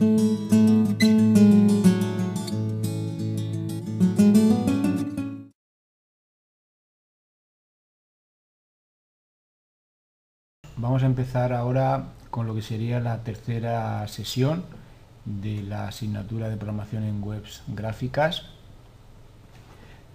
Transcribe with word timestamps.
Vamos 0.00 0.32
a 11.02 11.06
empezar 11.06 11.52
ahora 11.52 12.04
con 12.30 12.46
lo 12.46 12.54
que 12.54 12.62
sería 12.62 12.98
la 13.00 13.24
tercera 13.24 14.08
sesión 14.08 14.64
de 15.26 15.60
la 15.60 15.88
asignatura 15.88 16.48
de 16.48 16.56
programación 16.56 17.04
en 17.04 17.22
webs 17.22 17.62
gráficas. 17.66 18.46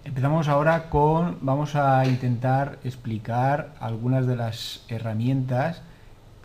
Empezamos 0.04 0.48
ahora 0.48 0.90
con, 0.90 1.38
vamos 1.42 1.76
a 1.76 2.04
intentar 2.06 2.80
explicar 2.82 3.72
algunas 3.78 4.26
de 4.26 4.34
las 4.34 4.84
herramientas 4.88 5.80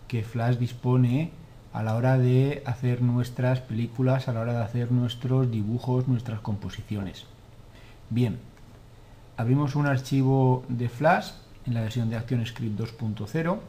que 0.08 0.22
Flash 0.22 0.58
dispone 0.58 1.41
a 1.74 1.84
la 1.84 1.96
hora 1.96 2.18
de 2.18 2.64
hacer 2.66 3.02
nuestras 3.02 3.62
películas, 3.62 4.28
a 4.28 4.34
la 4.34 4.42
hora 4.42 4.54
de 4.54 4.64
hacer 4.64 4.92
nuestros 4.92 5.50
dibujos, 5.50 6.08
nuestras 6.08 6.42
composiciones. 6.42 7.26
Bien, 8.10 8.40
abrimos 9.38 9.76
un 9.76 9.88
archivo 9.88 10.66
de 10.68 10.90
Flash 10.90 11.32
en 11.66 11.74
la 11.74 11.82
versión 11.82 12.10
de 12.10 12.18
ActionScript 12.18 12.80
2.0 12.80 13.60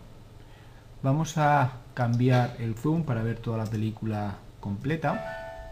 Vamos 1.02 1.36
a 1.36 1.78
cambiar 1.94 2.54
el 2.60 2.76
zoom 2.76 3.02
para 3.02 3.24
ver 3.24 3.40
toda 3.40 3.58
la 3.58 3.66
película 3.66 4.36
completa. 4.60 5.66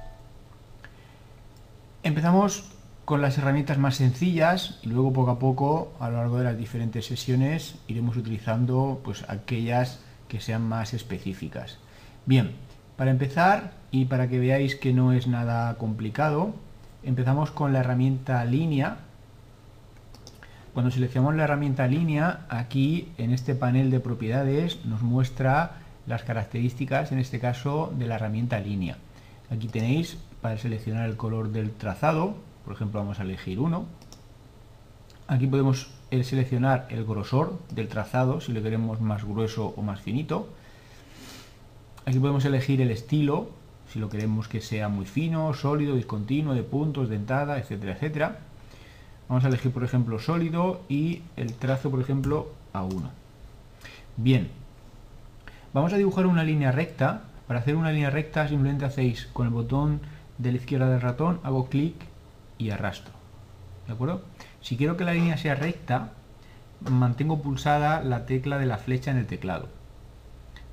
Empezamos 2.02 2.72
con 3.04 3.22
las 3.22 3.38
herramientas 3.38 3.78
más 3.78 3.94
sencillas 3.94 4.80
y 4.82 4.88
luego 4.88 5.12
poco 5.12 5.30
a 5.30 5.38
poco 5.38 5.92
a 6.00 6.10
lo 6.10 6.16
largo 6.16 6.38
de 6.38 6.44
las 6.44 6.58
diferentes 6.58 7.06
sesiones 7.06 7.76
iremos 7.86 8.16
utilizando 8.16 9.00
pues 9.04 9.24
aquellas 9.28 10.00
que 10.26 10.40
sean 10.40 10.62
más 10.62 10.94
específicas. 10.94 11.78
Bien, 12.26 12.52
para 12.96 13.10
empezar 13.10 13.72
y 13.90 14.04
para 14.04 14.28
que 14.28 14.38
veáis 14.38 14.76
que 14.76 14.92
no 14.92 15.12
es 15.12 15.26
nada 15.26 15.76
complicado, 15.78 16.54
empezamos 17.02 17.50
con 17.50 17.72
la 17.72 17.80
herramienta 17.80 18.44
línea 18.44 18.98
cuando 20.72 20.92
seleccionamos 20.92 21.34
la 21.34 21.44
herramienta 21.44 21.88
línea, 21.88 22.46
aquí 22.48 23.08
en 23.18 23.32
este 23.32 23.56
panel 23.56 23.90
de 23.90 23.98
propiedades 23.98 24.84
nos 24.84 25.02
muestra 25.02 25.78
las 26.06 26.22
características, 26.22 27.10
en 27.10 27.18
este 27.18 27.40
caso, 27.40 27.92
de 27.98 28.06
la 28.06 28.14
herramienta 28.14 28.60
línea. 28.60 28.96
Aquí 29.50 29.66
tenéis 29.66 30.16
para 30.40 30.58
seleccionar 30.58 31.08
el 31.08 31.16
color 31.16 31.50
del 31.50 31.72
trazado, 31.72 32.36
por 32.64 32.74
ejemplo 32.74 33.00
vamos 33.00 33.18
a 33.18 33.24
elegir 33.24 33.58
uno. 33.58 33.86
Aquí 35.26 35.48
podemos 35.48 35.90
eh, 36.12 36.22
seleccionar 36.22 36.86
el 36.88 37.04
grosor 37.04 37.58
del 37.74 37.88
trazado, 37.88 38.40
si 38.40 38.52
lo 38.52 38.62
queremos 38.62 39.00
más 39.00 39.24
grueso 39.24 39.74
o 39.76 39.82
más 39.82 40.00
finito. 40.00 40.50
Aquí 42.06 42.18
podemos 42.18 42.44
elegir 42.44 42.80
el 42.80 42.90
estilo, 42.90 43.50
si 43.92 43.98
lo 43.98 44.08
queremos 44.08 44.48
que 44.48 44.60
sea 44.60 44.88
muy 44.88 45.04
fino, 45.04 45.52
sólido, 45.52 45.96
discontinuo, 45.96 46.54
de 46.54 46.62
puntos, 46.62 47.08
dentada, 47.08 47.58
etcétera, 47.58 47.92
etcétera. 47.92 48.38
Vamos 49.28 49.44
a 49.44 49.48
elegir, 49.48 49.70
por 49.70 49.84
ejemplo, 49.84 50.18
sólido 50.18 50.80
y 50.88 51.22
el 51.36 51.54
trazo, 51.54 51.90
por 51.90 52.00
ejemplo, 52.00 52.52
a 52.72 52.82
1. 52.82 53.10
Bien, 54.16 54.48
vamos 55.72 55.92
a 55.92 55.96
dibujar 55.96 56.26
una 56.26 56.42
línea 56.42 56.72
recta. 56.72 57.24
Para 57.46 57.60
hacer 57.60 57.76
una 57.76 57.92
línea 57.92 58.10
recta 58.10 58.48
simplemente 58.48 58.84
hacéis 58.84 59.26
con 59.32 59.46
el 59.46 59.52
botón 59.52 60.00
de 60.38 60.52
la 60.52 60.58
izquierda 60.58 60.88
del 60.88 61.00
ratón, 61.00 61.40
hago 61.42 61.68
clic 61.68 61.94
y 62.58 62.70
arrastro. 62.70 63.12
¿De 63.86 63.92
acuerdo? 63.92 64.22
Si 64.62 64.76
quiero 64.76 64.96
que 64.96 65.04
la 65.04 65.14
línea 65.14 65.36
sea 65.36 65.54
recta, 65.54 66.12
mantengo 66.88 67.42
pulsada 67.42 68.02
la 68.02 68.24
tecla 68.24 68.58
de 68.58 68.66
la 68.66 68.78
flecha 68.78 69.10
en 69.10 69.18
el 69.18 69.26
teclado. 69.26 69.68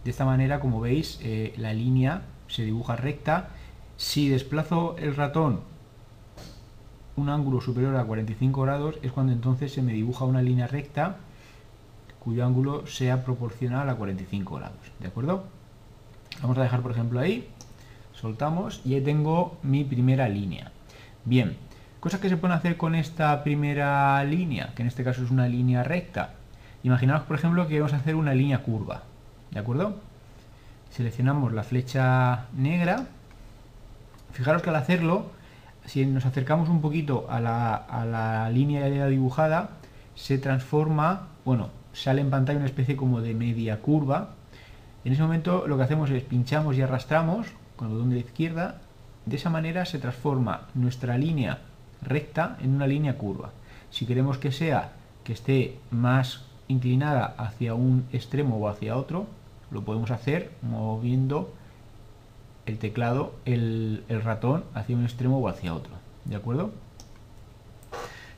De 0.04 0.12
esta 0.12 0.26
manera, 0.26 0.60
como 0.60 0.80
veis, 0.80 1.20
eh, 1.22 1.54
la 1.58 1.74
línea 1.74 2.22
se 2.48 2.64
dibuja 2.64 2.96
recta. 2.96 3.50
Si 3.98 4.30
desplazo 4.30 4.96
el 4.98 5.16
ratón 5.16 5.62
un 7.18 7.30
ángulo 7.30 7.62
superior 7.62 7.96
a 7.96 8.06
45 8.06 8.62
grados 8.62 8.96
es 9.02 9.12
cuando 9.12 9.34
entonces 9.34 9.74
se 9.74 9.82
me 9.82 9.92
dibuja 9.92 10.24
una 10.24 10.42
línea 10.42 10.68
recta 10.68 11.18
cuyo 12.20 12.46
ángulo 12.46 12.86
sea 12.86 13.24
proporcional 13.24 13.90
a 13.90 13.96
45 13.96 14.56
grados, 14.56 14.78
¿de 15.00 15.08
acuerdo? 15.08 15.46
Vamos 16.42 16.58
a 16.58 16.64
dejar 16.64 16.82
por 16.82 16.92
ejemplo 16.92 17.20
ahí, 17.20 17.48
soltamos 18.14 18.82
y 18.86 18.94
ahí 18.94 19.02
tengo 19.02 19.58
mi 19.64 19.84
primera 19.84 20.30
línea. 20.30 20.72
Bien, 21.26 21.58
cosas 22.00 22.20
que 22.20 22.30
se 22.30 22.38
pueden 22.38 22.56
hacer 22.56 22.78
con 22.78 22.96
esta 22.96 23.44
primera 23.44 24.24
línea, 24.24 24.74
que 24.76 24.84
en 24.84 24.88
este 24.90 25.04
caso 25.04 25.24
es 25.24 25.32
una 25.32 25.48
línea 25.48 25.84
recta. 25.84 26.34
Imaginaos 26.84 27.24
por 27.24 27.38
ejemplo 27.38 27.68
que 27.68 27.80
vamos 27.80 27.94
a 27.94 27.98
hacer 27.98 28.16
una 28.16 28.36
línea 28.36 28.62
curva, 28.62 29.04
¿de 29.52 29.60
acuerdo? 29.60 29.96
Seleccionamos 30.92 31.54
la 31.54 31.64
flecha 31.64 32.46
negra, 32.54 33.08
fijaros 34.34 34.62
que 34.62 34.70
al 34.70 34.76
hacerlo 34.76 35.38
si 35.88 36.06
nos 36.06 36.26
acercamos 36.26 36.70
un 36.70 36.82
poquito 36.82 37.28
a 37.30 37.40
la, 37.40 38.50
línea 38.54 38.88
ya 38.90 39.08
dibujada, 39.08 39.72
se 40.16 40.38
transforma, 40.38 41.30
bueno, 41.46 41.70
sale 41.94 42.22
en 42.22 42.30
pantalla 42.30 42.60
una 42.60 42.68
especie 42.68 42.98
como 42.98 43.22
de 43.22 43.34
media 43.34 43.82
curva. 43.82 44.30
En 45.06 45.14
ese 45.14 45.22
momento 45.22 45.66
lo 45.66 45.78
que 45.78 45.84
hacemos 45.84 46.10
es 46.10 46.24
pinchamos 46.24 46.78
y 46.78 46.82
arrastramos 46.82 47.48
con 47.78 47.88
el 47.88 47.94
botón 47.94 48.10
de 48.10 48.16
la 48.16 48.22
izquierda. 48.22 48.82
De 49.26 49.38
esa 49.38 49.50
manera 49.50 49.86
se 49.86 50.00
transforma 50.00 50.68
nuestra 50.74 51.18
línea 51.18 51.60
recta 52.02 52.58
en 52.62 52.76
una 52.76 52.86
línea 52.86 53.18
curva. 53.18 53.52
Si 53.90 54.06
queremos 54.06 54.38
que 54.38 54.52
sea 54.52 54.92
que 55.24 55.34
esté 55.34 55.80
más 55.90 56.44
inclinada 56.68 57.34
hacia 57.38 57.74
un 57.74 58.06
extremo 58.12 58.58
o 58.58 58.68
hacia 58.68 58.98
otro, 58.98 59.28
lo 59.72 59.84
podemos 59.84 60.12
hacer 60.12 60.52
moviendo 60.62 61.54
el 62.66 62.78
teclado, 62.78 63.34
el, 63.46 64.04
ratón 64.24 64.66
hacia 64.74 64.96
un 64.96 65.04
extremo 65.04 65.40
o 65.40 65.48
hacia 65.48 65.74
otro. 65.74 65.94
¿De 66.26 66.36
acuerdo? 66.36 66.72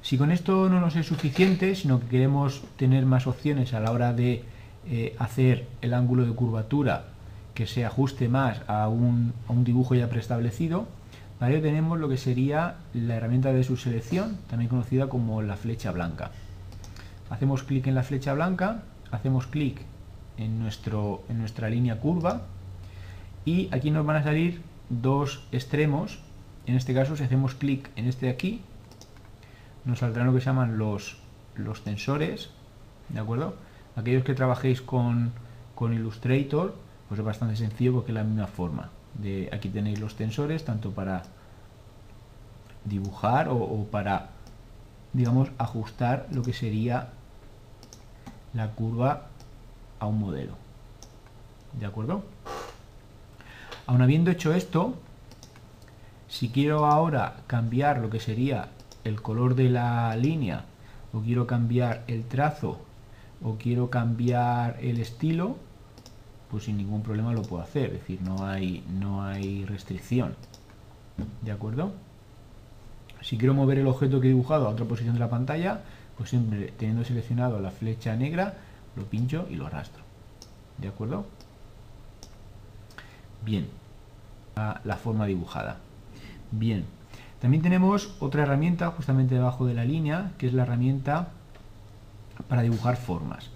Si 0.01 0.17
con 0.17 0.31
esto 0.31 0.69
no 0.69 0.79
nos 0.79 0.95
es 0.95 1.07
suficiente, 1.07 1.75
sino 1.75 1.99
que 1.99 2.07
queremos 2.07 2.63
tener 2.77 3.05
más 3.05 3.27
opciones 3.27 3.73
a 3.73 3.79
la 3.79 3.91
hora 3.91 4.13
de 4.13 4.43
eh, 4.87 5.15
hacer 5.19 5.67
el 5.81 5.93
ángulo 5.93 6.25
de 6.25 6.33
curvatura 6.33 7.05
que 7.53 7.67
se 7.67 7.85
ajuste 7.85 8.29
más 8.29 8.61
a 8.67 8.87
un, 8.87 9.33
dibujo 9.65 9.93
ya 9.93 10.09
preestablecido, 10.09 10.87
¿vale? 11.41 11.59
tenemos 11.59 11.99
lo 11.99 12.07
que 12.07 12.17
sería 12.17 12.75
la 12.93 13.15
herramienta 13.15 13.51
de 13.51 13.63
su 13.63 13.75
selección, 13.75 14.37
también 14.49 14.69
conocida 14.69 15.09
como 15.09 15.41
la 15.41 15.57
flecha 15.57 15.91
blanca. 15.91 16.31
Hacemos 17.29 17.63
clic 17.63 17.87
en 17.87 17.95
la 17.95 18.03
flecha 18.03 18.33
blanca, 18.33 18.83
hacemos 19.11 19.47
clic 19.47 19.81
en, 20.39 20.59
nuestro, 20.59 21.21
en 21.29 21.39
nuestra 21.39 21.69
línea 21.69 21.99
curva, 21.99 22.43
y 23.45 23.69
aquí 23.71 23.91
nos 23.91 24.05
van 24.05 24.17
a 24.17 24.23
salir 24.23 24.61
dos 24.89 25.43
extremos. 25.51 26.19
En 26.65 26.75
este 26.75 26.93
caso 26.93 27.15
si 27.15 27.23
hacemos 27.23 27.55
clic 27.55 27.89
en 27.95 28.07
este 28.07 28.27
de 28.27 28.31
aquí 28.31 28.61
nos 29.85 29.99
saldrán 29.99 30.27
lo 30.27 30.33
que 30.33 30.39
se 30.39 30.47
llaman 30.47 30.77
los, 30.77 31.17
los 31.55 31.83
tensores 31.83 32.49
¿de 33.09 33.19
acuerdo? 33.19 33.55
aquellos 33.95 34.23
que 34.23 34.33
trabajéis 34.33 34.81
con, 34.81 35.31
con 35.75 35.93
Illustrator 35.93 36.75
pues 37.07 37.19
es 37.19 37.25
bastante 37.25 37.55
sencillo 37.55 37.93
porque 37.93 38.11
es 38.11 38.15
la 38.15 38.23
misma 38.23 38.47
forma. 38.47 38.89
De, 39.15 39.49
aquí 39.51 39.69
tenéis 39.69 39.99
los 39.99 40.15
tensores 40.15 40.63
tanto 40.63 40.91
para 40.91 41.23
dibujar 42.85 43.49
o, 43.49 43.57
o 43.57 43.85
para 43.85 44.29
digamos 45.13 45.49
ajustar 45.57 46.27
lo 46.31 46.43
que 46.43 46.53
sería 46.53 47.09
la 48.53 48.71
curva 48.71 49.28
a 49.99 50.07
un 50.07 50.19
modelo 50.19 50.69
¿de 51.77 51.85
acuerdo? 51.85 52.23
Aun 53.85 54.01
habiendo 54.01 54.31
hecho 54.31 54.53
esto, 54.53 54.95
si 56.27 56.49
quiero 56.49 56.85
ahora 56.85 57.37
cambiar 57.47 57.99
lo 57.99 58.09
que 58.09 58.19
sería 58.19 58.69
el 59.03 59.21
color 59.21 59.55
de 59.55 59.69
la 59.69 60.15
línea, 60.15 60.65
o 61.13 61.21
quiero 61.21 61.47
cambiar 61.47 62.03
el 62.07 62.25
trazo, 62.25 62.79
o 63.43 63.55
quiero 63.55 63.89
cambiar 63.89 64.77
el 64.81 64.99
estilo, 64.99 65.57
pues 66.51 66.65
sin 66.65 66.77
ningún 66.77 67.01
problema 67.01 67.33
lo 67.33 67.41
puedo 67.41 67.63
hacer, 67.63 67.85
es 67.87 67.99
decir, 68.01 68.21
no 68.21 68.45
hay, 68.45 68.83
no 68.89 69.23
hay 69.23 69.65
restricción. 69.65 70.35
¿De 71.41 71.51
acuerdo? 71.51 71.91
Si 73.21 73.37
quiero 73.37 73.53
mover 73.53 73.79
el 73.79 73.87
objeto 73.87 74.21
que 74.21 74.27
he 74.27 74.31
dibujado 74.31 74.67
a 74.67 74.69
otra 74.69 74.85
posición 74.85 75.15
de 75.15 75.19
la 75.19 75.29
pantalla, 75.29 75.81
pues 76.17 76.29
siempre 76.29 76.73
teniendo 76.77 77.03
seleccionado 77.03 77.59
la 77.59 77.71
flecha 77.71 78.15
negra, 78.15 78.55
lo 78.95 79.03
pincho 79.05 79.47
y 79.49 79.55
lo 79.55 79.67
arrastro. 79.67 80.03
¿De 80.77 80.87
acuerdo? 80.87 81.25
Bien, 83.43 83.67
la 84.83 84.97
forma 84.97 85.25
dibujada. 85.25 85.77
Bien, 86.51 86.85
también 87.39 87.63
tenemos 87.63 88.15
otra 88.19 88.43
herramienta 88.43 88.91
justamente 88.91 89.35
debajo 89.35 89.65
de 89.65 89.73
la 89.73 89.85
línea, 89.85 90.31
que 90.37 90.47
es 90.47 90.53
la 90.53 90.63
herramienta 90.63 91.29
para 92.47 92.61
dibujar 92.61 92.97
formas. 92.97 93.49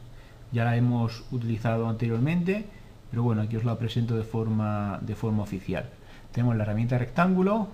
Ya 0.51 0.63
la 0.63 0.75
hemos 0.75 1.23
utilizado 1.31 1.89
anteriormente, 1.89 2.65
pero 3.09 3.23
bueno, 3.23 3.41
aquí 3.41 3.57
os 3.57 3.63
la 3.63 3.77
presento 3.77 4.15
de 4.15 4.23
forma, 4.23 4.99
de 5.01 5.15
forma 5.15 5.43
oficial. 5.43 5.89
Tenemos 6.31 6.55
la 6.55 6.63
herramienta 6.63 6.97
rectángulo, 6.97 7.67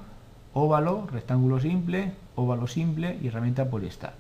óvalo, 0.54 1.08
rectángulo 1.12 1.60
simple, 1.60 2.14
óvalo 2.36 2.68
simple 2.68 3.18
y 3.22 3.28
herramienta 3.28 3.70
poliestar. 3.70 4.14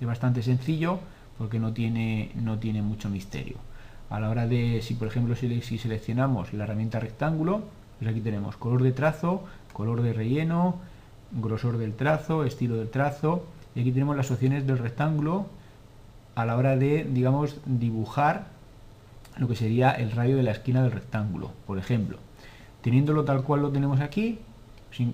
Es 0.00 0.06
bastante 0.06 0.42
sencillo 0.42 1.00
porque 1.38 1.58
no 1.58 1.72
tiene, 1.72 2.32
no 2.34 2.58
tiene 2.58 2.82
mucho 2.82 3.08
misterio. 3.08 3.56
A 4.10 4.20
la 4.20 4.28
hora 4.28 4.46
de, 4.46 4.80
si 4.82 4.94
por 4.94 5.08
ejemplo 5.08 5.36
si, 5.36 5.78
seleccionamos 5.78 6.52
la 6.52 6.64
herramienta 6.64 6.98
rectángulo, 6.98 7.62
pues 7.98 8.10
aquí 8.10 8.20
tenemos 8.20 8.56
color 8.56 8.82
de 8.82 8.92
trazo, 8.92 9.44
color 9.72 10.02
de 10.02 10.12
relleno, 10.12 10.76
grosor 11.32 11.78
del 11.78 11.94
trazo, 11.94 12.44
estilo 12.44 12.76
del 12.76 12.90
trazo, 12.90 13.44
y 13.74 13.80
aquí 13.80 13.92
tenemos 13.92 14.16
las 14.16 14.30
opciones 14.30 14.66
del 14.66 14.78
rectángulo 14.78 15.46
a 16.34 16.44
la 16.44 16.56
hora 16.56 16.76
de, 16.76 17.04
digamos, 17.04 17.56
dibujar 17.66 18.46
lo 19.36 19.46
que 19.46 19.56
sería 19.56 19.90
el 19.90 20.10
radio 20.10 20.36
de 20.36 20.42
la 20.42 20.52
esquina 20.52 20.82
del 20.82 20.92
rectángulo. 20.92 21.52
Por 21.66 21.78
ejemplo, 21.78 22.18
teniéndolo 22.82 23.24
tal 23.24 23.42
cual 23.42 23.62
lo 23.62 23.70
tenemos 23.70 24.00
aquí, 24.00 24.38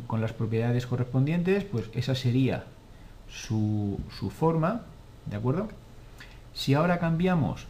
con 0.06 0.21
las 0.21 0.32
propiedades 0.32 0.87
correspondientes, 0.87 1.65
pues 1.65 1.91
esa 1.94 2.15
sería 2.15 2.65
su, 3.29 3.99
su 4.19 4.31
forma, 4.31 4.82
¿de 5.26 5.37
acuerdo? 5.37 5.69
Si 6.55 6.73
ahora 6.75 6.99
cambiamos 6.99 7.67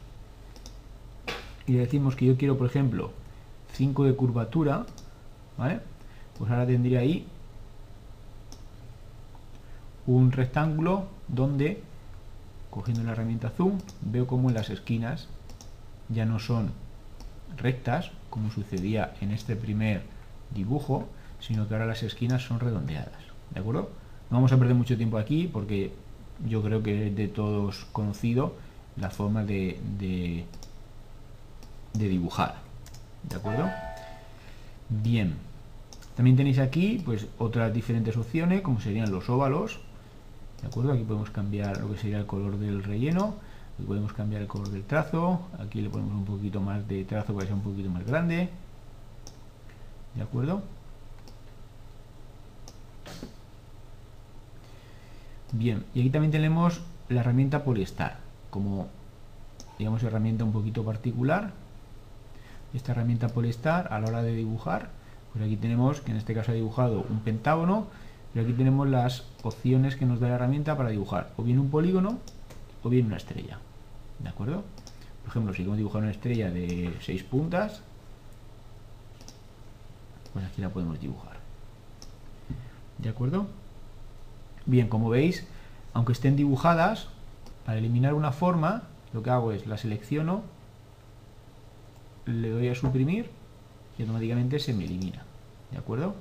y 1.66 1.72
decimos 1.72 2.14
que 2.14 2.26
yo 2.26 2.36
quiero, 2.36 2.58
por 2.58 2.66
ejemplo, 2.66 3.12
5 3.72 4.04
de 4.04 4.14
curvatura, 4.14 4.86
¿vale? 5.56 5.80
Pues 6.38 6.50
ahora 6.50 6.66
tendría 6.66 7.00
ahí 7.00 7.26
un 10.06 10.32
rectángulo 10.32 11.06
donde, 11.28 11.82
cogiendo 12.70 13.02
la 13.02 13.12
herramienta 13.12 13.50
zoom, 13.50 13.78
veo 14.02 14.26
como 14.26 14.50
las 14.50 14.68
esquinas 14.68 15.28
ya 16.10 16.26
no 16.26 16.38
son 16.38 16.72
rectas, 17.56 18.10
como 18.28 18.50
sucedía 18.50 19.14
en 19.20 19.30
este 19.30 19.56
primer 19.56 20.02
dibujo, 20.54 21.08
sino 21.40 21.66
que 21.66 21.74
ahora 21.74 21.86
las 21.86 22.02
esquinas 22.02 22.42
son 22.42 22.60
redondeadas. 22.60 23.22
¿De 23.52 23.60
acuerdo? 23.60 23.90
No 24.30 24.36
vamos 24.36 24.52
a 24.52 24.58
perder 24.58 24.74
mucho 24.74 24.96
tiempo 24.96 25.16
aquí 25.16 25.48
porque 25.50 25.92
yo 26.46 26.62
creo 26.62 26.82
que 26.82 27.08
es 27.08 27.16
de 27.16 27.28
todos 27.28 27.86
conocido 27.92 28.54
la 28.96 29.10
forma 29.10 29.44
de, 29.44 29.78
de, 29.98 30.44
dibujar. 31.92 32.56
¿De 33.28 33.36
acuerdo? 33.36 33.68
Bien. 34.88 35.34
También 36.16 36.36
tenéis 36.36 36.58
aquí 36.58 37.02
pues 37.04 37.26
otras 37.38 37.72
diferentes 37.72 38.16
opciones 38.16 38.62
como 38.62 38.80
serían 38.80 39.10
los 39.10 39.28
óvalos. 39.28 39.80
¿De 40.62 40.68
acuerdo? 40.68 40.92
Aquí 40.92 41.02
podemos 41.02 41.30
cambiar 41.30 41.80
lo 41.80 41.90
que 41.90 41.98
sería 41.98 42.18
el 42.18 42.26
color 42.26 42.58
del 42.58 42.82
relleno. 42.84 43.34
Aquí 43.74 43.86
podemos 43.86 44.12
cambiar 44.12 44.42
el 44.42 44.48
color 44.48 44.70
del 44.70 44.84
trazo. 44.84 45.40
Aquí 45.58 45.80
le 45.80 45.90
ponemos 45.90 46.14
un 46.14 46.24
poquito 46.24 46.60
más 46.60 46.86
de 46.86 47.04
trazo 47.04 47.34
para 47.34 47.40
que 47.40 47.46
sea 47.46 47.56
un 47.56 47.62
poquito 47.62 47.90
más 47.90 48.06
grande. 48.06 48.48
¿De 50.14 50.22
acuerdo? 50.22 50.62
Bien, 55.56 55.84
y 55.94 56.00
aquí 56.00 56.10
también 56.10 56.32
tenemos 56.32 56.80
la 57.08 57.20
herramienta 57.20 57.62
Polestar, 57.62 58.18
como 58.54 58.86
digamos 59.80 60.00
herramienta 60.04 60.44
un 60.44 60.52
poquito 60.52 60.84
particular. 60.84 61.50
Esta 62.72 62.92
herramienta 62.92 63.26
Polestar 63.28 63.92
a 63.92 63.98
la 63.98 64.06
hora 64.06 64.22
de 64.22 64.32
dibujar, 64.32 64.90
pues 65.32 65.44
aquí 65.44 65.56
tenemos 65.56 66.00
que 66.00 66.12
en 66.12 66.18
este 66.18 66.34
caso 66.34 66.52
ha 66.52 66.54
dibujado 66.54 67.04
un 67.10 67.18
pentágono, 67.18 67.88
pero 68.32 68.44
aquí 68.44 68.54
tenemos 68.54 68.88
las 68.88 69.24
opciones 69.42 69.96
que 69.96 70.06
nos 70.06 70.20
da 70.20 70.28
la 70.28 70.36
herramienta 70.36 70.76
para 70.76 70.90
dibujar, 70.90 71.32
o 71.36 71.42
bien 71.42 71.58
un 71.58 71.68
polígono 71.68 72.18
o 72.84 72.88
bien 72.88 73.06
una 73.06 73.16
estrella. 73.16 73.58
¿De 74.20 74.28
acuerdo? 74.28 74.62
Por 75.22 75.30
ejemplo, 75.30 75.52
si 75.52 75.58
queremos 75.58 75.78
dibujar 75.78 76.02
una 76.02 76.12
estrella 76.12 76.48
de 76.52 76.94
6 77.00 77.24
puntas, 77.24 77.82
pues 80.32 80.44
aquí 80.44 80.62
la 80.62 80.68
podemos 80.68 81.00
dibujar. 81.00 81.38
¿De 82.98 83.08
acuerdo? 83.08 83.48
Bien, 84.64 84.88
como 84.88 85.08
veis, 85.10 85.44
aunque 85.92 86.12
estén 86.12 86.36
dibujadas, 86.36 87.08
para 87.64 87.78
eliminar 87.78 88.14
una 88.14 88.32
forma, 88.32 88.82
lo 89.12 89.22
que 89.22 89.30
hago 89.30 89.52
es 89.52 89.66
la 89.66 89.76
selecciono, 89.76 90.42
le 92.26 92.50
doy 92.50 92.68
a 92.68 92.74
suprimir 92.74 93.30
y 93.98 94.02
automáticamente 94.02 94.58
se 94.58 94.72
me 94.72 94.84
elimina. 94.84 95.22
¿De 95.70 95.78
acuerdo? 95.78 96.14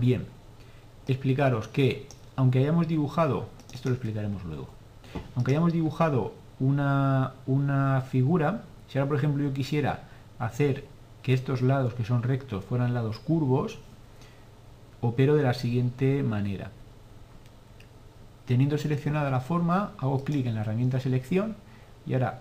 Bien, 0.00 0.26
explicaros 1.06 1.68
que 1.68 2.08
aunque 2.36 2.58
hayamos 2.58 2.88
dibujado, 2.88 3.46
esto 3.72 3.88
lo 3.88 3.94
explicaremos 3.94 4.44
luego, 4.44 4.68
aunque 5.36 5.52
hayamos 5.52 5.72
dibujado 5.72 6.34
una, 6.58 7.34
una 7.46 8.00
figura, 8.00 8.64
si 8.88 8.98
ahora 8.98 9.08
por 9.08 9.18
ejemplo 9.18 9.44
yo 9.44 9.52
quisiera 9.52 10.04
hacer 10.38 10.84
que 11.22 11.32
estos 11.32 11.62
lados 11.62 11.94
que 11.94 12.04
son 12.04 12.22
rectos 12.22 12.64
fueran 12.64 12.92
lados 12.92 13.18
curvos, 13.18 13.78
opero 15.08 15.34
de 15.34 15.42
la 15.42 15.54
siguiente 15.54 16.22
manera. 16.22 16.70
Teniendo 18.46 18.78
seleccionada 18.78 19.30
la 19.30 19.40
forma, 19.40 19.92
hago 19.98 20.24
clic 20.24 20.46
en 20.46 20.54
la 20.54 20.62
herramienta 20.62 21.00
selección 21.00 21.56
y 22.06 22.14
ahora 22.14 22.40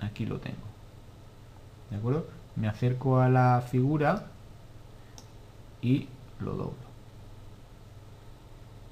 aquí 0.00 0.26
lo 0.26 0.38
tengo. 0.38 0.56
¿De 1.90 1.96
acuerdo? 1.96 2.26
Me 2.56 2.68
acerco 2.68 3.20
a 3.20 3.28
la 3.28 3.62
figura 3.70 4.26
y 5.80 6.08
lo 6.40 6.52
doblo. 6.52 6.88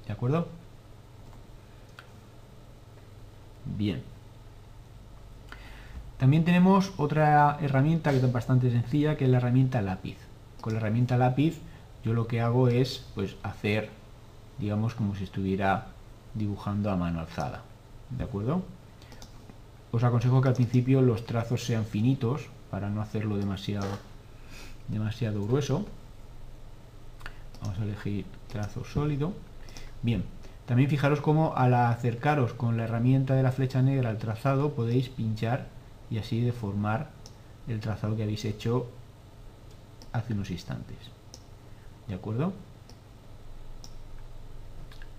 ¿De 0.07 0.13
acuerdo? 0.13 0.47
Bien. 3.65 4.16
También 6.17 6.43
tenemos 6.43 6.93
otra 6.97 7.59
herramienta 7.61 8.11
que 8.11 8.17
es 8.17 8.31
bastante 8.31 8.71
sencilla, 8.71 9.17
que 9.17 9.25
es 9.25 9.29
la 9.29 9.37
herramienta 9.37 9.81
lápiz. 9.81 10.17
Con 10.61 10.73
la 10.73 10.79
herramienta 10.79 11.15
lápiz 11.17 11.59
yo 12.03 12.13
lo 12.13 12.27
que 12.27 12.41
hago 12.41 12.69
es 12.69 13.05
pues 13.13 13.35
hacer, 13.43 13.89
digamos, 14.57 14.95
como 14.95 15.13
si 15.13 15.25
estuviera 15.25 15.87
dibujando 16.33 16.89
a 16.89 16.95
mano 16.95 17.19
alzada. 17.19 17.61
¿De 18.09 18.23
acuerdo? 18.23 18.63
Os 19.91 20.03
aconsejo 20.03 20.41
que 20.41 20.49
al 20.49 20.55
principio 20.55 21.01
los 21.01 21.25
trazos 21.25 21.63
sean 21.63 21.85
finitos 21.85 22.49
para 22.71 22.89
no 22.89 23.01
hacerlo 23.01 23.37
demasiado, 23.37 23.87
demasiado 24.87 25.45
grueso. 25.45 25.85
Vamos 27.61 27.79
a 27.79 27.83
elegir 27.83 28.25
trazo 28.47 28.83
sólido. 28.85 29.33
Bien, 30.01 30.23
también 30.65 30.89
fijaros 30.89 31.21
cómo 31.21 31.55
al 31.55 31.75
acercaros 31.75 32.53
con 32.53 32.75
la 32.75 32.85
herramienta 32.85 33.35
de 33.35 33.43
la 33.43 33.51
flecha 33.51 33.81
negra 33.81 34.09
al 34.09 34.17
trazado 34.17 34.73
podéis 34.73 35.09
pinchar 35.09 35.76
y 36.09 36.17
así 36.17 36.41
deformar 36.41 37.09
el 37.67 37.79
trazado 37.79 38.15
que 38.15 38.23
habéis 38.23 38.45
hecho 38.45 38.87
hace 40.11 40.33
unos 40.33 40.49
instantes. 40.51 40.97
¿De 42.07 42.15
acuerdo? 42.15 42.53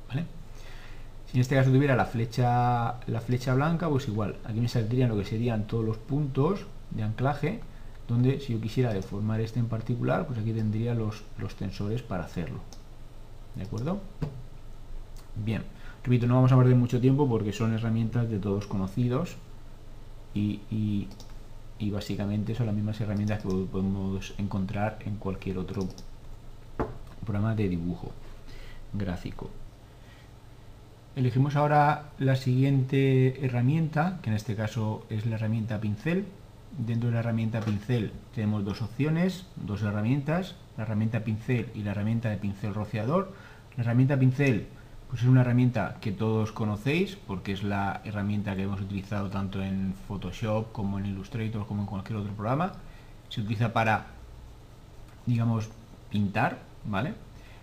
¿Vale? 0.09 0.25
Si 1.27 1.37
en 1.37 1.43
este 1.43 1.55
caso 1.55 1.71
tuviera 1.71 1.95
la 1.95 2.07
flecha, 2.07 2.95
la 3.07 3.21
flecha 3.21 3.55
blanca, 3.55 3.89
pues 3.89 4.09
igual, 4.09 4.37
aquí 4.45 4.61
me 4.61 4.69
saldrían 4.69 5.11
lo 5.11 5.17
que 5.17 5.25
serían 5.25 5.67
todos 5.67 5.85
los 5.85 5.99
puntos 5.99 6.67
de 6.91 7.03
anclaje, 7.03 7.61
donde 8.09 8.41
si 8.41 8.55
yo 8.55 8.61
quisiera 8.61 8.95
deformar 8.95 9.41
este 9.41 9.61
en 9.61 9.69
particular, 9.69 10.27
pues 10.27 10.39
aquí 10.39 10.53
tendría 10.53 10.95
los, 10.95 11.23
los 11.39 11.55
tensores 11.55 12.01
para 12.01 12.25
hacerlo. 12.25 12.61
¿De 13.55 13.65
acuerdo? 13.65 14.01
Bien, 15.45 15.63
repito, 16.03 16.27
no 16.27 16.37
vamos 16.37 16.53
a 16.53 16.57
perder 16.57 16.77
mucho 16.77 16.99
tiempo 17.01 17.29
porque 17.29 17.53
son 17.53 17.75
herramientas 17.75 18.31
de 18.31 18.39
todos 18.39 18.67
conocidos 18.67 19.37
y, 20.35 21.09
básicamente 21.91 22.55
son 22.55 22.67
las 22.67 22.75
mismas 22.75 23.01
herramientas 23.01 23.43
que 23.43 23.49
podemos 23.49 24.35
encontrar 24.39 24.99
en 25.05 25.17
cualquier 25.17 25.59
otro 25.59 25.89
programa 27.25 27.55
de 27.55 27.69
dibujo 27.69 28.13
gráfico. 28.93 29.51
Elegimos 31.17 31.57
ahora 31.57 32.11
la 32.19 32.37
siguiente 32.37 33.45
herramienta, 33.45 34.21
que 34.23 34.31
en 34.31 34.37
este 34.37 34.55
caso 34.55 35.05
es 35.11 35.27
la 35.27 35.35
herramienta 35.35 35.81
pincel. 35.81 36.27
Dentro 36.79 37.09
de 37.09 37.15
la 37.15 37.21
herramienta 37.21 37.61
pincel 37.61 38.13
tenemos 38.35 38.65
dos 38.65 38.83
opciones, 38.83 39.47
dos 39.57 39.83
herramientas, 39.83 40.55
la 40.77 40.85
herramienta 40.85 41.25
pincel 41.25 41.71
y 41.75 41.83
la 41.83 41.91
herramienta 41.91 42.31
de 42.31 42.37
pincel 42.37 42.73
rociador. 42.73 43.33
La 43.77 43.83
herramienta 43.83 44.17
pincel 44.17 44.69
pues 45.09 45.23
es 45.23 45.29
una 45.29 45.41
herramienta 45.41 45.97
que 46.01 46.13
todos 46.13 46.53
conocéis 46.53 47.17
porque 47.17 47.53
es 47.53 47.63
la 47.63 48.03
herramienta 48.05 48.55
que 48.55 48.65
hemos 48.65 48.81
utilizado 48.81 49.31
tanto 49.31 49.63
en 49.63 49.95
Photoshop 50.07 50.71
como 50.73 50.99
en 50.99 51.07
Illustrator 51.07 51.67
como 51.67 51.83
en 51.83 51.87
cualquier 51.87 52.19
otro 52.19 52.33
programa. 52.35 52.73
Se 53.31 53.41
utiliza 53.41 53.73
para, 53.73 54.07
digamos, 55.25 55.71
pintar, 56.11 56.59
¿vale? 56.85 57.15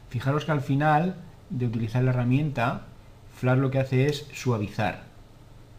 Fijaros 0.09 0.45
que 0.45 0.51
al 0.51 0.61
final 0.61 1.15
de 1.51 1.67
utilizar 1.67 2.03
la 2.03 2.11
herramienta, 2.11 2.87
Flash 3.35 3.59
lo 3.59 3.69
que 3.69 3.79
hace 3.79 4.07
es 4.07 4.27
suavizar. 4.33 5.03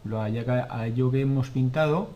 Lo 0.05 0.25
yo 0.27 1.11
que 1.11 1.21
hemos 1.21 1.49
pintado, 1.49 2.11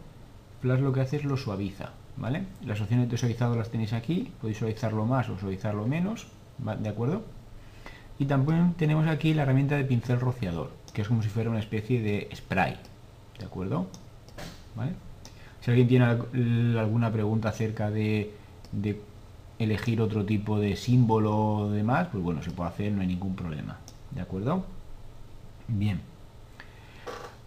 Flash 0.61 0.79
lo 0.79 0.93
que 0.93 1.01
hace 1.01 1.17
es 1.17 1.25
lo 1.25 1.35
suaviza, 1.35 1.89
¿vale? 2.15 2.45
Las 2.65 2.79
opciones 2.79 3.09
de 3.09 3.17
suavizado 3.17 3.55
las 3.55 3.69
tenéis 3.69 3.91
aquí, 3.91 4.31
podéis 4.39 4.59
suavizarlo 4.59 5.05
más 5.05 5.27
o 5.27 5.37
suavizarlo 5.37 5.87
menos, 5.87 6.27
¿de 6.57 6.89
acuerdo? 6.89 7.23
Y 8.19 8.25
también 8.25 8.73
tenemos 8.73 9.07
aquí 9.07 9.33
la 9.33 9.43
herramienta 9.43 9.75
de 9.75 9.83
pincel 9.83 10.19
rociador, 10.19 10.71
que 10.93 11.01
es 11.01 11.07
como 11.07 11.23
si 11.23 11.29
fuera 11.29 11.49
una 11.49 11.59
especie 11.59 12.01
de 12.01 12.29
spray. 12.35 12.77
¿De 13.39 13.45
acuerdo? 13.45 13.87
Si 15.61 15.69
alguien 15.69 15.87
tiene 15.87 16.05
alguna 16.79 17.11
pregunta 17.11 17.49
acerca 17.49 17.89
de, 17.89 18.33
elegir 19.59 20.01
otro 20.01 20.25
tipo 20.25 20.59
de 20.59 20.75
símbolo 20.75 21.37
o 21.37 21.69
demás, 21.69 22.07
pues 22.11 22.23
bueno, 22.23 22.41
se 22.41 22.51
puede 22.51 22.69
hacer, 22.69 22.91
no 22.91 23.01
hay 23.01 23.07
ningún 23.07 23.35
problema. 23.35 23.77
¿De 24.09 24.21
acuerdo? 24.21 24.65
Bien. 25.67 26.01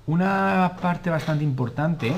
Una 0.07 0.77
parte 0.81 1.11
bastante 1.11 1.43
importante 1.43 2.13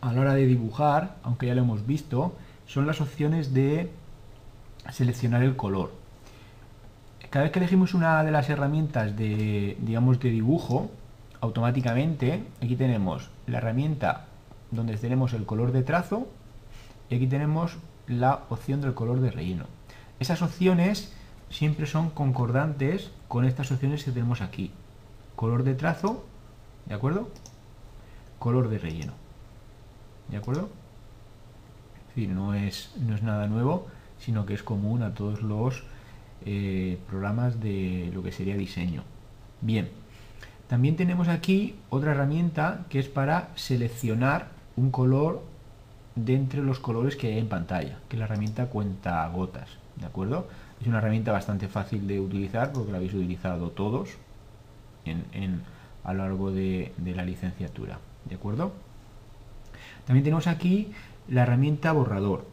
a 0.00 0.12
la 0.12 0.20
hora 0.20 0.34
de 0.34 0.46
dibujar, 0.46 1.16
aunque 1.22 1.46
ya 1.46 1.54
lo 1.54 1.62
hemos 1.62 1.86
visto, 1.86 2.34
son 2.66 2.86
las 2.86 3.00
opciones 3.00 3.52
de 3.52 3.90
seleccionar 4.90 5.42
el 5.42 5.56
color. 5.56 5.92
Cada 7.32 7.44
vez 7.44 7.52
que 7.52 7.60
elegimos 7.60 7.94
una 7.94 8.22
de 8.24 8.30
las 8.30 8.50
herramientas 8.50 9.16
de, 9.16 9.78
digamos, 9.80 10.20
de 10.20 10.28
dibujo, 10.28 10.90
automáticamente 11.40 12.44
aquí 12.62 12.76
tenemos 12.76 13.30
la 13.46 13.56
herramienta 13.56 14.26
donde 14.70 14.98
tenemos 14.98 15.32
el 15.32 15.46
color 15.46 15.72
de 15.72 15.82
trazo 15.82 16.28
y 17.08 17.14
aquí 17.14 17.26
tenemos 17.26 17.78
la 18.06 18.42
opción 18.50 18.82
del 18.82 18.92
color 18.92 19.20
de 19.20 19.30
relleno. 19.30 19.64
Esas 20.20 20.42
opciones 20.42 21.14
siempre 21.48 21.86
son 21.86 22.10
concordantes 22.10 23.10
con 23.28 23.46
estas 23.46 23.72
opciones 23.72 24.04
que 24.04 24.12
tenemos 24.12 24.42
aquí. 24.42 24.70
Color 25.34 25.64
de 25.64 25.74
trazo, 25.74 26.26
¿de 26.84 26.94
acuerdo? 26.94 27.30
Color 28.40 28.68
de 28.68 28.76
relleno. 28.76 29.14
¿De 30.28 30.36
acuerdo? 30.36 30.68
no 32.14 32.52
es, 32.52 32.92
no 33.00 33.14
es 33.14 33.22
nada 33.22 33.46
nuevo, 33.46 33.86
sino 34.18 34.44
que 34.44 34.52
es 34.52 34.62
común 34.62 35.02
a 35.02 35.14
todos 35.14 35.40
los 35.40 35.82
eh, 36.46 36.98
programas 37.08 37.60
de 37.60 38.10
lo 38.14 38.22
que 38.22 38.32
sería 38.32 38.56
diseño. 38.56 39.02
Bien, 39.60 39.88
también 40.68 40.96
tenemos 40.96 41.28
aquí 41.28 41.74
otra 41.90 42.12
herramienta 42.12 42.86
que 42.88 42.98
es 42.98 43.08
para 43.08 43.50
seleccionar 43.56 44.48
un 44.76 44.90
color 44.90 45.42
de 46.14 46.34
entre 46.34 46.62
los 46.62 46.78
colores 46.78 47.16
que 47.16 47.28
hay 47.28 47.38
en 47.38 47.48
pantalla, 47.48 47.98
que 48.08 48.16
la 48.16 48.24
herramienta 48.24 48.66
cuenta 48.66 49.26
gotas, 49.28 49.68
¿de 49.96 50.06
acuerdo? 50.06 50.48
Es 50.80 50.86
una 50.86 50.98
herramienta 50.98 51.32
bastante 51.32 51.68
fácil 51.68 52.06
de 52.06 52.20
utilizar 52.20 52.72
porque 52.72 52.90
la 52.90 52.98
habéis 52.98 53.14
utilizado 53.14 53.70
todos 53.70 54.10
en, 55.04 55.62
a 56.04 56.12
lo 56.12 56.24
largo 56.24 56.50
de, 56.50 56.92
de 56.96 57.14
la 57.14 57.24
licenciatura, 57.24 57.98
¿de 58.24 58.34
acuerdo? 58.34 58.72
También 60.06 60.24
tenemos 60.24 60.46
aquí 60.46 60.92
la 61.28 61.42
herramienta 61.42 61.92
borrador. 61.92 62.46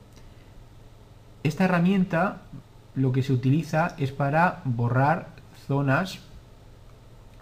Esta 1.44 1.66
herramienta 1.66 2.42
lo 2.96 3.12
que 3.12 3.24
se 3.24 3.34
utiliza 3.34 3.96
es 3.98 4.12
para 4.12 4.62
borrar 4.66 5.30
zonas 5.68 6.20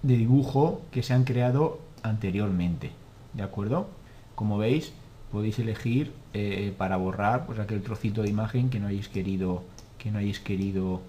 de 0.03 0.17
dibujo 0.17 0.81
que 0.91 1.03
se 1.03 1.13
han 1.13 1.23
creado 1.23 1.79
anteriormente. 2.03 2.91
¿De 3.33 3.43
acuerdo? 3.43 3.87
Como 4.35 4.57
veis, 4.57 4.93
podéis 5.31 5.59
elegir 5.59 6.13
eh, 6.33 6.73
para 6.77 6.97
borrar 6.97 7.45
pues, 7.45 7.59
aquel 7.59 7.81
trocito 7.81 8.21
de 8.21 8.29
imagen 8.29 8.69
que 8.69 8.79
no 8.79 8.87
hayáis 8.87 9.09
querido, 9.09 9.63
que 9.97 10.11
no 10.11 10.19
hayáis 10.19 10.39
querido, 10.39 11.01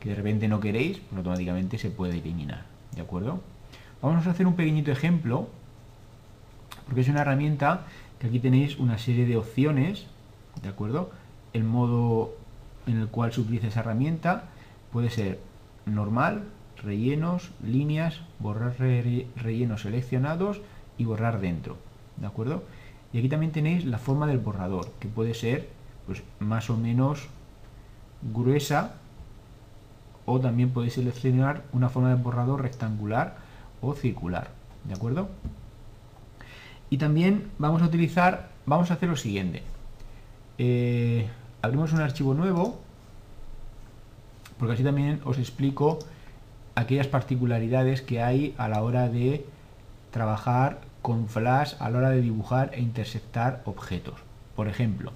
que 0.00 0.10
de 0.10 0.14
repente 0.14 0.48
no 0.48 0.60
queréis, 0.60 0.98
pues 0.98 1.18
automáticamente 1.18 1.78
se 1.78 1.90
puede 1.90 2.18
eliminar. 2.18 2.64
¿De 2.94 3.02
acuerdo? 3.02 3.40
Vamos 4.00 4.26
a 4.26 4.30
hacer 4.30 4.46
un 4.46 4.54
pequeñito 4.54 4.92
ejemplo, 4.92 5.48
porque 6.86 7.00
es 7.00 7.08
una 7.08 7.22
herramienta 7.22 7.86
que 8.18 8.28
aquí 8.28 8.38
tenéis 8.38 8.78
una 8.78 8.98
serie 8.98 9.26
de 9.26 9.36
opciones, 9.36 10.06
¿de 10.62 10.68
acuerdo? 10.68 11.10
El 11.52 11.64
modo 11.64 12.34
en 12.88 12.98
el 12.98 13.08
cual 13.08 13.32
se 13.32 13.40
utiliza 13.40 13.68
esa 13.68 13.80
herramienta 13.80 14.44
puede 14.92 15.10
ser 15.10 15.38
normal, 15.86 16.44
rellenos, 16.82 17.50
líneas, 17.62 18.20
borrar 18.38 18.74
rellenos 18.78 19.82
seleccionados 19.82 20.60
y 20.96 21.04
borrar 21.04 21.40
dentro, 21.40 21.76
¿de 22.16 22.26
acuerdo? 22.26 22.64
Y 23.12 23.18
aquí 23.18 23.28
también 23.28 23.52
tenéis 23.52 23.84
la 23.84 23.98
forma 23.98 24.26
del 24.26 24.38
borrador, 24.38 24.90
que 25.00 25.08
puede 25.08 25.34
ser 25.34 25.68
pues, 26.06 26.22
más 26.40 26.70
o 26.70 26.76
menos 26.76 27.28
gruesa 28.34 28.94
o 30.26 30.40
también 30.40 30.70
podéis 30.70 30.94
seleccionar 30.94 31.62
una 31.72 31.88
forma 31.88 32.10
de 32.10 32.16
borrador 32.16 32.62
rectangular 32.62 33.36
o 33.80 33.94
circular, 33.94 34.50
¿de 34.84 34.94
acuerdo? 34.94 35.28
Y 36.90 36.98
también 36.98 37.50
vamos 37.58 37.82
a 37.82 37.86
utilizar, 37.86 38.50
vamos 38.66 38.90
a 38.90 38.94
hacer 38.94 39.08
lo 39.08 39.16
siguiente. 39.16 39.62
Eh, 40.58 41.28
abrimos 41.62 41.92
un 41.92 42.00
archivo 42.00 42.34
nuevo, 42.34 42.78
porque 44.58 44.74
así 44.74 44.84
también 44.84 45.20
os 45.24 45.38
explico 45.38 45.98
aquellas 46.74 47.06
particularidades 47.06 48.02
que 48.02 48.22
hay 48.22 48.54
a 48.58 48.68
la 48.68 48.82
hora 48.82 49.08
de 49.08 49.44
trabajar 50.10 50.80
con 51.02 51.28
Flash, 51.28 51.74
a 51.78 51.90
la 51.90 51.98
hora 51.98 52.10
de 52.10 52.20
dibujar 52.20 52.70
e 52.74 52.80
intersectar 52.80 53.62
objetos. 53.64 54.20
Por 54.56 54.68
ejemplo, 54.68 55.12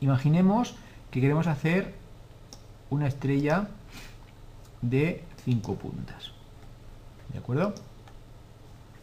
imaginemos 0.00 0.74
que 1.10 1.20
queremos 1.20 1.46
hacer 1.46 1.94
una 2.90 3.06
estrella 3.06 3.68
de 4.82 5.24
5 5.44 5.74
puntas. 5.76 6.32
¿De 7.32 7.38
acuerdo? 7.38 7.74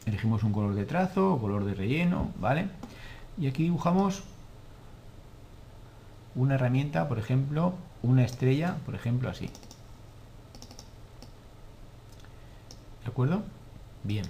elegimos 0.06 0.44
un 0.44 0.52
color 0.52 0.76
de 0.76 0.86
trazo 0.86 1.38
color 1.40 1.66
de 1.66 1.74
relleno, 1.74 2.32
¿vale? 2.40 2.68
Y 3.38 3.48
aquí 3.48 3.64
dibujamos 3.64 4.24
una 6.36 6.56
herramienta, 6.56 7.08
por 7.08 7.20
ejemplo, 7.20 7.74
una 8.02 8.24
estrella, 8.24 8.78
por 8.86 8.96
ejemplo, 8.96 9.30
así. 9.30 9.50
¿De 13.04 13.10
acuerdo? 13.10 13.44
Bien. 14.04 14.26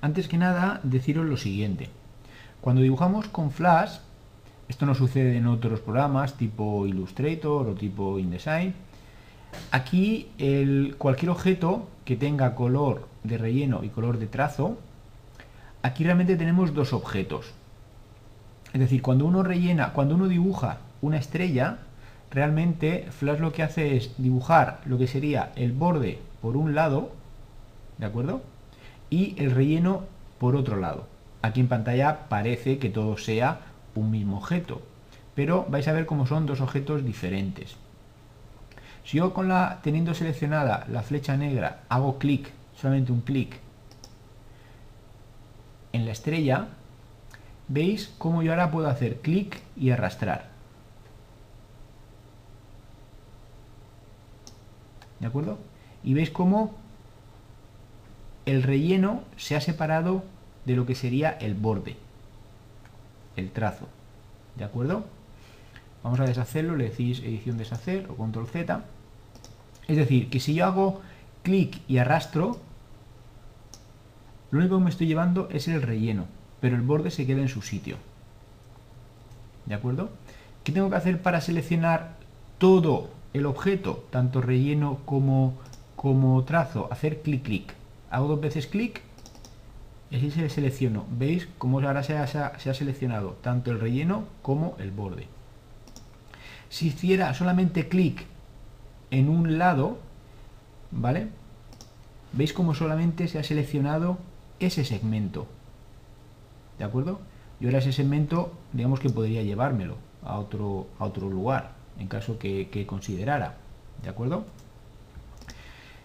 Antes 0.00 0.28
que 0.28 0.38
nada, 0.38 0.80
deciros 0.82 1.26
lo 1.26 1.36
siguiente. 1.36 1.90
Cuando 2.60 2.82
dibujamos 2.82 3.28
con 3.28 3.50
Flash, 3.50 3.98
esto 4.68 4.86
no 4.86 4.94
sucede 4.94 5.36
en 5.36 5.46
otros 5.46 5.80
programas 5.80 6.34
tipo 6.36 6.86
Illustrator 6.86 7.68
o 7.68 7.74
tipo 7.74 8.18
InDesign, 8.18 8.74
aquí 9.72 10.28
el, 10.38 10.94
cualquier 10.96 11.30
objeto 11.30 11.88
que 12.04 12.16
tenga 12.16 12.54
color 12.54 13.08
de 13.24 13.38
relleno 13.38 13.82
y 13.82 13.88
color 13.88 14.18
de 14.18 14.26
trazo, 14.26 14.78
aquí 15.82 16.04
realmente 16.04 16.36
tenemos 16.36 16.72
dos 16.72 16.92
objetos. 16.92 17.52
Es 18.72 18.80
decir, 18.80 19.02
cuando 19.02 19.26
uno 19.26 19.42
rellena, 19.42 19.92
cuando 19.92 20.14
uno 20.14 20.28
dibuja 20.28 20.78
una 21.02 21.16
estrella, 21.18 21.78
realmente 22.30 23.08
Flash 23.10 23.40
lo 23.40 23.52
que 23.52 23.62
hace 23.62 23.96
es 23.96 24.12
dibujar 24.18 24.80
lo 24.84 24.98
que 24.98 25.08
sería 25.08 25.52
el 25.56 25.72
borde 25.72 26.20
por 26.40 26.56
un 26.56 26.74
lado, 26.74 27.12
¿de 27.98 28.06
acuerdo? 28.06 28.42
Y 29.10 29.34
el 29.42 29.50
relleno 29.50 30.04
por 30.38 30.56
otro 30.56 30.76
lado. 30.76 31.06
Aquí 31.42 31.60
en 31.60 31.68
pantalla 31.68 32.28
parece 32.28 32.78
que 32.78 32.90
todo 32.90 33.16
sea 33.16 33.60
un 33.94 34.10
mismo 34.10 34.38
objeto, 34.38 34.82
pero 35.34 35.66
vais 35.68 35.88
a 35.88 35.92
ver 35.92 36.06
cómo 36.06 36.26
son 36.26 36.46
dos 36.46 36.60
objetos 36.60 37.04
diferentes. 37.04 37.76
Si 39.04 39.16
yo 39.16 39.34
con 39.34 39.48
la, 39.48 39.80
teniendo 39.82 40.14
seleccionada 40.14 40.86
la 40.88 41.02
flecha 41.02 41.36
negra, 41.36 41.80
hago 41.88 42.18
clic, 42.18 42.52
solamente 42.76 43.10
un 43.10 43.22
clic, 43.22 43.58
en 45.92 46.04
la 46.04 46.12
estrella, 46.12 46.68
veis 47.70 48.12
cómo 48.18 48.42
yo 48.42 48.50
ahora 48.50 48.70
puedo 48.70 48.88
hacer 48.88 49.20
clic 49.20 49.62
y 49.76 49.90
arrastrar. 49.90 50.50
¿De 55.20 55.26
acuerdo? 55.26 55.58
Y 56.02 56.14
veis 56.14 56.30
cómo 56.30 56.74
el 58.44 58.62
relleno 58.62 59.22
se 59.36 59.54
ha 59.54 59.60
separado 59.60 60.24
de 60.64 60.74
lo 60.74 60.84
que 60.84 60.94
sería 60.94 61.30
el 61.30 61.54
borde, 61.54 61.96
el 63.36 63.52
trazo. 63.52 63.86
¿De 64.56 64.64
acuerdo? 64.64 65.04
Vamos 66.02 66.18
a 66.18 66.24
deshacerlo, 66.24 66.76
le 66.76 66.90
decís 66.90 67.20
edición 67.20 67.56
deshacer 67.56 68.08
o 68.10 68.16
control 68.16 68.48
Z. 68.48 68.82
Es 69.86 69.96
decir, 69.96 70.28
que 70.28 70.40
si 70.40 70.54
yo 70.54 70.66
hago 70.66 71.00
clic 71.42 71.80
y 71.86 71.98
arrastro, 71.98 72.58
lo 74.50 74.58
único 74.58 74.78
que 74.78 74.84
me 74.84 74.90
estoy 74.90 75.06
llevando 75.06 75.48
es 75.50 75.68
el 75.68 75.82
relleno, 75.82 76.26
pero 76.60 76.76
el 76.76 76.82
borde 76.82 77.10
se 77.10 77.26
queda 77.26 77.40
en 77.40 77.48
su 77.48 77.62
sitio. 77.62 77.96
¿De 79.66 79.74
acuerdo? 79.74 80.10
¿Qué 80.64 80.72
tengo 80.72 80.90
que 80.90 80.96
hacer 80.96 81.22
para 81.22 81.40
seleccionar 81.40 82.16
todo 82.58 83.08
el 83.32 83.46
objeto, 83.46 84.04
tanto 84.10 84.40
relleno 84.40 84.98
como, 85.04 85.54
como 85.96 86.42
trazo? 86.44 86.88
Hacer 86.90 87.22
clic, 87.22 87.42
clic. 87.42 87.74
Hago 88.10 88.28
dos 88.28 88.40
veces 88.40 88.66
clic 88.66 89.02
y 90.10 90.16
así 90.16 90.30
se 90.30 90.48
selecciono. 90.50 91.06
¿Veis 91.10 91.48
cómo 91.58 91.80
ahora 91.80 92.02
se 92.02 92.16
ha, 92.16 92.26
se 92.26 92.70
ha 92.70 92.74
seleccionado 92.74 93.38
tanto 93.42 93.70
el 93.70 93.80
relleno 93.80 94.24
como 94.42 94.76
el 94.78 94.90
borde? 94.90 95.28
Si 96.68 96.88
hiciera 96.88 97.32
solamente 97.34 97.88
clic 97.88 98.26
en 99.10 99.28
un 99.28 99.58
lado, 99.58 99.98
¿vale? 100.90 101.28
¿Veis 102.32 102.52
cómo 102.52 102.74
solamente 102.74 103.28
se 103.28 103.38
ha 103.38 103.44
seleccionado 103.44 104.18
ese 104.60 104.84
segmento? 104.84 105.46
¿De 106.80 106.86
acuerdo? 106.86 107.20
Y 107.60 107.66
ahora 107.66 107.76
ese 107.76 107.92
segmento, 107.92 108.54
digamos 108.72 109.00
que 109.00 109.10
podría 109.10 109.42
llevármelo 109.42 109.96
a 110.24 110.38
otro, 110.38 110.86
a 110.98 111.04
otro 111.04 111.28
lugar, 111.28 111.72
en 111.98 112.08
caso 112.08 112.38
que, 112.38 112.86
considerara. 112.88 113.56
¿De 114.02 114.08
acuerdo? 114.08 114.46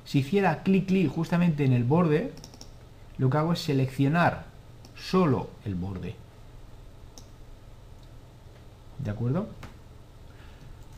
Si 0.04 0.20
hiciera 0.20 0.64
clic 0.64 0.88
clic 0.88 1.10
justamente 1.10 1.64
en 1.64 1.72
el 1.72 1.86
borde, 1.86 2.34
lo 3.18 3.30
que 3.30 3.38
hago 3.38 3.54
es 3.54 3.60
seleccionar 3.60 4.48
solo 4.98 5.48
el 5.64 5.76
borde. 5.76 6.16
¿De 9.00 9.12
acuerdo? 9.12 9.48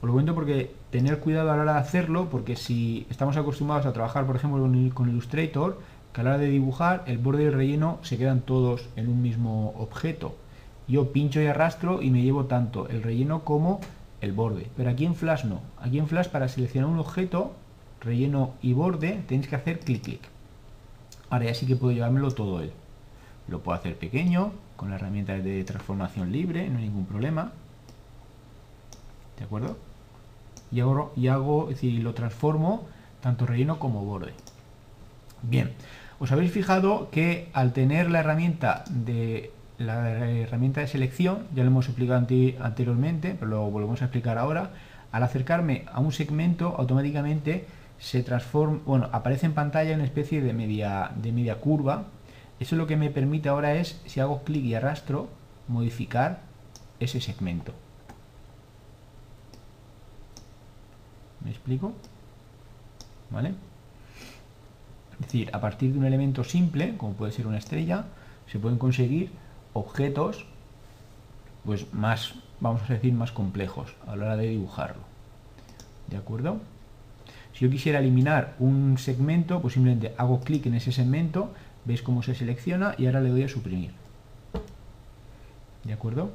Os 0.02 0.08
lo 0.08 0.14
cuento 0.14 0.34
porque 0.34 0.74
tener 0.90 1.20
cuidado 1.20 1.52
a 1.52 1.56
la 1.56 1.62
hora 1.62 1.74
de 1.74 1.80
hacerlo, 1.82 2.30
porque 2.32 2.56
si 2.56 3.06
estamos 3.12 3.38
acostumbrados 3.38 3.86
a 3.86 3.94
trabajar, 3.94 4.26
por 4.26 4.38
ejemplo, 4.38 4.60
con 4.96 5.10
Illustrator, 5.10 5.80
a 6.18 6.24
la 6.24 6.32
hora 6.32 6.40
de 6.40 6.50
dibujar 6.50 7.04
el 7.06 7.20
borde 7.20 7.44
y 7.44 7.46
el 7.46 7.54
relleno 7.54 8.00
se 8.02 8.18
quedan 8.18 8.42
todos 8.42 8.90
en 8.96 9.08
un 9.08 9.22
mismo 9.22 9.76
objeto. 9.78 10.36
yo 10.88 11.12
pincho 11.12 11.42
y 11.42 11.46
arrastro 11.46 12.02
y 12.02 12.10
me 12.10 12.22
llevo 12.22 12.46
tanto 12.46 12.88
el 12.88 13.04
relleno 13.04 13.44
como 13.44 13.82
el 14.22 14.32
borde. 14.32 14.68
Pero 14.76 14.90
aquí 14.90 15.06
en 15.06 15.16
Flash 15.16 15.44
no. 15.44 15.62
Aquí 15.80 16.00
en 16.00 16.08
Flash 16.08 16.30
para 16.30 16.48
seleccionar 16.48 16.90
un 16.90 17.00
objeto, 17.00 17.54
relleno 18.02 18.54
y 18.62 18.74
borde, 18.74 19.22
tenéis 19.28 19.48
que 19.48 19.56
hacer 19.58 19.80
clic 19.80 20.02
clic. 20.04 20.22
Ahora 21.30 21.46
ya 21.46 21.54
sí 21.54 21.68
que 21.68 21.76
puedo 21.76 21.94
llevármelo 21.94 22.32
todo 22.32 22.62
él. 22.62 22.72
Lo 23.48 23.60
puedo 23.60 23.78
hacer 23.78 23.98
pequeño, 23.98 24.54
con 24.76 24.90
la 24.90 24.96
herramienta 24.96 25.34
de 25.34 25.64
transformación 25.66 26.32
libre, 26.32 26.70
no 26.70 26.80
hay 26.80 26.86
ningún 26.86 27.06
problema. 27.06 27.52
¿De 29.38 29.44
acuerdo? 29.44 29.78
Y 30.72 30.80
hago, 30.80 31.14
y 31.16 31.28
hago, 31.28 31.64
es 31.70 31.76
decir, 31.76 32.02
lo 32.02 32.14
transformo 32.14 32.88
tanto 33.22 33.46
relleno 33.46 33.78
como 33.78 34.04
borde. 34.04 34.34
Bien, 35.44 35.74
os 36.20 36.32
habéis 36.32 36.52
fijado 36.52 37.10
que 37.12 37.50
al 37.54 37.74
tener 37.74 38.10
la 38.10 38.20
herramienta 38.20 38.84
de 38.90 39.52
la 39.78 40.10
herramienta 40.10 40.82
de 40.82 40.88
selección, 40.88 41.46
ya 41.54 41.64
lo 41.64 41.70
hemos 41.70 41.86
explicado 41.86 42.26
anteriormente, 42.60 43.36
pero 43.40 43.52
lo 43.52 43.70
volvemos 43.70 44.02
a 44.02 44.06
explicar 44.06 44.38
ahora, 44.38 44.72
al 45.12 45.24
acercarme 45.24 45.86
a 45.92 46.00
un 46.00 46.12
segmento 46.12 46.76
automáticamente 46.78 47.66
se 48.00 48.24
transforma, 48.24 48.80
bueno, 48.86 49.10
aparece 49.12 49.46
en 49.46 49.54
pantalla 49.54 49.96
una 49.96 50.04
especie 50.04 50.42
de 50.42 50.54
media, 50.54 51.12
de 51.16 51.32
media 51.32 51.60
curva. 51.60 52.06
Eso 52.60 52.76
lo 52.76 52.88
que 52.88 52.98
me 52.98 53.10
permite 53.10 53.50
ahora 53.50 53.76
es, 53.76 54.02
si 54.06 54.20
hago 54.20 54.44
clic 54.44 54.64
y 54.64 54.76
arrastro, 54.76 55.30
modificar 55.68 56.42
ese 57.00 57.22
segmento. 57.22 57.74
¿Me 61.44 61.52
explico? 61.52 61.94
¿Vale? 63.30 63.54
Es 65.20 65.28
decir, 65.28 65.50
a 65.54 65.62
partir 65.62 65.94
de 65.94 66.00
un 66.00 66.06
elemento 66.06 66.44
simple, 66.44 66.96
como 66.98 67.14
puede 67.14 67.32
ser 67.32 67.48
una 67.48 67.58
estrella, 67.58 68.06
se 68.52 68.60
pueden 68.60 68.78
conseguir 68.78 69.32
objetos 69.74 70.46
pues 71.66 71.94
más, 71.94 72.36
vamos 72.62 72.82
a 72.90 72.94
decir, 72.94 73.14
más 73.14 73.32
complejos 73.32 73.94
a 74.08 74.16
la 74.16 74.26
hora 74.26 74.38
de 74.38 74.48
dibujarlo. 74.48 75.02
¿De 76.08 76.16
acuerdo? 76.16 76.62
Si 77.54 77.66
yo 77.66 77.72
quisiera 77.72 78.00
eliminar 78.00 78.56
un 78.60 78.98
segmento, 78.98 79.62
pues 79.62 79.74
simplemente 79.74 80.14
hago 80.18 80.40
clic 80.42 80.66
en 80.68 80.76
ese 80.76 80.92
segmento, 80.92 81.52
veis 81.86 82.02
cómo 82.02 82.24
se 82.24 82.36
selecciona 82.36 82.96
y 82.98 83.08
ahora 83.08 83.20
le 83.20 83.30
doy 83.30 83.44
a 83.44 83.50
suprimir. 83.50 83.92
¿De 85.84 85.94
acuerdo? 85.94 86.32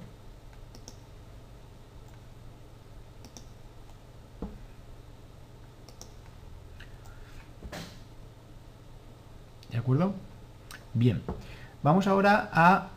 ¿De 9.73 9.79
acuerdo? 9.79 10.15
Bien, 10.95 11.23
vamos 11.83 12.07
ahora 12.07 12.51
a... 12.53 12.91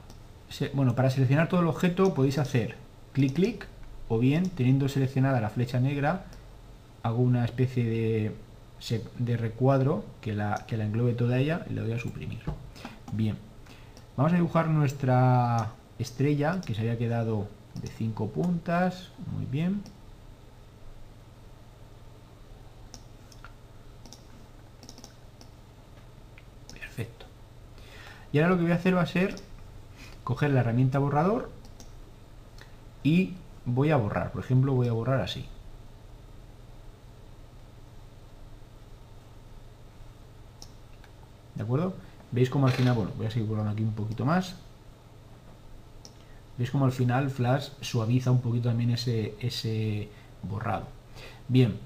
Bueno, 0.74 0.94
para 0.94 1.10
seleccionar 1.10 1.48
todo 1.48 1.62
el 1.62 1.68
objeto 1.68 2.14
podéis 2.14 2.38
hacer 2.38 2.76
clic, 3.14 3.34
clic, 3.34 3.68
o 4.10 4.20
bien, 4.20 4.50
teniendo 4.50 4.88
seleccionada 4.90 5.42
la 5.42 5.50
flecha 5.50 5.80
negra, 5.80 6.26
hago 7.02 7.22
una 7.22 7.46
especie 7.46 7.84
de, 7.86 8.36
de 9.18 9.38
recuadro 9.38 10.06
que 10.22 10.34
la, 10.34 10.66
que 10.68 10.78
la 10.78 10.86
englobe 10.86 11.14
toda 11.14 11.40
ella 11.40 11.66
y 11.70 11.74
le 11.74 11.82
doy 11.82 11.94
a 11.94 12.00
suprimir. 12.00 12.42
Bien, 13.14 13.38
vamos 14.18 14.34
a 14.34 14.36
dibujar 14.36 14.68
nuestra 14.68 15.72
estrella 15.98 16.62
que 16.66 16.76
se 16.76 16.82
había 16.82 16.98
quedado 16.98 17.48
de 17.82 17.88
5 17.88 18.30
puntas, 18.30 19.12
muy 19.34 19.46
bien. 19.46 19.82
Y 28.36 28.40
ahora 28.40 28.50
lo 28.50 28.58
que 28.58 28.64
voy 28.64 28.74
a 28.74 28.76
hacer 28.76 28.98
va 28.98 29.02
a 29.02 29.06
ser 29.06 29.34
coger 30.26 30.52
la 30.52 30.60
herramienta 30.60 31.00
borrador 31.00 31.50
y 33.02 33.32
voy 33.64 33.92
a 33.92 33.96
borrar. 33.96 34.34
Por 34.34 34.44
ejemplo, 34.44 34.74
voy 34.74 34.90
a 34.90 34.92
borrar 34.92 35.22
así. 35.22 35.46
¿De 41.56 41.64
acuerdo? 41.64 41.94
¿Veis 42.32 42.50
como 42.50 42.68
al 42.68 42.74
final, 42.74 42.96
bueno, 42.96 43.12
voy 43.16 43.28
a 43.28 43.32
seguir 43.32 43.48
borrando 43.48 43.72
aquí 43.72 43.84
un 43.84 43.94
poquito 43.94 44.26
más. 44.26 44.58
¿Veis 46.58 46.72
como 46.72 46.84
al 46.84 46.92
final 46.92 47.30
Flash 47.30 47.70
suaviza 47.80 48.32
un 48.32 48.42
poquito 48.42 48.68
también 48.68 48.90
ese, 48.90 49.36
ese 49.40 50.10
borrado? 50.44 50.88
Bien, 51.48 51.78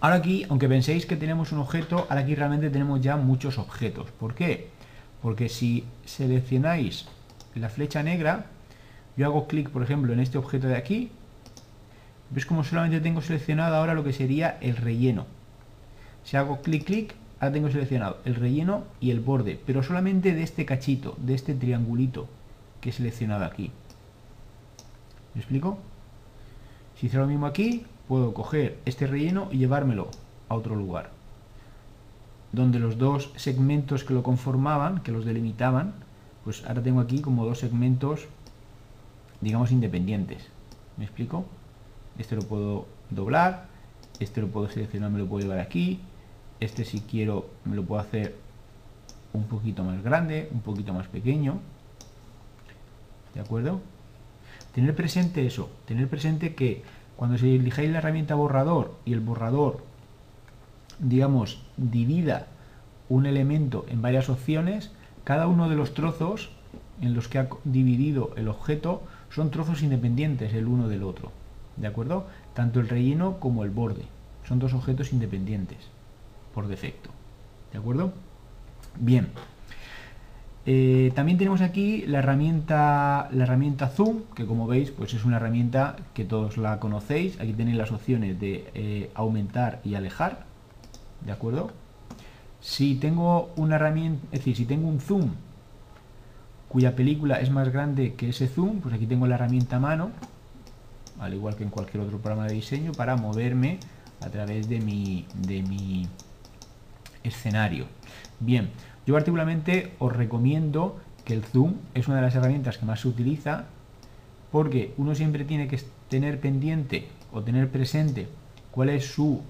ahora 0.00 0.16
aquí, 0.16 0.44
aunque 0.50 0.68
penséis 0.68 1.06
que 1.06 1.14
tenemos 1.14 1.52
un 1.52 1.60
objeto, 1.60 2.08
ahora 2.10 2.22
aquí 2.22 2.34
realmente 2.34 2.70
tenemos 2.70 3.00
ya 3.00 3.16
muchos 3.16 3.56
objetos. 3.56 4.10
¿Por 4.10 4.34
qué? 4.34 4.79
Porque 5.22 5.48
si 5.48 5.84
seleccionáis 6.04 7.06
la 7.54 7.68
flecha 7.68 8.02
negra, 8.02 8.46
yo 9.16 9.26
hago 9.26 9.46
clic, 9.46 9.68
por 9.70 9.82
ejemplo, 9.82 10.12
en 10.12 10.20
este 10.20 10.38
objeto 10.38 10.66
de 10.66 10.76
aquí, 10.76 11.10
ves 12.30 12.46
como 12.46 12.64
solamente 12.64 13.00
tengo 13.00 13.20
seleccionado 13.20 13.76
ahora 13.76 13.94
lo 13.94 14.04
que 14.04 14.12
sería 14.12 14.56
el 14.60 14.76
relleno. 14.76 15.26
Si 16.24 16.36
hago 16.36 16.62
clic, 16.62 16.84
clic, 16.84 17.14
ahora 17.38 17.52
tengo 17.52 17.70
seleccionado 17.70 18.18
el 18.24 18.34
relleno 18.34 18.84
y 19.00 19.10
el 19.10 19.20
borde, 19.20 19.60
pero 19.66 19.82
solamente 19.82 20.34
de 20.34 20.42
este 20.42 20.64
cachito, 20.64 21.16
de 21.18 21.34
este 21.34 21.54
triangulito 21.54 22.28
que 22.80 22.90
he 22.90 22.92
seleccionado 22.92 23.44
aquí. 23.44 23.70
¿Me 25.34 25.40
explico? 25.40 25.78
Si 26.98 27.06
hice 27.06 27.18
lo 27.18 27.26
mismo 27.26 27.46
aquí, 27.46 27.84
puedo 28.08 28.32
coger 28.32 28.78
este 28.84 29.06
relleno 29.06 29.48
y 29.52 29.58
llevármelo 29.58 30.10
a 30.48 30.54
otro 30.54 30.76
lugar 30.76 31.19
donde 32.52 32.78
los 32.78 32.98
dos 32.98 33.32
segmentos 33.36 34.04
que 34.04 34.14
lo 34.14 34.22
conformaban, 34.22 35.02
que 35.02 35.12
los 35.12 35.24
delimitaban, 35.24 35.94
pues 36.44 36.64
ahora 36.66 36.82
tengo 36.82 37.00
aquí 37.00 37.20
como 37.20 37.44
dos 37.46 37.58
segmentos, 37.58 38.26
digamos, 39.40 39.72
independientes. 39.72 40.48
¿Me 40.96 41.04
explico? 41.04 41.44
Este 42.18 42.36
lo 42.36 42.42
puedo 42.42 42.86
doblar, 43.10 43.68
este 44.18 44.40
lo 44.40 44.48
puedo 44.48 44.68
seleccionar, 44.68 45.10
me 45.10 45.18
lo 45.18 45.26
puedo 45.26 45.42
llevar 45.42 45.60
aquí, 45.60 46.00
este 46.60 46.84
si 46.84 47.00
quiero 47.00 47.48
me 47.64 47.76
lo 47.76 47.84
puedo 47.84 48.00
hacer 48.00 48.36
un 49.32 49.44
poquito 49.44 49.84
más 49.84 50.02
grande, 50.02 50.48
un 50.52 50.60
poquito 50.60 50.92
más 50.92 51.06
pequeño. 51.06 51.58
¿De 53.34 53.40
acuerdo? 53.40 53.80
Tener 54.74 54.94
presente 54.94 55.46
eso, 55.46 55.70
tener 55.86 56.08
presente 56.08 56.54
que 56.54 56.82
cuando 57.16 57.38
se 57.38 57.54
elijáis 57.54 57.90
la 57.90 57.98
herramienta 57.98 58.34
borrador 58.34 58.96
y 59.04 59.12
el 59.12 59.20
borrador 59.20 59.82
digamos, 61.00 61.62
divida 61.76 62.46
un 63.08 63.26
elemento 63.26 63.84
en 63.88 64.02
varias 64.02 64.28
opciones, 64.28 64.92
cada 65.24 65.48
uno 65.48 65.68
de 65.68 65.76
los 65.76 65.94
trozos 65.94 66.50
en 67.00 67.14
los 67.14 67.28
que 67.28 67.38
ha 67.38 67.48
dividido 67.64 68.30
el 68.36 68.48
objeto 68.48 69.02
son 69.30 69.50
trozos 69.50 69.82
independientes 69.82 70.52
el 70.54 70.66
uno 70.66 70.88
del 70.88 71.02
otro. 71.02 71.32
¿De 71.76 71.86
acuerdo? 71.86 72.26
Tanto 72.54 72.80
el 72.80 72.88
relleno 72.88 73.38
como 73.38 73.64
el 73.64 73.70
borde. 73.70 74.04
Son 74.46 74.58
dos 74.58 74.74
objetos 74.74 75.12
independientes 75.12 75.78
por 76.54 76.68
defecto. 76.68 77.10
¿De 77.72 77.78
acuerdo? 77.78 78.12
Bien. 78.98 79.28
Eh, 80.66 81.10
también 81.14 81.38
tenemos 81.38 81.62
aquí 81.62 82.04
la 82.06 82.18
herramienta, 82.18 83.28
la 83.32 83.44
herramienta 83.44 83.88
Zoom, 83.88 84.22
que 84.34 84.46
como 84.46 84.66
veis 84.66 84.90
pues 84.90 85.14
es 85.14 85.24
una 85.24 85.36
herramienta 85.36 85.96
que 86.12 86.24
todos 86.24 86.58
la 86.58 86.78
conocéis. 86.80 87.40
Aquí 87.40 87.52
tenéis 87.54 87.78
las 87.78 87.92
opciones 87.92 88.38
de 88.38 88.70
eh, 88.74 89.10
aumentar 89.14 89.80
y 89.84 89.94
alejar. 89.94 90.49
¿De 91.24 91.32
acuerdo? 91.32 91.70
Si 92.60 92.96
tengo 92.96 93.50
una 93.56 93.76
herramienta, 93.76 94.26
es 94.32 94.40
decir, 94.40 94.56
si 94.56 94.64
tengo 94.64 94.88
un 94.88 95.00
zoom 95.00 95.30
cuya 96.68 96.94
película 96.94 97.40
es 97.40 97.50
más 97.50 97.70
grande 97.70 98.14
que 98.14 98.28
ese 98.28 98.46
zoom, 98.46 98.80
pues 98.80 98.94
aquí 98.94 99.06
tengo 99.06 99.26
la 99.26 99.34
herramienta 99.34 99.80
mano, 99.80 100.10
al 101.18 101.34
igual 101.34 101.56
que 101.56 101.64
en 101.64 101.70
cualquier 101.70 102.04
otro 102.04 102.18
programa 102.18 102.46
de 102.46 102.54
diseño, 102.54 102.92
para 102.92 103.16
moverme 103.16 103.78
a 104.20 104.28
través 104.28 104.68
de 104.68 104.80
mi, 104.80 105.26
de 105.34 105.62
mi 105.62 106.06
escenario. 107.24 107.86
Bien, 108.38 108.70
yo 109.06 109.14
particularmente 109.14 109.94
os 109.98 110.14
recomiendo 110.14 111.00
que 111.24 111.34
el 111.34 111.44
zoom 111.44 111.74
es 111.94 112.06
una 112.08 112.18
de 112.18 112.22
las 112.22 112.34
herramientas 112.34 112.78
que 112.78 112.86
más 112.86 113.00
se 113.00 113.08
utiliza 113.08 113.64
porque 114.52 114.94
uno 114.96 115.14
siempre 115.14 115.44
tiene 115.44 115.68
que 115.68 115.80
tener 116.08 116.40
pendiente 116.40 117.08
o 117.32 117.42
tener 117.42 117.70
presente 117.70 118.28
cuál 118.70 118.90
es 118.90 119.06
su 119.06 119.40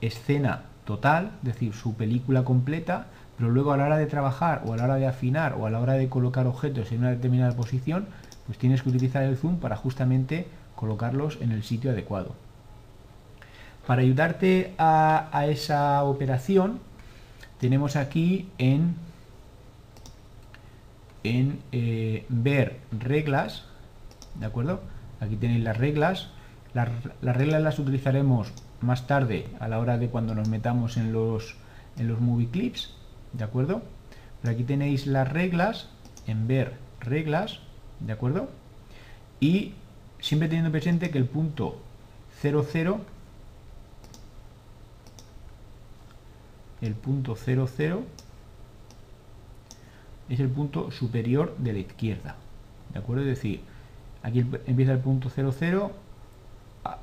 escena 0.00 0.64
total, 0.84 1.32
es 1.38 1.54
decir, 1.54 1.72
su 1.72 1.94
película 1.94 2.44
completa, 2.44 3.06
pero 3.36 3.50
luego 3.50 3.72
a 3.72 3.76
la 3.76 3.86
hora 3.86 3.96
de 3.96 4.06
trabajar 4.06 4.62
o 4.66 4.72
a 4.72 4.76
la 4.76 4.84
hora 4.84 4.96
de 4.96 5.06
afinar 5.06 5.54
o 5.54 5.66
a 5.66 5.70
la 5.70 5.80
hora 5.80 5.94
de 5.94 6.08
colocar 6.08 6.46
objetos 6.46 6.92
en 6.92 7.00
una 7.00 7.10
determinada 7.10 7.54
posición, 7.56 8.06
pues 8.46 8.58
tienes 8.58 8.82
que 8.82 8.90
utilizar 8.90 9.22
el 9.24 9.36
zoom 9.36 9.58
para 9.58 9.76
justamente 9.76 10.46
colocarlos 10.76 11.38
en 11.40 11.52
el 11.52 11.62
sitio 11.62 11.90
adecuado. 11.90 12.34
Para 13.86 14.02
ayudarte 14.02 14.74
a, 14.78 15.44
esa 15.48 16.02
operación, 16.04 16.80
tenemos 17.60 17.96
aquí 17.96 18.48
en, 18.58 18.94
en 21.22 21.60
eh, 21.72 22.24
ver 22.28 22.78
reglas, 22.98 23.64
¿de 24.38 24.46
acuerdo? 24.46 24.80
Aquí 25.20 25.36
tenéis 25.36 25.62
las 25.62 25.76
reglas. 25.76 26.28
Las, 26.74 26.88
las 27.22 27.36
reglas 27.36 27.62
las 27.62 27.78
utilizaremos 27.78 28.52
más 28.80 29.06
tarde 29.06 29.46
a 29.60 29.68
la 29.68 29.78
hora 29.78 29.96
de 29.96 30.08
cuando 30.08 30.34
nos 30.34 30.48
metamos 30.48 30.96
en 30.96 31.12
los, 31.12 31.56
en 31.96 32.08
los 32.08 32.20
movie 32.20 32.48
clips, 32.48 32.94
¿de 33.32 33.44
acuerdo? 33.44 33.82
Pero 34.42 34.52
aquí 34.52 34.64
tenéis 34.64 35.06
las 35.06 35.32
reglas, 35.32 35.88
en 36.26 36.46
ver 36.46 36.74
reglas, 37.00 37.60
¿de 38.00 38.12
acuerdo? 38.12 38.48
y 39.40 39.74
siempre 40.20 40.48
teniendo 40.48 40.70
presente 40.70 41.10
que 41.10 41.18
el 41.18 41.26
punto 41.26 41.78
00 42.40 43.00
el 46.80 46.94
punto 46.94 47.36
00 47.36 48.04
es 50.28 50.40
el 50.40 50.48
punto 50.48 50.90
superior 50.90 51.54
de 51.58 51.72
la 51.74 51.78
izquierda 51.80 52.36
¿de 52.92 52.98
acuerdo? 52.98 53.22
es 53.22 53.28
decir, 53.28 53.60
aquí 54.22 54.46
empieza 54.66 54.92
el 54.92 55.00
punto 55.00 55.28
00 55.28 55.92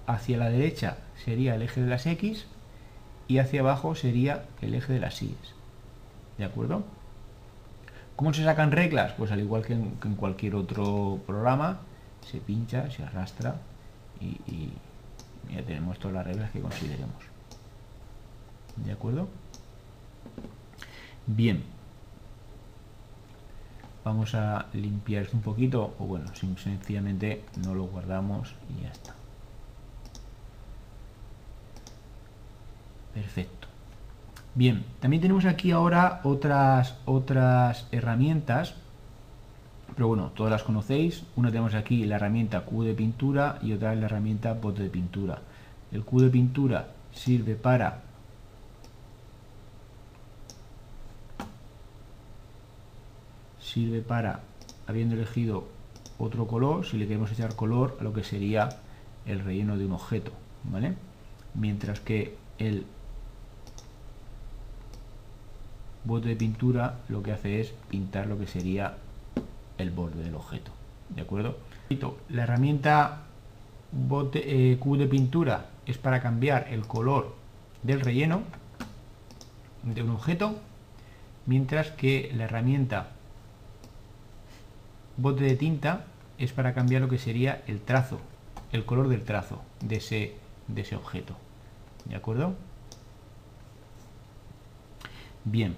hacia 0.06 0.38
la 0.38 0.50
derecha 0.50 0.98
sería 1.24 1.56
el 1.56 1.62
eje 1.62 1.82
de 1.82 1.90
las 1.90 2.06
X 2.06 2.46
y 3.28 3.40
hacia 3.40 3.62
abajo 3.62 3.96
sería 3.96 4.46
el 4.62 4.76
eje 4.76 4.94
de 4.94 5.00
las 5.00 5.22
Y 5.22 5.36
¿de 6.38 6.46
acuerdo? 6.46 6.84
¿Cómo 8.16 8.34
se 8.34 8.44
sacan 8.44 8.72
reglas? 8.72 9.14
Pues 9.14 9.32
al 9.32 9.40
igual 9.40 9.66
que 9.66 9.74
en, 9.74 10.16
cualquier 10.16 10.56
otro 10.56 11.20
programa, 11.26 11.80
se 12.30 12.40
pincha, 12.40 12.90
se 12.92 13.04
arrastra 13.04 13.56
y, 14.20 14.70
ya 15.52 15.64
tenemos 15.64 15.98
todas 15.98 16.16
las 16.16 16.28
reglas 16.28 16.52
que 16.52 16.62
consideremos. 16.62 17.24
¿De 18.76 18.92
acuerdo? 18.92 19.28
Bien. 21.26 21.64
Vamos 24.04 24.36
a 24.36 24.68
limpiar 24.74 25.24
esto 25.24 25.38
un 25.38 25.44
poquito, 25.44 25.96
o 26.00 26.06
bueno, 26.06 26.28
sencillamente 26.36 27.44
no 27.64 27.76
lo 27.76 27.86
guardamos 27.86 28.56
y 28.70 28.84
ya 28.84 28.92
está. 28.92 29.21
Perfecto. 33.14 33.68
Bien, 34.54 34.84
también 35.00 35.22
tenemos 35.22 35.46
aquí 35.46 35.72
ahora 35.72 36.20
otras, 36.24 36.98
otras 37.06 37.88
herramientas, 37.92 38.76
pero 39.96 40.08
bueno, 40.08 40.32
todas 40.36 40.52
las 40.52 40.64
conocéis. 40.64 41.24
Una 41.36 41.50
tenemos 41.50 41.74
aquí 41.74 42.06
la 42.06 42.16
herramienta 42.16 42.62
Q 42.62 42.84
de 42.84 42.94
pintura 42.94 43.60
y 43.62 43.74
otra 43.74 43.96
la 43.96 44.06
herramienta 44.06 44.54
bote 44.54 44.84
de 44.84 44.90
pintura. 44.90 45.40
El 45.92 46.04
Q 46.04 46.22
de 46.22 46.30
pintura 46.30 46.88
sirve 47.14 47.56
para 47.56 48.02
sirve 53.60 54.02
para, 54.02 54.42
habiendo 54.88 55.16
elegido 55.16 55.68
otro 56.18 56.46
color, 56.46 56.86
si 56.86 56.98
le 56.98 57.08
queremos 57.08 57.32
echar 57.32 57.56
color 57.56 57.98
a 58.00 58.04
lo 58.04 58.12
que 58.12 58.24
sería 58.24 58.70
el 59.26 59.40
relleno 59.40 59.78
de 59.78 59.86
un 59.86 59.94
objeto, 59.94 60.32
¿vale? 60.66 60.96
Mientras 61.54 62.02
que 62.02 62.36
el 62.58 62.86
bote 66.04 66.30
de 66.30 66.36
pintura 66.36 67.00
lo 67.10 67.22
que 67.22 67.32
hace 67.32 67.62
es 67.62 67.74
pintar 67.90 68.28
lo 68.28 68.38
que 68.40 68.48
sería 68.48 68.98
el 69.78 69.92
borde 69.92 70.24
del 70.24 70.36
objeto. 70.36 70.72
¿De 71.10 71.22
acuerdo? 71.22 71.58
La 72.30 72.44
herramienta 72.44 73.24
bote, 73.92 74.72
eh, 74.72 74.78
Q 74.78 74.98
de 74.98 75.08
pintura 75.08 75.66
es 75.86 75.98
para 75.98 76.22
cambiar 76.22 76.68
el 76.70 76.88
color 76.88 77.36
del 77.84 78.00
relleno 78.00 78.44
de 79.84 80.04
un 80.04 80.12
objeto, 80.12 80.56
mientras 81.46 81.92
que 81.92 82.32
la 82.36 82.46
herramienta 82.46 83.10
bote 85.18 85.44
de 85.44 85.56
tinta 85.56 86.06
es 86.38 86.54
para 86.54 86.74
cambiar 86.74 87.02
lo 87.02 87.10
que 87.10 87.18
sería 87.18 87.64
el 87.68 87.82
trazo, 87.82 88.20
el 88.72 88.86
color 88.86 89.10
del 89.10 89.24
trazo 89.24 89.62
de 89.82 89.98
ese, 89.98 90.36
de 90.68 90.82
ese 90.82 90.96
objeto. 90.96 91.36
¿De 92.06 92.16
acuerdo? 92.16 92.56
Bien, 95.44 95.76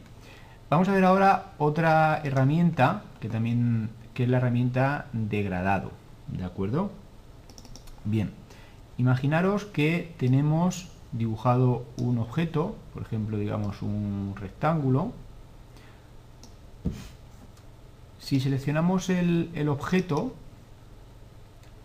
Vamos 0.74 0.90
a 0.90 0.94
ver 0.94 1.06
ahora 1.06 1.52
otra 1.60 2.20
herramienta 2.24 3.04
que 3.20 3.30
también 3.30 3.92
que 4.16 4.24
es 4.24 4.30
la 4.30 4.38
herramienta 4.38 5.06
degradado, 5.14 5.92
¿de 6.30 6.44
acuerdo? 6.44 6.90
Bien, 8.06 8.32
imaginaros 8.98 9.66
que 9.66 10.16
tenemos 10.18 10.90
dibujado 11.12 11.86
un 11.98 12.18
objeto, 12.18 12.76
por 12.92 13.04
ejemplo, 13.04 13.38
digamos 13.38 13.84
un 13.84 14.34
rectángulo. 14.36 15.12
Si 18.18 18.40
seleccionamos 18.40 19.12
el, 19.12 19.70
objeto, 19.70 20.34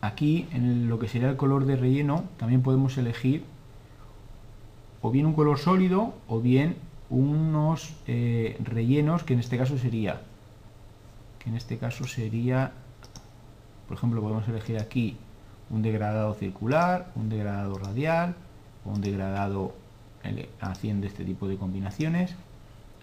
aquí 0.00 0.48
en 0.50 0.88
lo 0.88 0.98
que 0.98 1.08
sería 1.08 1.28
el 1.28 1.36
color 1.36 1.66
de 1.66 1.76
relleno, 1.76 2.24
también 2.38 2.62
podemos 2.62 2.96
elegir 2.96 3.44
o 5.02 5.10
bien 5.10 5.26
un 5.26 5.34
color 5.34 5.58
sólido 5.58 6.14
o 6.26 6.40
bien 6.40 6.87
unos 7.10 7.94
eh, 8.06 8.56
rellenos 8.62 9.22
que 9.22 9.34
en 9.34 9.40
este 9.40 9.56
caso 9.56 9.78
sería 9.78 10.20
que 11.38 11.48
en 11.48 11.56
este 11.56 11.78
caso 11.78 12.04
sería 12.04 12.72
por 13.86 13.96
ejemplo 13.96 14.20
podemos 14.20 14.46
elegir 14.48 14.78
aquí 14.78 15.16
un 15.70 15.82
degradado 15.82 16.34
circular 16.34 17.10
un 17.14 17.28
degradado 17.28 17.78
radial 17.78 18.34
o 18.84 18.90
un 18.90 19.00
degradado 19.00 19.74
haciendo 20.60 21.06
este 21.06 21.24
tipo 21.24 21.48
de 21.48 21.56
combinaciones 21.56 22.34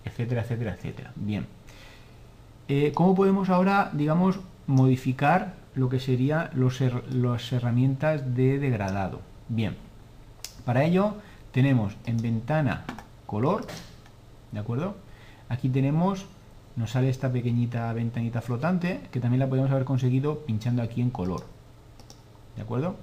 etcétera 0.04 0.41
etcétera 0.41 0.74
etcétera. 0.76 1.12
Bien. 1.15 1.48
Eh, 2.68 2.91
¿cómo 2.94 3.15
podemos 3.15 3.50
ahora 3.50 3.89
digamos 3.94 4.39
modificar 4.68 5.54
lo 5.76 5.89
que 5.89 6.00
serían 6.00 6.50
los 6.54 6.82
las 7.10 7.52
herramientas 7.52 8.36
de 8.36 8.60
degradado 8.60 9.22
bien. 9.50 9.76
Para 10.63 10.84
ello 10.84 11.15
tenemos 11.52 11.96
en 12.06 12.18
ventana 12.18 12.86
color 13.26 13.65
¿de 14.56 14.62
acuerdo? 14.62 14.96
Aquí 15.50 15.68
tenemos, 15.68 16.26
nos 16.78 16.91
sale 16.91 17.10
esta 17.10 17.30
pequeñita 17.30 17.91
ventanita 17.91 18.41
flotante, 18.41 19.02
que 19.12 19.20
también 19.20 19.41
la 19.41 19.50
podemos 19.50 19.70
haber 19.70 19.84
conseguido 19.84 20.46
pinchando 20.46 20.82
aquí 20.82 21.02
en 21.02 21.10
color, 21.10 21.44
¿de 22.56 22.62
acuerdo? 22.62 22.96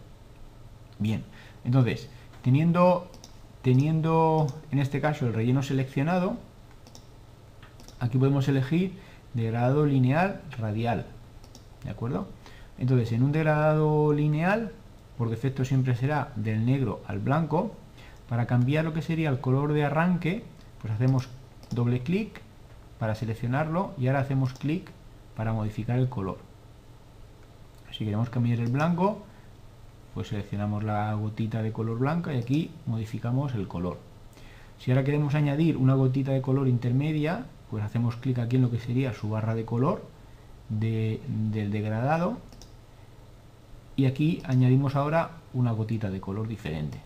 Bien, 0.98 1.24
entonces, 1.62 2.08
teniendo, 2.40 3.10
teniendo 3.60 4.46
en 4.70 4.78
este 4.78 5.02
caso 5.02 5.26
el 5.26 5.34
relleno 5.34 5.62
seleccionado, 5.62 6.38
aquí 8.00 8.16
podemos 8.16 8.48
elegir 8.48 8.98
degradado 9.34 9.84
lineal 9.84 10.40
radial, 10.58 11.04
¿de 11.84 11.90
acuerdo? 11.90 12.28
Entonces, 12.78 13.12
en 13.12 13.22
un 13.22 13.32
degradado 13.32 14.14
lineal, 14.14 14.72
por 15.18 15.28
defecto 15.28 15.66
siempre 15.66 15.96
será 15.96 16.32
del 16.34 16.64
negro 16.64 17.02
al 17.06 17.18
blanco, 17.18 17.76
para 18.26 18.46
cambiar 18.46 18.86
lo 18.86 18.94
que 18.94 19.02
sería 19.02 19.28
el 19.28 19.40
color 19.40 19.74
de 19.74 19.84
arranque, 19.84 20.44
pues 20.80 20.94
hacemos 20.94 21.28
doble 21.74 22.00
clic 22.00 22.40
para 22.98 23.14
seleccionarlo 23.14 23.92
y 23.98 24.06
ahora 24.06 24.20
hacemos 24.20 24.52
clic 24.54 24.90
para 25.36 25.52
modificar 25.52 25.98
el 25.98 26.08
color. 26.08 26.38
Si 27.90 28.04
queremos 28.04 28.30
cambiar 28.30 28.60
el 28.60 28.70
blanco, 28.70 29.22
pues 30.14 30.28
seleccionamos 30.28 30.84
la 30.84 31.12
gotita 31.14 31.62
de 31.62 31.72
color 31.72 31.98
blanca 31.98 32.34
y 32.34 32.38
aquí 32.38 32.70
modificamos 32.86 33.54
el 33.54 33.68
color. 33.68 33.98
Si 34.78 34.90
ahora 34.90 35.04
queremos 35.04 35.34
añadir 35.34 35.76
una 35.76 35.94
gotita 35.94 36.32
de 36.32 36.42
color 36.42 36.68
intermedia, 36.68 37.46
pues 37.70 37.84
hacemos 37.84 38.16
clic 38.16 38.38
aquí 38.38 38.56
en 38.56 38.62
lo 38.62 38.70
que 38.70 38.78
sería 38.78 39.12
su 39.12 39.30
barra 39.30 39.54
de 39.54 39.64
color 39.64 40.04
del 40.68 41.70
degradado 41.70 42.38
y 43.96 44.06
aquí 44.06 44.42
añadimos 44.44 44.96
ahora 44.96 45.32
una 45.52 45.72
gotita 45.72 46.10
de 46.10 46.20
color 46.20 46.48
diferente. 46.48 47.00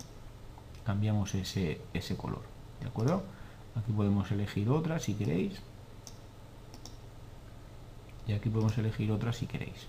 Cambiamos 0.85 1.35
ese, 1.35 1.81
ese 1.93 2.17
color, 2.17 2.43
¿de 2.81 2.89
acuerdo? 2.89 3.23
Aquí 3.77 3.93
podemos 3.93 4.31
elegir 4.31 4.69
otra 4.71 4.99
si 4.99 5.15
queréis. 5.15 5.61
Y 8.27 8.33
aquí 8.33 8.49
podemos 8.49 8.77
elegir 8.79 9.13
otra 9.13 9.33
si 9.33 9.47
queréis. 9.47 9.87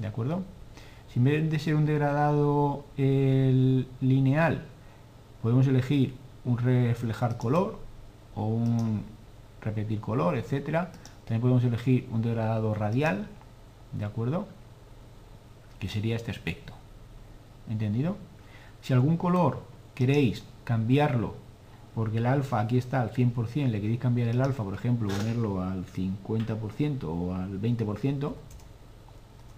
¿De 0.00 0.06
acuerdo? 0.06 0.42
Si 1.08 1.18
en 1.18 1.24
vez 1.24 1.50
de 1.50 1.58
ser 1.58 1.74
un 1.74 1.84
degradado 1.84 2.84
lineal, 2.96 4.64
podemos 5.42 5.66
elegir 5.66 6.14
un 6.44 6.56
reflejar 6.56 7.36
color 7.36 7.78
o 8.34 8.46
un 8.46 9.04
repetir 9.60 10.00
color, 10.00 10.36
etcétera. 10.36 10.92
También 11.24 11.42
podemos 11.42 11.64
elegir 11.64 12.08
un 12.10 12.22
degradado 12.22 12.72
radial, 12.74 13.26
¿de 13.92 14.04
acuerdo? 14.04 14.46
Que 15.78 15.88
sería 15.88 16.16
este 16.16 16.30
aspecto. 16.30 16.72
¿Entendido? 17.68 18.16
Si 18.80 18.92
algún 18.92 19.16
color 19.16 19.62
queréis 19.94 20.44
cambiarlo 20.64 21.34
porque 21.94 22.18
el 22.18 22.26
alfa 22.26 22.60
aquí 22.60 22.78
está 22.78 23.02
al 23.02 23.12
100%, 23.12 23.68
le 23.68 23.80
queréis 23.80 24.00
cambiar 24.00 24.28
el 24.28 24.40
alfa, 24.40 24.64
por 24.64 24.74
ejemplo, 24.74 25.08
ponerlo 25.08 25.62
al 25.62 25.84
50% 25.84 27.04
o 27.04 27.34
al 27.34 27.60
20%, 27.60 28.32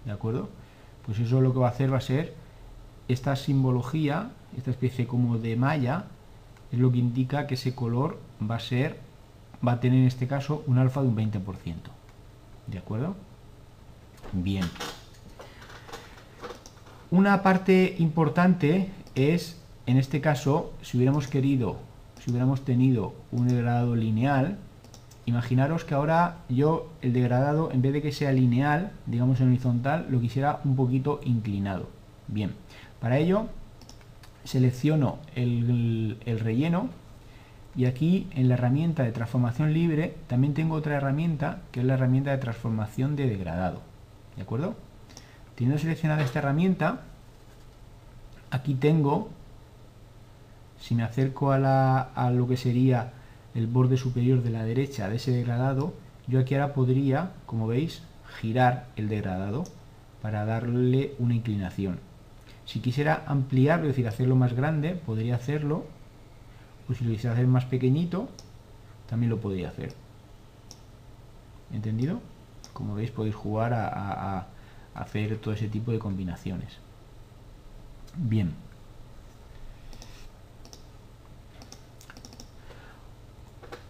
¿de 0.05 0.11
acuerdo? 0.11 0.49
Pues 1.05 1.19
eso 1.19 1.39
lo 1.39 1.53
que 1.53 1.59
va 1.59 1.67
a 1.67 1.71
hacer 1.71 1.93
va 1.93 1.97
a 1.97 2.01
ser 2.01 2.33
esta 3.07 3.35
simbología, 3.35 4.31
esta 4.57 4.71
especie 4.71 5.07
como 5.07 5.37
de 5.37 5.55
malla, 5.55 6.05
es 6.71 6.79
lo 6.79 6.91
que 6.91 6.97
indica 6.97 7.47
que 7.47 7.53
ese 7.53 7.73
color 7.73 8.19
va 8.41 8.55
a 8.55 8.59
ser, 8.59 8.99
va 9.65 9.73
a 9.73 9.79
tener 9.79 9.99
en 9.99 10.07
este 10.07 10.27
caso 10.27 10.63
un 10.67 10.77
alfa 10.77 11.01
de 11.01 11.07
un 11.07 11.15
20%, 11.15 11.41
¿de 12.67 12.77
acuerdo? 12.77 13.15
Bien. 14.33 14.65
Una 17.11 17.43
parte 17.43 17.95
importante 17.99 18.89
es, 19.13 19.57
en 19.85 19.97
este 19.97 20.19
caso, 20.19 20.73
si 20.81 20.97
hubiéramos 20.97 21.27
querido 21.27 21.77
si 22.25 22.31
hubiéramos 22.31 22.65
tenido 22.65 23.13
un 23.31 23.47
degradado 23.47 23.95
lineal, 23.95 24.57
imaginaros 25.27 25.85
que 25.85 25.93
ahora 25.93 26.37
yo 26.49 26.89
el 27.03 27.13
degradado, 27.13 27.71
en 27.71 27.83
vez 27.83 27.93
de 27.93 28.01
que 28.01 28.11
sea 28.11 28.31
lineal, 28.31 28.93
digamos 29.05 29.39
en 29.41 29.49
horizontal, 29.49 30.07
lo 30.09 30.19
quisiera 30.19 30.59
un 30.65 30.75
poquito 30.75 31.19
inclinado. 31.23 31.87
Bien, 32.27 32.55
para 32.99 33.19
ello 33.19 33.45
selecciono 34.43 35.19
el, 35.35 36.17
el 36.25 36.39
relleno 36.39 36.89
y 37.75 37.85
aquí 37.85 38.27
en 38.31 38.49
la 38.49 38.55
herramienta 38.55 39.03
de 39.03 39.11
transformación 39.11 39.71
libre 39.71 40.15
también 40.25 40.55
tengo 40.55 40.73
otra 40.73 40.95
herramienta 40.95 41.59
que 41.71 41.81
es 41.81 41.85
la 41.85 41.93
herramienta 41.93 42.31
de 42.31 42.39
transformación 42.39 43.15
de 43.15 43.27
degradado. 43.27 43.81
¿De 44.35 44.41
acuerdo? 44.41 44.73
Teniendo 45.53 45.79
seleccionada 45.79 46.23
esta 46.23 46.39
herramienta, 46.39 47.01
aquí 48.49 48.73
tengo, 48.73 49.29
si 50.79 50.95
me 50.95 51.03
acerco 51.03 51.51
a, 51.51 52.31
lo 52.33 52.47
que 52.47 52.57
sería 52.57 53.13
el 53.53 53.67
borde 53.67 53.97
superior 53.97 54.43
de 54.43 54.49
la 54.49 54.63
derecha 54.63 55.09
de 55.09 55.15
ese 55.15 55.31
degradado, 55.31 55.93
yo 56.27 56.39
aquí 56.39 56.55
ahora 56.55 56.73
podría, 56.73 57.31
como 57.45 57.67
veis, 57.67 58.01
girar 58.39 58.87
el 58.95 59.07
degradado 59.07 59.63
para 60.21 60.45
darle 60.45 61.13
una 61.19 61.35
inclinación. 61.35 61.99
Si 62.65 62.79
quisiera 62.79 63.23
ampliarlo, 63.27 63.85
es 63.85 63.91
decir, 63.91 64.07
hacerlo 64.07 64.35
más 64.35 64.53
grande, 64.53 64.95
podría 64.95 65.35
hacerlo 65.35 65.85
pues 66.87 66.99
si 66.99 67.05
lo 67.05 67.11
quisiera 67.11 67.33
hacer 67.33 67.47
más 67.47 67.65
pequeñito, 67.65 68.29
también 69.09 69.29
lo 69.29 69.39
podría 69.39 69.69
hacer. 69.69 69.93
¿Entendido? 71.73 72.21
Como 72.73 72.95
veis 72.95 73.11
podéis 73.11 73.35
jugar 73.35 73.73
a, 73.73 74.47
hacer 74.93 75.37
todo 75.39 75.53
ese 75.53 75.67
tipo 75.67 75.91
de 75.91 75.99
combinaciones. 75.99 76.77
Bien. 78.15 78.53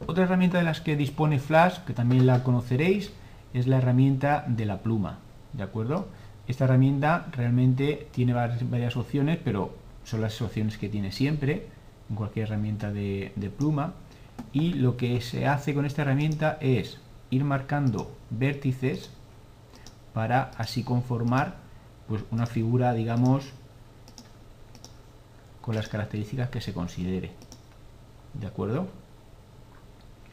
Otra 0.08 0.25
herramienta 0.25 0.58
de 0.58 0.63
las 0.63 0.81
que 0.81 0.95
dispone 0.95 1.39
Flash, 1.39 1.79
que 1.79 1.93
también 1.93 2.25
la 2.25 2.43
conoceréis, 2.43 3.12
es 3.53 3.67
la 3.67 3.77
herramienta 3.77 4.45
de 4.47 4.65
la 4.65 4.79
pluma. 4.79 5.19
¿De 5.53 5.63
acuerdo? 5.63 6.08
Esta 6.47 6.65
herramienta 6.65 7.27
realmente 7.31 8.08
tiene 8.12 8.34
varias 8.34 8.97
opciones, 8.97 9.39
pero 9.43 9.73
son 10.05 10.21
las 10.21 10.41
opciones 10.41 10.77
que 10.77 10.89
tiene 10.89 11.12
siempre 11.12 11.67
en 12.10 12.15
cualquier 12.15 12.47
herramienta 12.47 12.91
de, 12.91 13.51
pluma 13.58 13.93
y 14.53 14.73
lo 14.73 14.97
que 14.97 15.19
se 15.21 15.47
hace 15.47 15.73
con 15.73 15.86
esta 15.86 16.03
herramienta 16.03 16.58
es 16.62 16.99
ir 17.31 17.43
marcando 17.43 18.15
vértices 18.29 19.10
para 20.13 20.51
así 20.58 20.84
conformar 20.84 21.55
pues 22.08 22.23
una 22.31 22.45
figura 22.45 22.93
digamos 22.93 23.51
con 25.62 25.75
las 25.75 25.88
características 25.88 26.49
que 26.49 26.62
se 26.62 26.73
considere 26.73 27.31
de 28.34 28.47
acuerdo 28.47 28.88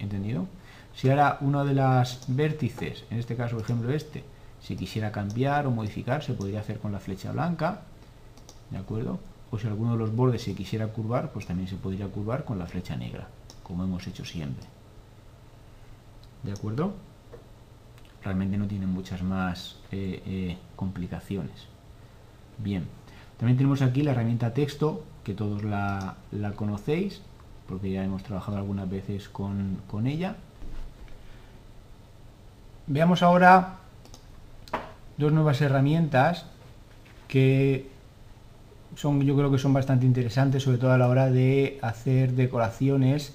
entendido 0.03 0.47
si 0.95 1.09
ahora 1.09 1.39
uno 1.41 1.65
de 1.65 1.75
las 1.75 2.25
vértices 2.29 3.05
en 3.11 3.19
este 3.19 3.37
caso 3.37 3.57
por 3.57 3.65
ejemplo 3.65 3.93
este 3.93 4.25
si 4.61 4.77
quisiera 4.77 5.11
cambiar 5.11 5.67
o 5.67 5.71
modificar 5.71 6.23
se 6.23 6.35
podría 6.35 6.61
hacer 6.61 6.79
con 6.79 6.93
la 6.93 7.01
flecha 7.01 7.33
blanca 7.33 7.83
de 8.71 8.79
acuerdo 8.79 9.19
o 9.53 9.59
si 9.59 9.67
alguno 9.67 9.93
de 9.93 9.99
los 9.99 10.17
bordes 10.17 10.43
se 10.43 10.55
quisiera 10.55 10.89
curvar, 10.89 11.31
pues 11.31 11.47
también 11.47 11.69
se 11.69 11.77
podría 11.77 12.09
curvar 12.09 12.45
con 12.45 12.59
la 12.59 12.67
flecha 12.67 12.97
negra, 12.97 13.29
como 13.63 13.85
hemos 13.85 14.07
hecho 14.07 14.25
siempre. 14.25 14.65
¿De 16.43 16.53
acuerdo? 16.53 16.95
Realmente 18.25 18.57
no 18.57 18.67
tiene 18.67 18.87
muchas 18.87 19.23
más 19.23 19.77
eh, 19.93 20.23
eh, 20.25 20.59
complicaciones. 20.75 21.67
Bien, 22.57 22.87
también 23.37 23.59
tenemos 23.59 23.83
aquí 23.83 24.03
la 24.03 24.13
herramienta 24.13 24.55
texto, 24.55 25.05
que 25.23 25.35
todos 25.35 25.63
la, 25.65 26.17
conocéis, 26.57 27.21
porque 27.73 27.91
ya 27.91 28.05
hemos 28.05 28.23
trabajado 28.23 28.59
algunas 28.59 28.91
veces 28.91 29.31
con, 29.31 29.79
con 29.87 30.07
ella. 30.07 30.37
Veamos 32.87 33.23
ahora 33.23 33.77
dos 35.17 35.33
nuevas 35.33 35.59
herramientas 35.63 36.45
que 37.29 37.89
son, 38.95 39.23
yo 39.23 39.35
creo 39.35 39.51
que 39.51 39.57
son 39.57 39.73
bastante 39.73 40.05
interesantes, 40.05 40.65
sobre 40.65 40.77
todo 40.77 40.93
a 40.93 40.99
la 40.99 41.09
hora 41.09 41.31
de 41.31 41.79
hacer 41.81 42.33
decoraciones 42.33 43.33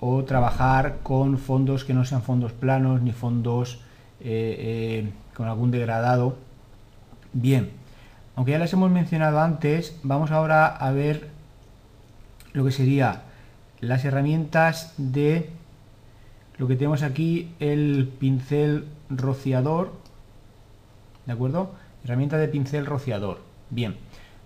o 0.00 0.24
trabajar 0.24 0.98
con 1.04 1.38
fondos 1.38 1.84
que 1.84 1.94
no 1.94 2.04
sean 2.04 2.22
fondos 2.22 2.50
planos 2.50 3.00
ni 3.00 3.12
fondos 3.12 3.78
eh, 4.18 5.04
eh, 5.04 5.12
con 5.36 5.46
algún 5.46 5.70
degradado. 5.70 6.34
Bien, 7.32 7.70
aunque 8.34 8.50
ya 8.50 8.58
las 8.58 8.72
hemos 8.72 8.90
mencionado 8.90 9.38
antes, 9.38 9.96
vamos 10.02 10.32
ahora 10.32 10.66
a 10.66 10.90
ver 10.90 11.28
lo 12.54 12.64
que 12.64 12.72
sería 12.72 13.22
las 13.82 14.04
herramientas 14.04 14.94
de 14.96 15.50
lo 16.56 16.68
que 16.68 16.76
tenemos 16.76 17.02
aquí, 17.02 17.52
el 17.60 18.10
pincel 18.18 18.86
rociador, 19.10 19.92
¿de 21.26 21.32
acuerdo? 21.32 21.72
Herramienta 22.04 22.38
de 22.38 22.48
pincel 22.48 22.86
rociador. 22.86 23.40
Bien, 23.70 23.96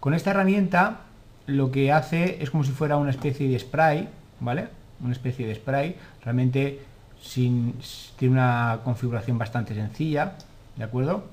con 0.00 0.14
esta 0.14 0.30
herramienta 0.30 1.02
lo 1.46 1.70
que 1.70 1.92
hace 1.92 2.42
es 2.42 2.50
como 2.50 2.64
si 2.64 2.72
fuera 2.72 2.96
una 2.96 3.10
especie 3.10 3.48
de 3.48 3.58
spray, 3.58 4.08
¿vale? 4.40 4.68
Una 5.00 5.12
especie 5.12 5.46
de 5.46 5.54
spray, 5.54 5.96
realmente 6.24 6.80
sin, 7.20 7.74
tiene 8.18 8.34
una 8.34 8.80
configuración 8.84 9.36
bastante 9.36 9.74
sencilla, 9.74 10.32
¿de 10.76 10.84
acuerdo? 10.84 11.24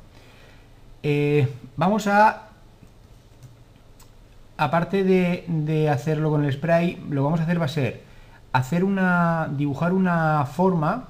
Eh, 1.03 1.47
vamos 1.77 2.07
a, 2.07 2.49
aparte 4.63 5.03
de, 5.03 5.89
hacerlo 5.89 6.29
con 6.29 6.45
el 6.45 6.53
spray, 6.53 6.95
lo 7.09 7.21
que 7.21 7.25
vamos 7.25 7.39
a 7.39 7.43
hacer 7.43 7.59
va 7.59 7.65
a 7.65 7.69
ser 7.69 8.01
hacer 8.51 8.83
una, 8.83 9.49
dibujar 9.55 9.93
una 9.93 10.45
forma, 10.45 11.05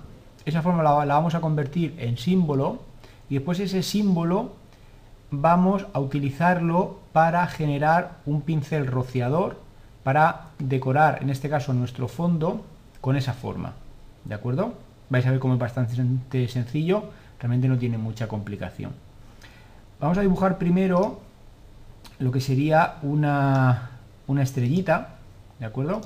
esa 0.45 0.61
forma 0.61 0.81
la, 0.81 1.05
la 1.05 1.15
vamos 1.15 1.35
a 1.35 1.41
convertir 1.41 1.95
en 1.97 2.17
símbolo, 2.17 2.81
y 3.29 3.35
después 3.35 3.59
ese 3.59 3.83
símbolo 3.83 4.53
vamos 5.29 5.85
a 5.93 5.99
utilizarlo 5.99 6.99
para 7.11 7.45
generar 7.47 8.17
un 8.25 8.41
pincel 8.41 8.87
rociador 8.87 9.57
para 10.03 10.47
decorar, 10.59 11.19
en 11.21 11.29
este 11.29 11.49
caso, 11.49 11.73
nuestro 11.73 12.07
fondo 12.07 12.63
con 13.01 13.15
esa 13.15 13.33
forma. 13.33 13.73
¿De 14.25 14.35
acuerdo? 14.35 14.73
Vais 15.09 15.25
a 15.25 15.31
ver 15.31 15.39
cómo 15.39 15.53
es 15.53 15.59
bastante 15.59 15.95
sencillo, 16.47 17.05
realmente 17.39 17.67
no 17.67 17.77
tiene 17.77 17.97
mucha 17.97 18.27
complicación. 18.27 18.91
Vamos 19.99 20.17
a 20.17 20.21
dibujar 20.21 20.57
primero 20.57 21.21
lo 22.23 22.31
que 22.31 22.39
sería 22.39 22.95
una, 23.01 23.91
una 24.27 24.43
estrellita, 24.43 25.15
¿de 25.59 25.65
acuerdo? 25.65 25.99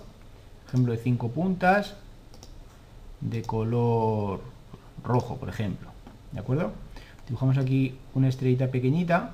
Ejemplo 0.68 0.92
de 0.92 0.98
cinco 0.98 1.30
puntas, 1.30 1.94
de 3.22 3.44
color 3.44 4.42
rojo, 5.04 5.38
por 5.38 5.50
ejemplo, 5.50 5.90
¿de 6.32 6.40
acuerdo? 6.40 6.72
dibujamos 7.28 7.58
aquí 7.58 7.96
una 8.16 8.30
estrellita 8.30 8.68
pequeñita, 8.68 9.32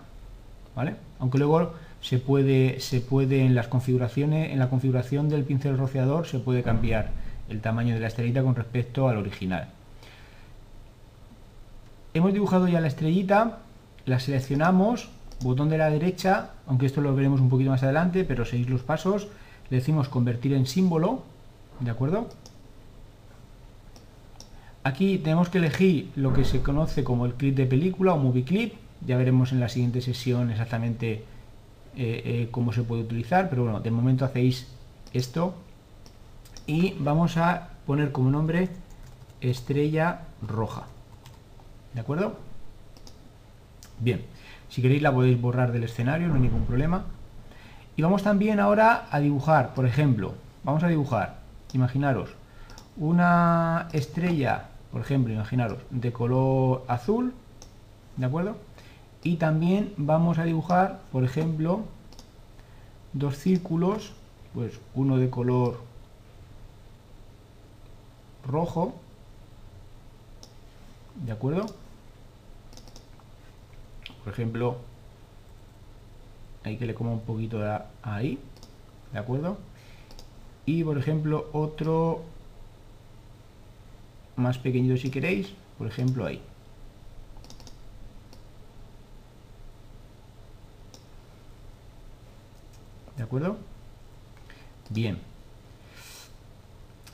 ¿vale? 0.76 0.96
Aunque 1.20 1.38
luego 1.38 1.74
se 2.02 2.18
puede, 2.18 2.80
se 2.80 3.00
puede 3.00 3.46
en 3.46 3.56
las 3.56 3.68
configuraciones, 3.68 4.52
en 4.52 4.60
la 4.60 4.70
configuración 4.70 5.30
del 5.30 5.44
pincel 5.44 5.78
rociador 5.78 6.28
se 6.28 6.40
puede 6.40 6.64
cambiar 6.64 7.12
el 7.50 7.62
tamaño 7.62 7.94
de 7.94 8.02
la 8.02 8.08
estrellita 8.08 8.44
con 8.44 8.56
respecto 8.56 9.08
al 9.08 9.18
original. 9.18 9.70
Hemos 12.14 12.34
dibujado 12.34 12.68
ya 12.68 12.82
la 12.82 12.88
estrellita, 12.88 13.60
la 14.06 14.20
seleccionamos, 14.20 15.10
botón 15.44 15.70
de 15.70 15.78
la 15.78 15.90
derecha, 15.90 16.52
aunque 16.68 16.86
esto 16.86 17.02
lo 17.02 17.16
veremos 17.16 17.42
un 17.42 17.50
poquito 17.50 17.70
más 17.70 17.84
adelante, 17.84 18.24
pero 18.24 18.46
seguís 18.46 18.70
los 18.70 18.82
pasos, 18.82 19.28
le 19.70 19.78
decimos 19.78 20.10
convertir 20.10 20.54
en 20.54 20.66
símbolo, 20.66 21.24
¿de 21.80 21.92
acuerdo? 21.92 22.30
Aquí 24.84 25.18
tenemos 25.18 25.48
que 25.48 25.60
elegir 25.60 26.12
lo 26.16 26.34
que 26.34 26.44
se 26.44 26.62
conoce 26.62 27.06
como 27.06 27.26
el 27.26 27.36
clip 27.36 27.56
de 27.56 27.66
película 27.66 28.14
o 28.14 28.18
movie 28.18 28.44
clip. 28.44 28.74
Ya 29.06 29.18
veremos 29.18 29.54
en 29.54 29.62
la 29.62 29.70
siguiente 29.70 30.02
sesión 30.02 30.52
exactamente 30.52 31.14
eh, 31.14 31.24
eh, 31.96 32.48
cómo 32.52 32.74
se 32.74 32.84
puede 32.84 33.04
utilizar, 33.04 33.50
pero 33.50 33.64
bueno, 33.64 33.80
de 33.80 33.92
momento 33.92 34.26
hacéis 34.26 34.68
esto. 35.14 35.54
Y 36.68 36.96
vamos 37.00 37.38
a 37.38 37.70
poner 37.86 38.12
como 38.12 38.30
nombre 38.30 38.70
estrella 39.40 40.22
roja. 40.46 40.88
¿De 41.94 42.02
acuerdo? 42.02 42.36
Bien, 44.00 44.22
si 44.74 44.82
queréis 44.82 45.04
la 45.04 45.14
podéis 45.14 45.40
borrar 45.40 45.72
del 45.72 45.84
escenario, 45.84 46.28
no 46.28 46.34
hay 46.34 46.42
ningún 46.42 46.66
problema. 46.66 47.04
Y 47.96 48.02
vamos 48.02 48.24
también 48.24 48.60
ahora 48.60 49.06
a 49.12 49.20
dibujar, 49.20 49.76
por 49.76 49.86
ejemplo, 49.86 50.34
vamos 50.64 50.82
a 50.84 50.88
dibujar, 50.88 51.36
imaginaros, 51.74 52.32
una 52.98 53.88
estrella 53.94 54.70
por 54.94 55.02
ejemplo, 55.02 55.34
imaginaros, 55.34 55.80
de 55.90 56.14
color 56.14 56.84
azul, 56.88 57.34
¿de 58.16 58.28
acuerdo? 58.28 58.58
Y 59.24 59.38
también 59.38 59.92
vamos 59.98 60.38
a 60.38 60.44
dibujar, 60.44 61.00
por 61.12 61.24
ejemplo, 61.24 61.82
dos 63.14 63.36
círculos, 63.36 64.14
pues 64.54 64.80
uno 64.94 65.18
de 65.18 65.32
color 65.32 65.82
rojo, 68.48 68.94
¿de 71.26 71.32
acuerdo? 71.32 71.66
Por 74.24 74.34
ejemplo, 74.34 74.78
hay 76.64 76.78
que 76.78 76.86
le 76.86 76.94
coma 76.94 77.12
un 77.12 77.22
poquito 77.22 77.60
de 77.60 77.80
ahí, 78.04 78.40
¿de 79.12 79.20
acuerdo? 79.20 79.58
Y 80.66 80.84
por 80.84 80.98
ejemplo, 80.98 81.50
otro 81.52 82.24
más 84.36 84.58
pequeñito 84.58 84.98
si 84.98 85.12
queréis, 85.12 85.54
por 85.78 85.88
ejemplo 85.88 86.26
ahí. 86.26 86.42
¿De 93.18 93.24
acuerdo? 93.24 93.58
Bien. 94.90 95.20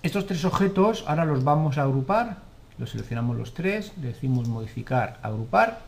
Estos 0.01 0.27
tres 0.27 0.45
objetos 0.45 1.03
ahora 1.07 1.25
los 1.25 1.43
vamos 1.43 1.77
a 1.77 1.83
agrupar. 1.83 2.37
Los 2.77 2.91
seleccionamos 2.91 3.35
los 3.35 3.53
tres, 3.53 3.91
decimos 3.97 4.47
modificar, 4.47 5.19
agrupar. 5.21 5.81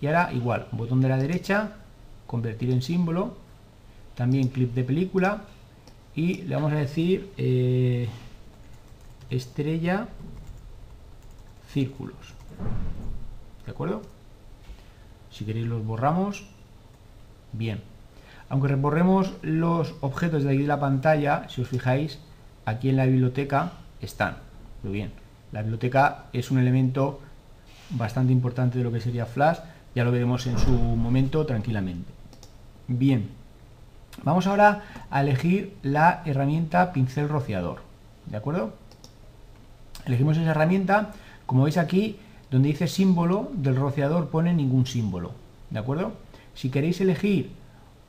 Y 0.00 0.06
ahora 0.06 0.32
igual, 0.32 0.66
botón 0.72 1.00
de 1.00 1.08
la 1.08 1.16
derecha, 1.16 1.72
convertir 2.26 2.70
en 2.70 2.82
símbolo. 2.82 3.36
También 4.14 4.48
clip 4.48 4.74
de 4.74 4.84
película. 4.84 5.42
Y 6.14 6.42
le 6.42 6.54
vamos 6.54 6.72
a 6.72 6.76
decir 6.76 7.30
eh, 7.36 8.08
estrella 9.30 10.08
círculos. 11.72 12.34
¿De 13.64 13.72
acuerdo? 13.72 14.02
Si 15.30 15.44
queréis 15.44 15.66
los 15.66 15.84
borramos. 15.84 16.46
Bien. 17.52 17.80
Aunque 18.48 18.68
reborremos 18.68 19.34
los 19.42 19.94
objetos 20.00 20.42
de 20.42 20.50
aquí 20.50 20.62
de 20.62 20.66
la 20.66 20.80
pantalla, 20.80 21.48
si 21.48 21.62
os 21.62 21.68
fijáis, 21.68 22.18
aquí 22.64 22.88
en 22.88 22.96
la 22.96 23.06
biblioteca 23.06 23.72
están. 24.00 24.38
Muy 24.82 24.92
bien. 24.92 25.12
La 25.52 25.62
biblioteca 25.62 26.26
es 26.32 26.50
un 26.50 26.58
elemento 26.58 27.20
bastante 27.90 28.32
importante 28.32 28.78
de 28.78 28.84
lo 28.84 28.92
que 28.92 29.00
sería 29.00 29.26
Flash. 29.26 29.58
Ya 29.94 30.04
lo 30.04 30.12
veremos 30.12 30.46
en 30.46 30.58
su 30.58 30.70
momento 30.70 31.46
tranquilamente. 31.46 32.10
Bien. 32.88 33.28
Vamos 34.22 34.46
ahora 34.46 34.82
a 35.10 35.20
elegir 35.20 35.76
la 35.82 36.22
herramienta 36.26 36.92
pincel 36.92 37.28
rociador. 37.28 37.82
¿De 38.26 38.36
acuerdo? 38.36 38.74
Elegimos 40.04 40.36
esa 40.36 40.50
herramienta. 40.50 41.12
Como 41.46 41.64
veis 41.64 41.78
aquí, 41.78 42.18
donde 42.50 42.68
dice 42.68 42.88
símbolo 42.88 43.50
del 43.52 43.76
rociador 43.76 44.28
pone 44.28 44.52
ningún 44.52 44.86
símbolo. 44.86 45.32
¿De 45.70 45.78
acuerdo? 45.78 46.12
Si 46.54 46.70
queréis 46.70 47.00
elegir 47.00 47.52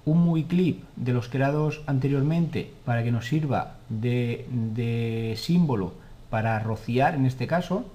un 0.06 0.26
movie 0.26 0.46
clip 0.46 0.84
de 0.96 1.13
los 1.13 1.30
creados 1.30 1.82
anteriormente 1.86 2.74
para 2.86 3.04
que 3.04 3.12
nos 3.12 3.28
sirva 3.28 3.76
de, 3.89 5.36
símbolo 5.38 5.94
para 6.30 6.58
rociar 6.60 7.15
en 7.15 7.26
este 7.26 7.46
caso, 7.46 7.86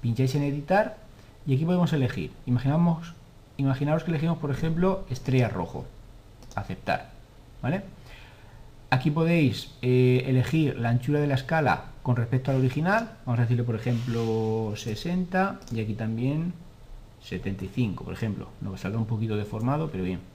pincháis 0.00 0.34
en 0.34 0.42
editar 0.42 0.98
y 1.46 1.54
aquí 1.54 1.64
podemos 1.64 1.92
elegir. 1.92 2.32
Imaginamos, 2.46 3.14
imaginaos 3.62 4.04
que 4.04 4.10
elegimos 4.10 4.38
por 4.38 4.50
ejemplo 4.50 5.04
estrella 5.10 5.48
rojo, 5.48 5.84
aceptar, 6.54 7.10
¿vale? 7.62 7.82
Aquí 8.90 9.10
podéis 9.10 9.72
eh, 9.80 10.24
elegir 10.26 10.78
la 10.78 10.90
anchura 10.90 11.20
de 11.20 11.26
la 11.26 11.34
escala 11.34 11.84
con 12.02 12.16
respecto 12.16 12.50
al 12.50 12.58
original, 12.58 13.12
vamos 13.24 13.38
a 13.38 13.42
decirle 13.42 13.64
por 13.64 13.76
ejemplo 13.76 14.74
60 14.76 15.60
y 15.72 15.80
aquí 15.80 15.94
también 15.94 16.52
75 17.22 18.04
por 18.04 18.12
ejemplo, 18.12 18.48
nos 18.60 18.80
saldrá 18.80 18.98
un 18.98 19.06
poquito 19.06 19.36
deformado 19.36 19.88
pero 19.90 20.04
bien 20.04 20.32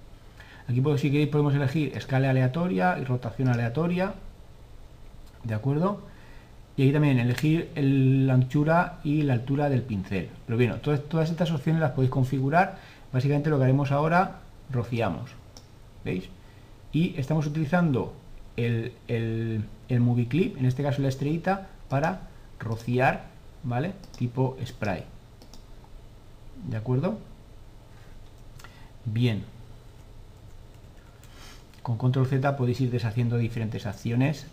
Aquí 0.69 0.83
si 0.97 1.11
queréis 1.11 1.29
podemos 1.29 1.55
elegir 1.55 1.95
escala 1.95 2.29
aleatoria 2.29 2.97
y 2.99 3.05
rotación 3.05 3.47
aleatoria. 3.47 4.13
¿De 5.43 5.53
acuerdo? 5.53 6.01
Y 6.75 6.83
aquí 6.83 6.91
también 6.91 7.19
elegir 7.19 7.71
la 7.75 8.33
anchura 8.33 8.99
y 9.03 9.21
la 9.21 9.33
altura 9.33 9.69
del 9.69 9.81
pincel. 9.81 10.29
Pero 10.45 10.57
bueno, 10.57 10.75
todas, 10.75 11.29
estas 11.29 11.51
opciones 11.51 11.81
las 11.81 11.91
podéis 11.91 12.11
configurar. 12.11 12.77
Básicamente 13.17 13.49
lo 13.49 13.58
que 13.58 13.63
haremos 13.63 13.91
ahora, 13.91 14.41
rociamos. 14.69 15.32
¿Veis? 16.06 16.25
Y 16.91 17.19
estamos 17.19 17.47
utilizando 17.47 18.13
el, 18.56 18.93
el, 19.08 19.65
el 19.89 19.99
movie 20.01 20.27
clip, 20.27 20.56
en 20.56 20.67
este 20.67 20.84
caso 20.84 21.01
la 21.01 21.08
estrellita, 21.08 21.67
para 21.89 22.27
rociar, 22.60 23.25
¿vale? 23.63 23.93
Tipo 24.19 24.56
spray. 24.63 25.03
¿De 26.69 26.77
acuerdo? 26.77 27.17
Bien. 29.06 29.43
Con 31.82 31.97
control 31.97 32.27
Z 32.27 32.56
podéis 32.56 32.82
ir 32.82 32.91
deshaciendo 32.91 33.38
diferentes 33.38 33.88
acciones. 33.88 34.45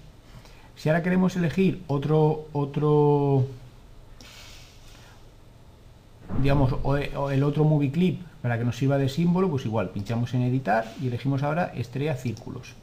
Si 0.74 0.88
ahora 0.88 1.02
queremos 1.02 1.36
elegir 1.36 1.82
otro, 1.86 2.48
otro 2.54 3.44
digamos, 6.40 6.74
o 6.82 7.28
el 7.28 7.42
otro 7.42 7.64
movie 7.64 7.92
clip 7.92 8.22
para 8.44 8.58
que 8.58 8.64
nos 8.66 8.76
sirva 8.76 8.98
de 8.98 9.08
símbolo, 9.08 9.48
pues 9.48 9.64
igual, 9.64 9.88
pinchamos 9.88 10.34
en 10.34 10.42
editar 10.42 10.84
y 11.00 11.06
elegimos 11.06 11.42
ahora 11.42 11.72
estrella 11.74 12.14
círculos. 12.14 12.74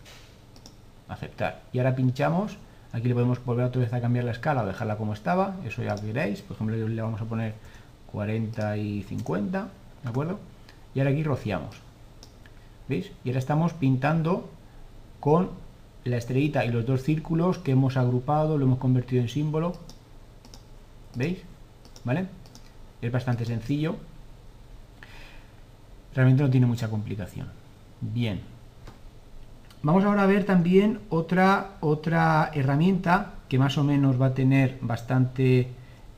Aceptar. 1.07 1.61
Y 1.71 1.77
ahora 1.77 1.95
pinchamos, 1.95 2.57
aquí 2.91 3.07
le 3.07 3.13
podemos 3.13 3.45
volver 3.45 3.65
otra 3.65 3.79
vez 3.79 3.93
a 3.93 4.01
cambiar 4.01 4.25
la 4.25 4.31
escala 4.31 4.63
o 4.63 4.65
dejarla 4.65 4.97
como 4.97 5.13
estaba, 5.13 5.57
eso 5.63 5.83
ya 5.83 5.93
queréis, 5.93 6.41
por 6.41 6.55
ejemplo 6.55 6.87
le 6.87 6.99
vamos 7.03 7.21
a 7.21 7.25
poner 7.25 7.53
40 8.11 8.77
y 8.77 9.03
50, 9.03 9.67
¿de 10.01 10.09
acuerdo? 10.09 10.39
Y 10.95 10.99
ahora 10.99 11.11
aquí 11.11 11.21
rociamos. 11.21 11.75
¿Veis? 12.89 13.11
Y 13.23 13.29
ahora 13.29 13.37
estamos 13.37 13.73
pintando 13.73 14.49
con 15.19 15.51
la 16.05 16.17
estrellita 16.17 16.65
y 16.65 16.71
los 16.71 16.87
dos 16.87 17.03
círculos 17.03 17.59
que 17.59 17.73
hemos 17.73 17.97
agrupado, 17.97 18.57
lo 18.57 18.65
hemos 18.65 18.79
convertido 18.79 19.21
en 19.21 19.29
símbolo. 19.29 19.73
¿Veis? 21.13 21.37
¿Vale? 22.03 22.25
Es 22.99 23.11
bastante 23.11 23.45
sencillo. 23.45 23.97
Realmente 26.15 26.43
no 26.43 26.49
tiene 26.49 26.65
mucha 26.65 26.89
complicación. 26.89 27.47
Bien. 28.01 28.41
Vamos 29.83 30.03
ahora 30.03 30.23
a 30.23 30.27
ver 30.27 30.45
también 30.45 30.99
otra, 31.09 31.77
otra 31.79 32.51
herramienta 32.53 33.33
que 33.49 33.57
más 33.57 33.77
o 33.77 33.83
menos 33.83 34.21
va 34.21 34.27
a 34.27 34.33
tener 34.33 34.77
bastante 34.81 35.67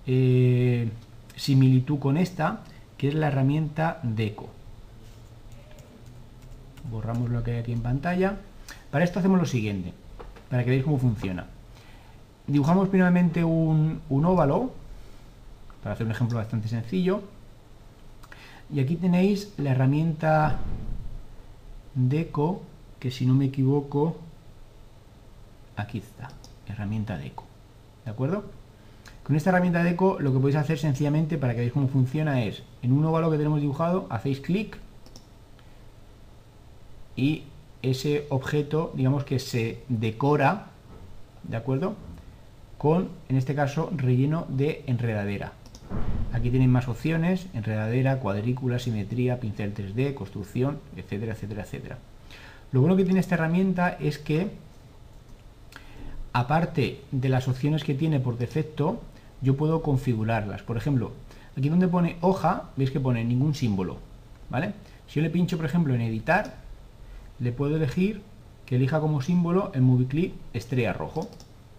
eh, 0.05 0.89
similitud 1.35 1.99
con 1.99 2.17
esta, 2.17 2.61
que 2.97 3.07
es 3.07 3.13
la 3.13 3.27
herramienta 3.27 3.99
Deco 4.03 4.49
borramos 6.89 7.29
lo 7.29 7.43
que 7.43 7.51
hay 7.51 7.57
aquí 7.59 7.71
en 7.71 7.81
pantalla. 7.81 8.37
Para 8.91 9.03
esto 9.03 9.19
hacemos 9.19 9.39
lo 9.39 9.45
siguiente, 9.45 9.93
para 10.49 10.63
que 10.63 10.69
veáis 10.69 10.83
cómo 10.83 10.97
funciona. 10.97 11.45
Dibujamos 12.47 12.89
primeramente 12.89 13.43
un, 13.43 14.01
óvalo, 14.09 14.73
para 15.81 15.93
hacer 15.93 16.05
un 16.05 16.11
ejemplo 16.11 16.37
bastante 16.37 16.67
sencillo. 16.67 17.23
Y 18.71 18.79
aquí 18.79 18.95
tenéis 18.95 19.53
la 19.57 19.71
herramienta 19.71 20.59
Deco, 21.95 22.61
que 22.99 23.11
si 23.11 23.25
no 23.25 23.33
me 23.33 23.45
equivoco, 23.45 24.17
aquí 25.75 25.99
está, 25.99 26.29
herramienta 26.67 27.17
Deco. 27.17 27.45
¿De 28.05 28.11
acuerdo? 28.11 28.45
Con 29.23 29.35
esta 29.35 29.51
herramienta 29.51 29.83
Deco 29.83 30.19
lo 30.19 30.33
que 30.33 30.39
podéis 30.39 30.57
hacer 30.57 30.77
sencillamente 30.77 31.37
para 31.37 31.53
que 31.53 31.59
veáis 31.59 31.73
cómo 31.73 31.87
funciona 31.87 32.43
es, 32.43 32.63
en 32.81 32.91
un 32.91 33.05
óvalo 33.05 33.31
que 33.31 33.37
tenemos 33.37 33.61
dibujado, 33.61 34.07
hacéis 34.09 34.41
clic 34.41 34.77
y 37.15 37.43
ese 37.81 38.25
objeto, 38.29 38.91
digamos 38.95 39.23
que 39.23 39.39
se 39.39 39.83
decora, 39.87 40.67
¿de 41.43 41.57
acuerdo? 41.57 41.95
Con, 42.77 43.09
en 43.29 43.37
este 43.37 43.55
caso, 43.55 43.91
relleno 43.95 44.45
de 44.49 44.83
enredadera. 44.87 45.53
Aquí 46.33 46.49
tienen 46.49 46.71
más 46.71 46.87
opciones, 46.87 47.47
enredadera, 47.53 48.19
cuadrícula, 48.19 48.79
simetría, 48.79 49.39
pincel 49.39 49.73
3D, 49.73 50.13
construcción, 50.13 50.79
etcétera, 50.97 51.33
etcétera, 51.33 51.63
etcétera. 51.63 51.97
Lo 52.71 52.81
bueno 52.81 52.95
que 52.95 53.05
tiene 53.05 53.19
esta 53.19 53.35
herramienta 53.35 53.89
es 53.99 54.17
que, 54.17 54.51
aparte 56.33 57.01
de 57.11 57.29
las 57.29 57.47
opciones 57.47 57.83
que 57.83 57.93
tiene 57.93 58.19
por 58.19 58.37
defecto, 58.37 58.99
yo 59.41 59.55
puedo 59.55 59.83
configurarlas. 59.83 60.63
Por 60.63 60.77
ejemplo, 60.77 61.11
aquí 61.55 61.69
donde 61.69 61.87
pone 61.87 62.17
hoja, 62.21 62.69
veis 62.77 62.89
que 62.89 62.99
pone 62.99 63.23
ningún 63.23 63.53
símbolo, 63.53 63.97
¿vale? 64.49 64.73
Si 65.07 65.15
yo 65.19 65.21
le 65.21 65.29
pincho, 65.29 65.57
por 65.57 65.67
ejemplo, 65.67 65.93
en 65.93 66.01
editar, 66.01 66.55
le 67.39 67.51
puedo 67.51 67.75
elegir 67.75 68.21
que 68.65 68.77
elija 68.77 68.99
como 68.99 69.21
símbolo 69.21 69.71
el 69.75 69.81
movie 69.81 70.07
clip 70.07 70.33
estrella 70.53 70.93
rojo. 70.93 71.29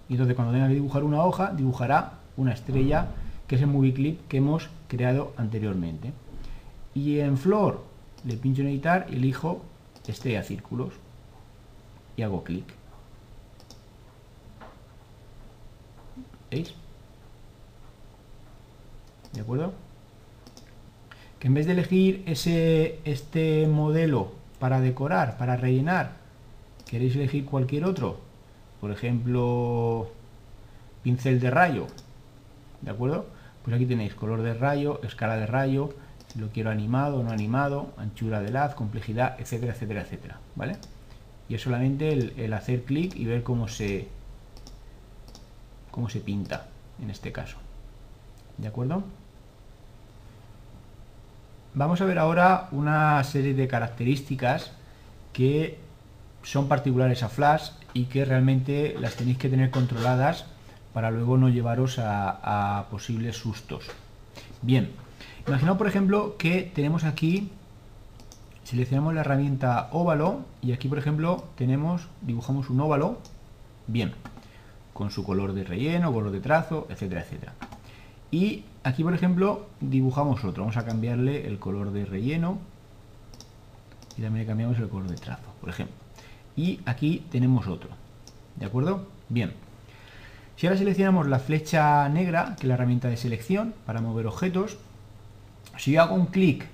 Y 0.08 0.12
entonces 0.12 0.36
cuando 0.36 0.52
tenga 0.52 0.68
que 0.68 0.74
dibujar 0.74 1.02
una 1.02 1.24
hoja, 1.24 1.52
dibujará 1.52 2.12
una 2.36 2.52
estrella 2.52 3.08
que 3.46 3.56
es 3.56 3.62
el 3.62 3.68
movie 3.68 3.94
clip 3.94 4.26
que 4.28 4.38
hemos 4.38 4.68
creado 4.88 5.32
anteriormente. 5.36 6.12
Y 6.94 7.18
en 7.20 7.36
flor 7.36 7.82
le 8.24 8.36
pincho 8.36 8.62
en 8.62 8.68
editar 8.68 9.06
y 9.10 9.16
elijo 9.16 9.62
estrella 10.06 10.42
círculos 10.42 10.94
y 12.16 12.22
hago 12.22 12.44
clic. 12.44 12.64
¿Veis? 16.50 16.74
¿De 19.32 19.40
acuerdo? 19.40 19.72
Que 21.38 21.48
en 21.48 21.54
vez 21.54 21.66
de 21.66 21.72
elegir 21.72 22.22
ese, 22.26 23.00
este 23.04 23.66
modelo 23.66 24.32
para 24.60 24.80
decorar, 24.80 25.36
para 25.36 25.56
rellenar, 25.56 26.12
queréis 26.86 27.16
elegir 27.16 27.44
cualquier 27.44 27.84
otro, 27.84 28.20
por 28.80 28.92
ejemplo, 28.92 30.10
pincel 31.02 31.40
de 31.40 31.50
rayo, 31.50 31.86
¿de 32.80 32.90
acuerdo? 32.90 33.26
Pues 33.64 33.74
aquí 33.74 33.86
tenéis 33.86 34.14
color 34.14 34.42
de 34.42 34.54
rayo, 34.54 35.00
escala 35.02 35.36
de 35.36 35.46
rayo, 35.46 35.94
lo 36.38 36.48
quiero 36.48 36.70
animado 36.70 37.22
no 37.22 37.30
animado, 37.30 37.92
anchura 37.96 38.40
del 38.40 38.56
haz, 38.56 38.74
complejidad, 38.74 39.36
etcétera, 39.40 39.72
etcétera, 39.72 40.02
etcétera, 40.02 40.38
¿vale? 40.54 40.76
Y 41.48 41.54
es 41.54 41.62
solamente 41.62 42.12
el, 42.12 42.52
hacer 42.52 42.84
clic 42.84 43.14
y 43.16 43.24
ver 43.24 43.42
cómo 43.42 43.68
se, 43.68 44.08
cómo 45.90 46.08
se 46.08 46.20
pinta 46.20 46.66
en 47.02 47.10
este 47.10 47.32
caso, 47.32 47.56
¿De 48.58 48.68
acuerdo? 48.68 49.02
Vamos 51.74 52.00
a 52.00 52.04
ver 52.04 52.20
ahora 52.20 52.68
una 52.70 53.22
serie 53.24 53.52
de 53.52 53.66
características 53.66 54.70
que 55.32 55.78
son 56.44 56.68
particulares 56.68 57.24
a 57.24 57.28
Flash 57.28 57.70
y 57.94 58.04
que 58.04 58.24
realmente 58.24 58.94
las 59.00 59.16
tenéis 59.16 59.38
que 59.38 59.48
tener 59.48 59.70
controladas 59.70 60.46
para 60.94 61.10
luego 61.10 61.36
no 61.36 61.50
llevaros 61.50 61.98
a, 61.98 62.86
posibles 62.90 63.36
sustos. 63.36 63.84
Bien, 64.62 64.92
imaginaos 65.46 65.76
por 65.76 65.88
ejemplo 65.88 66.36
que 66.38 66.70
tenemos 66.74 67.04
aquí, 67.04 67.50
seleccionamos 68.62 69.12
la 69.12 69.20
herramienta 69.20 69.88
óvalo 69.92 70.42
y 70.62 70.72
aquí 70.72 70.88
por 70.88 70.98
ejemplo 70.98 71.44
tenemos, 71.56 72.06
dibujamos 72.22 72.70
un 72.70 72.80
óvalo, 72.80 73.18
bien, 73.88 74.12
con 74.94 75.10
su 75.10 75.24
color 75.24 75.52
de 75.52 75.64
relleno, 75.64 76.12
color 76.12 76.30
de 76.30 76.40
trazo, 76.40 76.86
etcétera, 76.88 77.22
etcétera. 77.22 77.54
Y 78.30 78.64
aquí 78.84 79.02
por 79.02 79.14
ejemplo 79.14 79.66
dibujamos 79.80 80.44
otro, 80.44 80.62
vamos 80.62 80.76
a 80.76 80.86
cambiarle 80.86 81.48
el 81.48 81.58
color 81.58 81.90
de 81.90 82.06
relleno 82.06 82.58
y 84.16 84.22
también 84.22 84.44
le 84.44 84.46
cambiamos 84.46 84.78
el 84.78 84.88
color 84.88 85.08
de 85.08 85.16
trazo, 85.16 85.52
por 85.60 85.70
ejemplo. 85.70 85.96
Y 86.56 86.78
aquí 86.86 87.26
tenemos 87.32 87.66
otro, 87.66 87.90
¿de 88.54 88.66
acuerdo? 88.66 89.08
Bien, 89.28 89.52
si 90.56 90.66
ahora 90.66 90.78
seleccionamos 90.78 91.26
la 91.26 91.38
flecha 91.38 92.08
negra, 92.08 92.54
que 92.56 92.62
es 92.62 92.64
la 92.64 92.74
herramienta 92.74 93.08
de 93.08 93.16
selección 93.16 93.74
para 93.86 94.00
mover 94.00 94.26
objetos, 94.26 94.76
si 95.76 95.92
yo 95.92 96.02
hago 96.02 96.14
un 96.14 96.26
clic 96.26 96.66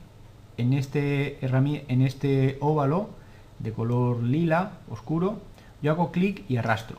en 0.59 0.73
este, 0.75 1.39
en 1.43 2.03
este 2.03 2.59
óvalo 2.61 3.11
de 3.59 3.73
color 3.73 4.23
lila 4.23 4.73
oscuro, 4.91 5.39
yo 5.83 5.93
hago 5.93 6.13
clic 6.13 6.45
y 6.49 6.57
arrastro. 6.57 6.99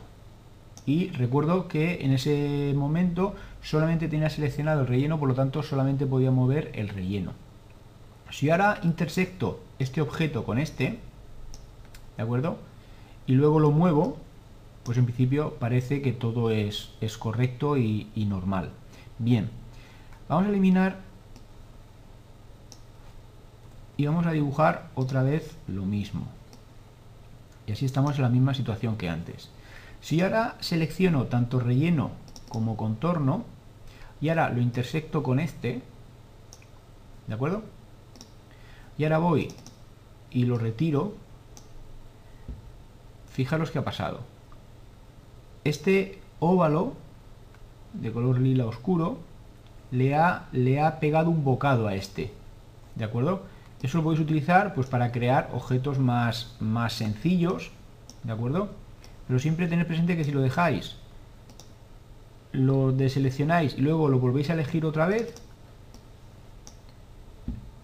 Y 0.84 1.10
recuerdo 1.10 1.68
que 1.68 2.04
en 2.04 2.12
ese 2.12 2.72
momento 2.74 3.36
solamente 3.62 4.08
tenía 4.08 4.30
seleccionado 4.30 4.80
el 4.80 4.88
relleno, 4.88 5.20
por 5.20 5.28
lo 5.28 5.34
tanto 5.34 5.62
solamente 5.62 6.06
podía 6.06 6.32
mover 6.32 6.72
el 6.74 6.88
relleno. 6.88 7.32
Si 8.30 8.50
ahora 8.50 8.80
intersecto 8.82 9.60
este 9.78 10.00
objeto 10.00 10.44
con 10.44 10.58
este, 10.58 10.98
¿de 12.16 12.22
acuerdo? 12.22 12.56
Y 13.26 13.34
luego 13.34 13.60
lo 13.60 13.70
muevo, 13.70 14.16
pues 14.84 14.98
en 14.98 15.04
principio 15.04 15.54
parece 15.54 16.02
que 16.02 16.12
todo 16.12 16.50
es, 16.50 16.90
es 17.00 17.16
correcto 17.16 17.76
y, 17.76 18.10
normal. 18.16 18.70
Bien, 19.18 19.50
vamos 20.28 20.46
a 20.46 20.48
eliminar 20.48 20.98
y 23.96 24.06
vamos 24.06 24.26
a 24.26 24.32
dibujar 24.32 24.88
otra 24.94 25.22
vez 25.22 25.56
lo 25.68 25.84
mismo. 25.84 26.26
Y 27.66 27.72
así 27.72 27.84
estamos 27.84 28.16
en 28.16 28.22
la 28.22 28.28
misma 28.28 28.54
situación 28.54 28.96
que 28.96 29.08
antes. 29.08 29.50
Si 30.00 30.20
ahora 30.20 30.56
selecciono 30.58 31.26
tanto 31.26 31.60
relleno 31.60 32.10
como 32.48 32.76
contorno 32.76 33.44
y 34.20 34.30
ahora 34.30 34.48
lo 34.48 34.60
intersecto 34.60 35.22
con 35.22 35.38
este, 35.38 35.80
¿de 37.28 37.34
acuerdo? 37.34 37.62
Y 38.98 39.04
ahora 39.04 39.18
voy 39.18 39.48
y 40.32 40.44
lo 40.44 40.58
retiro, 40.58 41.14
fijaros 43.32 43.70
qué 43.70 43.78
ha 43.78 43.84
pasado 43.84 44.31
este 45.64 46.18
óvalo 46.40 46.94
de 47.94 48.12
color 48.12 48.40
lila 48.40 48.66
oscuro 48.66 49.18
le 49.90 50.14
ha, 50.14 50.48
le 50.52 50.80
ha 50.80 50.98
pegado 50.98 51.30
un 51.30 51.44
bocado 51.44 51.86
a 51.86 51.94
este. 51.94 52.32
¿De 52.94 53.04
acuerdo? 53.04 53.42
Eso 53.82 53.98
lo 53.98 54.04
podéis 54.04 54.22
utilizar 54.22 54.74
pues, 54.74 54.86
para 54.86 55.12
crear 55.12 55.50
objetos 55.52 55.98
más, 55.98 56.56
más 56.60 56.94
sencillos. 56.94 57.70
¿De 58.22 58.32
acuerdo? 58.32 58.70
Pero 59.26 59.38
siempre 59.38 59.68
tened 59.68 59.86
presente 59.86 60.16
que 60.16 60.24
si 60.24 60.30
lo 60.30 60.40
dejáis, 60.40 60.96
lo 62.52 62.92
deseleccionáis 62.92 63.76
y 63.76 63.80
luego 63.80 64.08
lo 64.08 64.18
volvéis 64.18 64.50
a 64.50 64.54
elegir 64.54 64.84
otra 64.84 65.06
vez, 65.06 65.34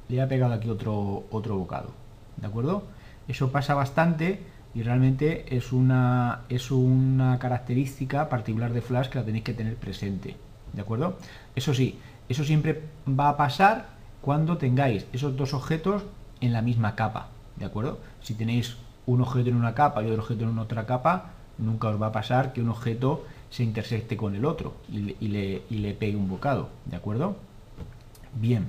le 0.09 0.23
ha 0.23 0.29
pegado 0.29 0.55
aquí 0.55 0.71
otro, 0.71 1.25
otro 1.31 1.57
bocado. 1.57 1.91
¿De 2.37 2.47
acuerdo? 2.47 2.85
Eso 3.27 3.51
pasa 3.51 3.75
bastante 3.75 4.43
y 4.75 4.83
realmente 4.83 5.57
es 5.57 5.73
una, 5.73 6.43
es 6.49 6.71
una 6.71 7.39
característica 7.39 8.29
particular 8.29 8.73
de 8.73 8.83
Flash 8.83 9.09
que 9.09 9.19
la 9.19 9.25
tenéis 9.25 9.45
que 9.45 9.55
tener 9.55 9.77
presente. 9.77 10.37
¿De 10.73 10.83
acuerdo? 10.83 11.19
Eso 11.57 11.75
sí, 11.75 11.99
eso 12.29 12.45
siempre 12.45 12.83
va 13.09 13.31
a 13.31 13.37
pasar 13.37 13.87
cuando 14.21 14.59
tengáis 14.59 15.07
esos 15.13 15.37
dos 15.37 15.55
objetos 15.55 16.03
en 16.41 16.53
la 16.53 16.63
misma 16.63 16.95
capa. 16.95 17.29
¿De 17.57 17.65
acuerdo? 17.65 17.99
Si 18.21 18.35
tenéis 18.35 18.77
un 19.07 19.23
objeto 19.23 19.49
en 19.49 19.57
una 19.57 19.75
capa 19.75 20.03
y 20.03 20.07
otro 20.07 20.23
objeto 20.23 20.45
en 20.45 20.59
otra 20.59 20.87
capa, 20.87 21.31
nunca 21.57 21.89
os 21.89 22.01
va 22.01 22.09
a 22.09 22.13
pasar 22.13 22.53
que 22.53 22.61
un 22.61 22.69
objeto 22.69 23.25
se 23.51 23.65
intersecte 23.65 24.17
con 24.17 24.35
el 24.35 24.45
otro 24.45 24.75
y 24.93 25.29
le, 25.29 25.63
y 25.71 25.79
le 25.79 25.95
pegue 25.95 26.17
un 26.17 26.29
bocado. 26.29 26.69
¿De 26.85 26.97
acuerdo? 26.97 27.37
Bien. 28.35 28.69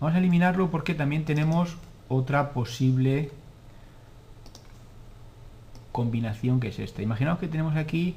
Vamos 0.00 0.16
a 0.16 0.18
eliminarlo 0.18 0.70
porque 0.70 0.94
también 0.94 1.24
tenemos 1.24 1.76
otra 2.08 2.52
posible 2.52 3.30
combinación 5.98 6.60
que 6.60 6.68
es 6.68 6.78
esta. 6.78 7.02
Imaginaos 7.02 7.40
que 7.40 7.48
tenemos 7.48 7.74
aquí 7.74 8.14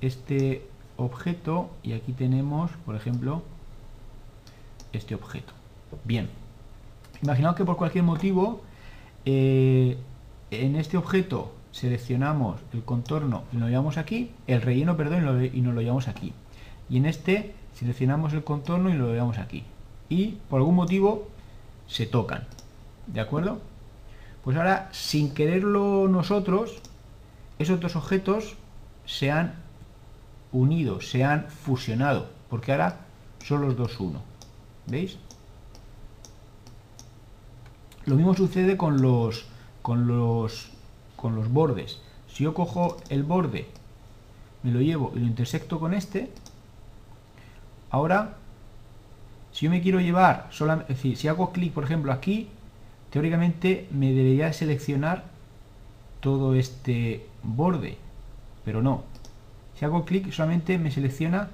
este 0.00 0.62
objeto 0.96 1.68
y 1.82 1.94
aquí 1.94 2.12
tenemos, 2.12 2.70
por 2.86 2.94
ejemplo, 2.94 3.42
este 4.92 5.16
objeto. 5.16 5.52
Bien, 6.04 6.28
imaginaos 7.20 7.56
que 7.56 7.64
por 7.64 7.76
cualquier 7.76 8.04
motivo 8.04 8.60
eh, 9.24 9.96
en 10.52 10.76
este 10.76 10.96
objeto 10.96 11.52
seleccionamos 11.72 12.60
el 12.72 12.84
contorno 12.84 13.42
y 13.52 13.56
lo 13.56 13.68
llevamos 13.68 13.98
aquí, 13.98 14.30
el 14.46 14.62
relleno, 14.62 14.96
perdón, 14.96 15.50
y, 15.52 15.60
nos 15.62 15.74
lo 15.74 15.80
llevamos 15.80 16.06
aquí. 16.06 16.32
Y 16.88 16.98
en 16.98 17.06
este 17.06 17.52
seleccionamos 17.74 18.34
el 18.34 18.44
contorno 18.44 18.88
y 18.88 18.92
lo 18.92 19.12
llevamos 19.12 19.38
aquí. 19.38 19.64
Y 20.08 20.36
por 20.48 20.60
algún 20.60 20.76
motivo 20.76 21.26
se 21.88 22.06
tocan. 22.06 22.46
¿De 23.08 23.18
acuerdo? 23.18 23.58
Pues 24.44 24.56
ahora, 24.56 24.88
sin 24.92 25.34
quererlo 25.34 26.06
nosotros, 26.06 26.80
esos 27.60 27.78
dos 27.78 27.94
objetos 27.94 28.56
se 29.04 29.30
han 29.30 29.54
unido, 30.50 31.02
se 31.02 31.24
han 31.24 31.48
fusionado, 31.48 32.30
porque 32.48 32.72
ahora 32.72 33.00
son 33.44 33.60
los 33.60 33.76
dos 33.76 34.00
uno. 34.00 34.22
¿Veis? 34.86 35.18
Lo 38.06 38.16
mismo 38.16 38.34
sucede 38.34 38.78
con 38.78 39.02
los, 39.02 39.44
con 39.82 40.06
los, 40.06 40.70
con 41.16 41.36
los 41.36 41.52
bordes. 41.52 42.00
Si 42.28 42.44
yo 42.44 42.54
cojo 42.54 42.96
el 43.10 43.24
borde, 43.24 43.68
me 44.62 44.70
lo 44.70 44.80
llevo 44.80 45.12
y 45.14 45.18
lo 45.18 45.26
intersecto 45.26 45.78
con 45.78 45.92
este, 45.92 46.30
ahora, 47.90 48.38
si 49.52 49.66
yo 49.66 49.70
me 49.70 49.82
quiero 49.82 50.00
llevar, 50.00 50.48
decir, 50.88 51.14
si 51.14 51.28
hago 51.28 51.52
clic, 51.52 51.74
por 51.74 51.84
ejemplo, 51.84 52.10
aquí, 52.10 52.48
teóricamente 53.10 53.86
me 53.90 54.12
debería 54.12 54.50
seleccionar 54.54 55.24
todo 56.20 56.54
este 56.54 57.29
borde, 57.42 57.98
pero 58.64 58.82
no. 58.82 59.04
Si 59.78 59.84
hago 59.84 60.04
clic 60.04 60.30
solamente 60.30 60.78
me 60.78 60.90
selecciona 60.90 61.50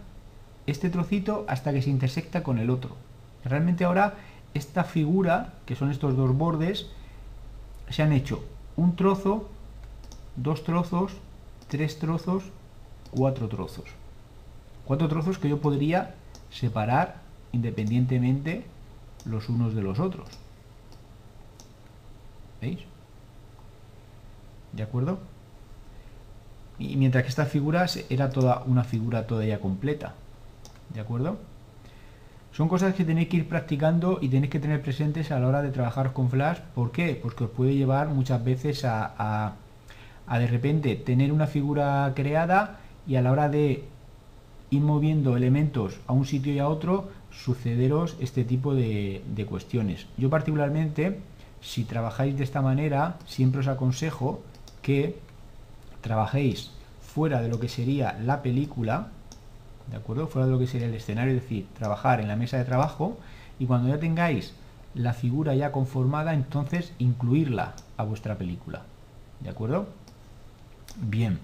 este 0.66 0.90
trocito 0.90 1.44
hasta 1.48 1.72
que 1.72 1.82
se 1.82 1.90
intersecta 1.90 2.42
con 2.42 2.58
el 2.58 2.70
otro. 2.70 2.96
Realmente 3.44 3.84
ahora 3.84 4.14
esta 4.54 4.84
figura, 4.84 5.54
que 5.66 5.76
son 5.76 5.90
estos 5.90 6.16
dos 6.16 6.36
bordes, 6.36 6.86
se 7.88 8.02
han 8.02 8.12
hecho 8.12 8.44
un 8.76 8.96
trozo, 8.96 9.48
dos 10.34 10.64
trozos, 10.64 11.12
tres 11.68 11.98
trozos, 11.98 12.44
cuatro 13.10 13.48
trozos. 13.48 13.84
Cuatro 14.84 15.08
trozos 15.08 15.38
que 15.38 15.48
yo 15.48 15.60
podría 15.60 16.14
separar 16.50 17.20
independientemente 17.52 18.64
los 19.24 19.48
unos 19.48 19.74
de 19.74 19.82
los 19.82 19.98
otros. 19.98 20.28
¿Veis? 22.60 22.80
¿De 24.72 24.82
acuerdo? 24.82 25.18
Y 26.78 26.96
mientras 26.96 27.24
que 27.24 27.30
esta 27.30 27.46
figura 27.46 27.86
era 28.10 28.30
toda 28.30 28.62
una 28.66 28.84
figura 28.84 29.26
todavía 29.26 29.60
completa. 29.60 30.14
¿De 30.92 31.00
acuerdo? 31.00 31.38
Son 32.56 32.68
cosas 32.68 32.94
que 32.94 33.04
tenéis 33.04 33.28
que 33.28 33.36
ir 33.36 33.48
practicando 33.48 34.18
y 34.22 34.30
tenéis 34.30 34.50
que 34.50 34.60
tener 34.60 34.80
presentes 34.80 35.30
a 35.30 35.38
la 35.38 35.46
hora 35.46 35.60
de 35.60 35.70
trabajar 35.70 36.14
con 36.14 36.30
Flash. 36.30 36.60
¿Por 36.74 36.90
qué? 36.90 37.18
Porque 37.20 37.44
os 37.44 37.50
puede 37.50 37.74
llevar 37.74 38.08
muchas 38.08 38.42
veces 38.42 38.84
a, 38.86 39.52
a, 40.26 40.38
de 40.38 40.46
repente 40.46 40.96
tener 40.96 41.32
una 41.32 41.46
figura 41.46 42.10
creada 42.16 42.80
y 43.06 43.16
a 43.16 43.20
la 43.20 43.32
hora 43.32 43.50
de 43.50 43.84
ir 44.70 44.80
moviendo 44.80 45.36
elementos 45.36 46.00
a 46.06 46.14
un 46.14 46.24
sitio 46.24 46.50
y 46.54 46.58
a 46.58 46.68
otro, 46.68 47.10
sucederos 47.30 48.16
este 48.20 48.42
tipo 48.42 48.74
de, 48.74 49.22
de 49.34 49.44
cuestiones. 49.44 50.06
Yo 50.16 50.30
particularmente, 50.30 51.20
si 51.60 51.84
trabajáis 51.84 52.38
de 52.38 52.44
esta 52.44 52.62
manera, 52.62 53.18
siempre 53.26 53.60
os 53.60 53.68
aconsejo 53.68 54.40
que 54.80 55.18
trabajéis 56.06 56.70
fuera 57.00 57.42
de 57.42 57.48
lo 57.48 57.58
que 57.58 57.68
sería 57.68 58.16
la 58.22 58.40
película, 58.40 59.08
¿de 59.90 59.96
acuerdo? 59.96 60.28
Fuera 60.28 60.46
de 60.46 60.52
lo 60.52 60.58
que 60.58 60.68
sería 60.68 60.86
el 60.86 60.94
escenario, 60.94 61.34
es 61.34 61.42
decir, 61.42 61.66
trabajar 61.76 62.20
en 62.20 62.28
la 62.28 62.36
mesa 62.36 62.58
de 62.58 62.64
trabajo 62.64 63.18
y 63.58 63.66
cuando 63.66 63.88
ya 63.88 63.98
tengáis 63.98 64.54
la 64.94 65.12
figura 65.12 65.54
ya 65.56 65.72
conformada, 65.72 66.32
entonces 66.32 66.92
incluirla 66.98 67.74
a 67.96 68.04
vuestra 68.04 68.38
película, 68.38 68.82
¿de 69.40 69.50
acuerdo? 69.50 69.88
Bien. 70.96 71.40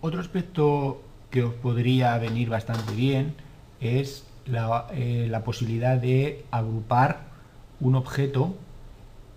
Otro 0.00 0.20
aspecto 0.20 1.00
que 1.30 1.44
os 1.44 1.54
podría 1.54 2.18
venir 2.18 2.50
bastante 2.50 2.94
bien 2.94 3.34
es 3.80 4.26
la, 4.44 4.88
eh, 4.92 5.28
la 5.30 5.44
posibilidad 5.44 5.96
de 5.96 6.44
agrupar 6.50 7.20
un 7.80 7.94
objeto 7.94 8.54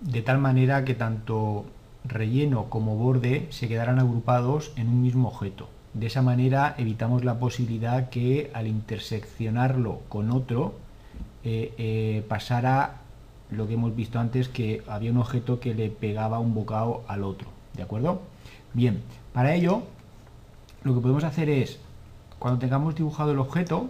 de 0.01 0.21
tal 0.23 0.39
manera 0.39 0.84
que 0.84 0.95
tanto 0.95 1.65
relleno 2.08 2.70
como 2.70 2.95
borde 2.95 3.47
se 3.49 3.68
quedarán 3.68 3.99
agrupados 3.99 4.72
en 4.76 4.89
un 4.89 5.01
mismo 5.01 5.30
objeto. 5.30 5.70
De 5.93 6.08
esa 6.08 6.22
manera 6.22 6.76
evitamos 6.78 7.24
la 7.24 7.39
posibilidad 7.39 8.10
que 8.10 8.51
al 8.53 8.68
interseccionarlo 8.68 10.01
con 10.10 10.32
otro 10.32 10.76
eh, 11.43 11.74
eh, 11.78 12.26
pasara 12.28 13.01
lo 13.49 13.68
que 13.68 13.76
hemos 13.76 13.95
visto 13.95 14.20
antes, 14.20 14.49
que 14.49 14.84
había 14.88 15.12
un 15.12 15.18
objeto 15.18 15.60
que 15.60 15.74
le 15.74 15.89
pegaba 15.89 16.39
un 16.39 16.53
bocado 16.53 17.03
al 17.08 17.24
otro. 17.24 17.47
¿De 17.74 17.84
acuerdo? 17.84 18.22
Bien, 18.74 19.01
para 19.34 19.55
ello 19.55 19.84
lo 20.84 20.93
que 20.93 21.01
podemos 21.01 21.24
hacer 21.24 21.49
es, 21.49 21.80
cuando 22.39 22.60
tengamos 22.60 22.95
dibujado 22.95 23.32
el 23.32 23.39
objeto, 23.39 23.88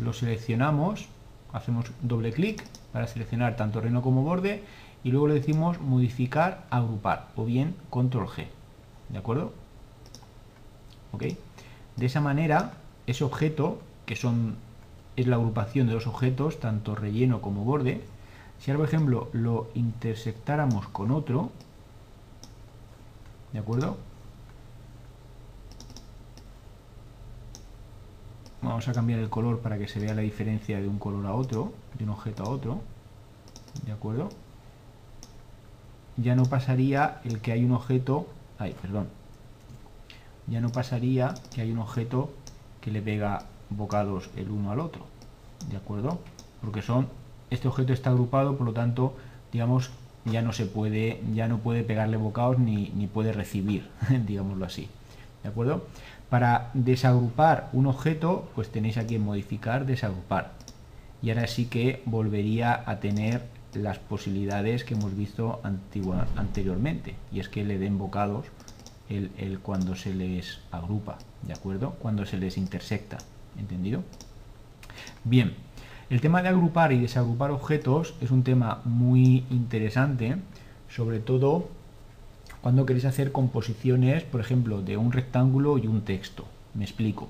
lo 0.00 0.12
seleccionamos, 0.12 1.08
hacemos 1.52 1.86
doble 2.02 2.32
clic 2.32 2.64
para 2.92 3.06
seleccionar 3.06 3.56
tanto 3.56 3.80
reino 3.80 4.02
como 4.02 4.22
borde 4.22 4.62
y 5.02 5.10
luego 5.10 5.28
le 5.28 5.34
decimos 5.34 5.80
modificar, 5.80 6.66
agrupar 6.70 7.28
o 7.36 7.44
bien 7.44 7.74
control 7.88 8.26
G. 8.28 8.46
¿De 9.08 9.18
acuerdo? 9.18 9.52
¿Ok? 11.12 11.24
De 11.96 12.06
esa 12.06 12.20
manera, 12.20 12.74
ese 13.06 13.24
objeto, 13.24 13.80
que 14.06 14.16
son 14.16 14.56
es 15.16 15.26
la 15.26 15.36
agrupación 15.36 15.86
de 15.86 15.94
los 15.94 16.06
objetos, 16.06 16.60
tanto 16.60 16.94
relleno 16.94 17.40
como 17.40 17.64
borde, 17.64 18.00
si 18.58 18.70
ahora 18.70 18.78
por 18.78 18.88
ejemplo 18.88 19.28
lo 19.32 19.68
intersectáramos 19.74 20.88
con 20.88 21.10
otro, 21.10 21.50
¿de 23.52 23.58
acuerdo? 23.58 23.96
Vamos 28.62 28.86
a 28.88 28.94
cambiar 28.94 29.20
el 29.20 29.30
color 29.30 29.60
para 29.60 29.78
que 29.78 29.88
se 29.88 30.00
vea 30.00 30.14
la 30.14 30.22
diferencia 30.22 30.80
de 30.80 30.86
un 30.86 30.98
color 30.98 31.26
a 31.26 31.34
otro, 31.34 31.72
de 31.98 32.04
un 32.04 32.10
objeto 32.10 32.44
a 32.44 32.48
otro, 32.48 32.80
¿de 33.84 33.92
acuerdo? 33.92 34.30
Ya 36.20 36.34
no 36.34 36.44
pasaría 36.44 37.20
el 37.24 37.40
que 37.40 37.52
hay 37.52 37.64
un 37.64 37.72
objeto, 37.72 38.26
ay, 38.58 38.74
perdón, 38.80 39.08
ya 40.46 40.60
no 40.60 40.70
pasaría 40.70 41.34
que 41.54 41.62
hay 41.62 41.70
un 41.70 41.78
objeto 41.78 42.30
que 42.80 42.90
le 42.90 43.02
pega 43.02 43.46
bocados 43.70 44.30
el 44.36 44.50
uno 44.50 44.72
al 44.72 44.80
otro, 44.80 45.06
¿de 45.70 45.76
acuerdo? 45.76 46.18
Porque 46.60 46.82
son, 46.82 47.08
este 47.50 47.68
objeto 47.68 47.92
está 47.92 48.10
agrupado, 48.10 48.56
por 48.56 48.66
lo 48.66 48.72
tanto, 48.72 49.14
digamos, 49.52 49.90
ya 50.24 50.42
no 50.42 50.52
se 50.52 50.66
puede, 50.66 51.20
ya 51.34 51.48
no 51.48 51.58
puede 51.58 51.82
pegarle 51.82 52.16
bocados 52.16 52.58
ni, 52.58 52.90
ni 52.90 53.06
puede 53.06 53.32
recibir, 53.32 53.88
digámoslo 54.26 54.66
así, 54.66 54.88
¿de 55.42 55.48
acuerdo? 55.48 55.86
Para 56.28 56.70
desagrupar 56.74 57.68
un 57.72 57.86
objeto, 57.86 58.48
pues 58.54 58.70
tenéis 58.70 58.98
aquí 58.98 59.16
en 59.16 59.24
modificar, 59.24 59.86
desagrupar. 59.86 60.52
Y 61.22 61.30
ahora 61.30 61.46
sí 61.48 61.66
que 61.66 62.02
volvería 62.06 62.82
a 62.86 63.00
tener 63.00 63.42
las 63.74 63.98
posibilidades 63.98 64.84
que 64.84 64.94
hemos 64.94 65.16
visto 65.16 65.60
anteriormente 66.36 67.14
y 67.32 67.40
es 67.40 67.48
que 67.48 67.64
le 67.64 67.78
den 67.78 67.98
bocados 67.98 68.46
el, 69.08 69.58
cuando 69.60 69.96
se 69.96 70.14
les 70.14 70.60
agrupa, 70.70 71.18
¿de 71.42 71.52
acuerdo? 71.52 71.90
Cuando 71.98 72.24
se 72.26 72.38
les 72.38 72.56
intersecta, 72.56 73.18
¿entendido? 73.58 74.02
Bien, 75.24 75.54
el 76.10 76.20
tema 76.20 76.42
de 76.42 76.48
agrupar 76.48 76.92
y 76.92 77.00
desagrupar 77.00 77.50
objetos 77.50 78.14
es 78.20 78.30
un 78.30 78.44
tema 78.44 78.80
muy 78.84 79.44
interesante, 79.50 80.36
sobre 80.88 81.18
todo 81.18 81.68
cuando 82.62 82.86
queréis 82.86 83.04
hacer 83.04 83.32
composiciones, 83.32 84.22
por 84.22 84.40
ejemplo, 84.40 84.82
de 84.82 84.96
un 84.96 85.12
rectángulo 85.12 85.78
y 85.78 85.86
un 85.86 86.02
texto. 86.02 86.44
Me 86.74 86.84
explico. 86.84 87.28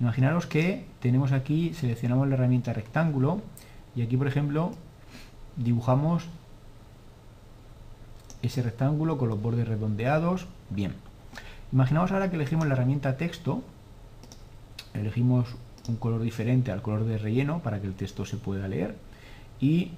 Imaginaros 0.00 0.46
que 0.46 0.84
tenemos 1.00 1.32
aquí, 1.32 1.74
seleccionamos 1.74 2.28
la 2.28 2.34
herramienta 2.34 2.72
rectángulo 2.72 3.42
y 3.94 4.02
aquí, 4.02 4.16
por 4.16 4.28
ejemplo, 4.28 4.72
dibujamos 5.56 6.24
ese 8.42 8.62
rectángulo 8.62 9.18
con 9.18 9.28
los 9.28 9.40
bordes 9.40 9.68
redondeados. 9.68 10.46
Bien. 10.70 10.94
Imaginamos 11.72 12.12
ahora 12.12 12.28
que 12.28 12.36
elegimos 12.36 12.66
la 12.66 12.74
herramienta 12.74 13.16
texto, 13.16 13.62
elegimos 14.92 15.54
un 15.88 15.96
color 15.96 16.20
diferente 16.20 16.70
al 16.70 16.82
color 16.82 17.04
de 17.04 17.18
relleno 17.18 17.60
para 17.60 17.80
que 17.80 17.86
el 17.86 17.94
texto 17.94 18.24
se 18.24 18.36
pueda 18.36 18.68
leer 18.68 18.96
y 19.60 19.92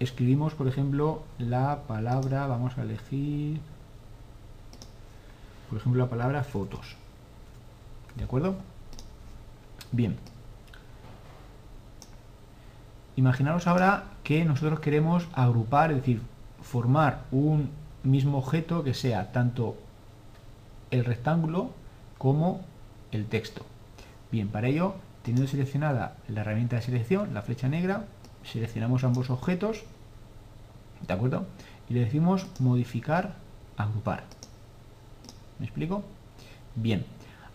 escribimos, 0.00 0.54
por 0.54 0.68
ejemplo, 0.68 1.22
la 1.38 1.82
palabra, 1.86 2.46
vamos 2.46 2.78
a 2.78 2.82
elegir, 2.82 3.60
por 5.68 5.78
ejemplo, 5.78 6.02
la 6.02 6.10
palabra 6.10 6.44
fotos. 6.44 6.96
¿De 8.16 8.24
acuerdo? 8.24 8.56
Bien. 9.92 10.16
Imaginaros 13.18 13.66
ahora 13.66 14.04
que 14.22 14.44
nosotros 14.44 14.78
queremos 14.78 15.26
agrupar, 15.32 15.90
es 15.90 15.96
decir, 15.96 16.22
formar 16.62 17.24
un 17.32 17.68
mismo 18.04 18.38
objeto 18.38 18.84
que 18.84 18.94
sea 18.94 19.32
tanto 19.32 19.76
el 20.92 21.04
rectángulo 21.04 21.72
como 22.16 22.60
el 23.10 23.26
texto. 23.26 23.66
Bien, 24.30 24.46
para 24.46 24.68
ello, 24.68 24.94
teniendo 25.24 25.50
seleccionada 25.50 26.14
la 26.28 26.42
herramienta 26.42 26.76
de 26.76 26.82
selección, 26.82 27.34
la 27.34 27.42
flecha 27.42 27.68
negra, 27.68 28.04
seleccionamos 28.44 29.02
ambos 29.02 29.30
objetos, 29.30 29.82
¿de 31.04 31.12
acuerdo? 31.12 31.44
Y 31.88 31.94
le 31.94 32.04
decimos 32.04 32.46
modificar, 32.60 33.34
agrupar. 33.76 34.22
¿Me 35.58 35.66
explico? 35.66 36.04
Bien, 36.76 37.04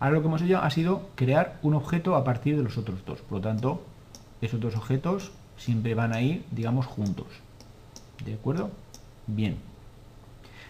ahora 0.01 0.15
lo 0.15 0.21
que 0.21 0.27
hemos 0.27 0.41
hecho 0.41 0.59
ha 0.59 0.69
sido 0.71 1.07
crear 1.15 1.57
un 1.61 1.73
objeto 1.73 2.17
a 2.17 2.25
partir 2.25 2.57
de 2.57 2.63
los 2.63 2.77
otros 2.77 3.05
dos. 3.05 3.21
Por 3.21 3.37
lo 3.37 3.41
tanto, 3.41 3.81
esos 4.41 4.59
dos 4.59 4.75
objetos 4.75 5.31
siempre 5.63 5.95
van 5.95 6.13
a 6.13 6.21
ir, 6.21 6.43
digamos, 6.51 6.85
juntos. 6.85 7.27
¿De 8.25 8.33
acuerdo? 8.33 8.69
Bien. 9.27 9.55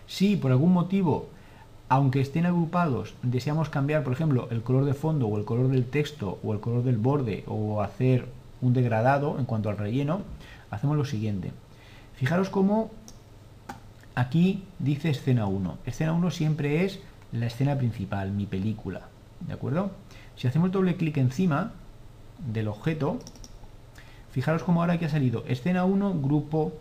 Si 0.08 0.36
por 0.36 0.52
algún 0.52 0.74
motivo, 0.74 1.30
aunque 1.90 2.22
estén 2.22 2.46
agrupados, 2.46 3.16
deseamos 3.24 3.70
cambiar, 3.70 4.04
por 4.04 4.14
ejemplo, 4.14 4.48
el 4.52 4.62
color 4.62 4.86
de 4.86 4.94
fondo 4.94 5.28
o 5.28 5.38
el 5.38 5.46
color 5.46 5.70
del 5.70 5.86
texto 5.86 6.40
o 6.44 6.54
el 6.54 6.60
color 6.60 6.84
del 6.84 6.98
borde 6.98 7.44
o 7.48 7.82
hacer 7.82 8.28
un 8.62 8.74
degradado 8.74 9.40
en 9.40 9.46
cuanto 9.46 9.70
al 9.70 9.78
relleno, 9.78 10.22
hacemos 10.70 10.96
lo 10.96 11.06
siguiente. 11.06 11.52
Fijaros 12.16 12.50
cómo 12.50 12.92
aquí 14.16 14.64
dice 14.80 15.10
escena 15.10 15.48
1. 15.48 15.80
Escena 15.86 16.14
1 16.14 16.32
siempre 16.32 16.86
es 16.86 17.00
la 17.32 17.48
escena 17.48 17.78
principal, 17.78 18.32
mi 18.32 18.46
película. 18.46 19.02
¿De 19.42 19.54
acuerdo? 19.54 19.92
Si 20.36 20.48
hacemos 20.48 20.72
doble 20.72 20.96
clic 20.96 21.18
encima 21.18 21.72
del 22.52 22.68
objeto, 22.68 23.20
Fijaros 24.34 24.64
cómo 24.64 24.82
ahora 24.82 24.98
que 24.98 25.06
ha 25.06 25.10
salido 25.10 25.44
escena 25.48 25.86
1, 25.86 26.20
grupo. 26.20 26.74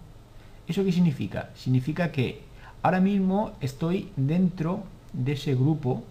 ¿Eso 0.66 0.84
qué 0.84 0.90
significa? 0.90 1.50
Significa 1.54 2.10
que 2.10 2.40
ahora 2.82 2.98
mismo 2.98 3.52
estoy 3.60 4.10
dentro 4.16 4.84
de 5.12 5.32
ese 5.32 5.54
grupo, 5.54 6.02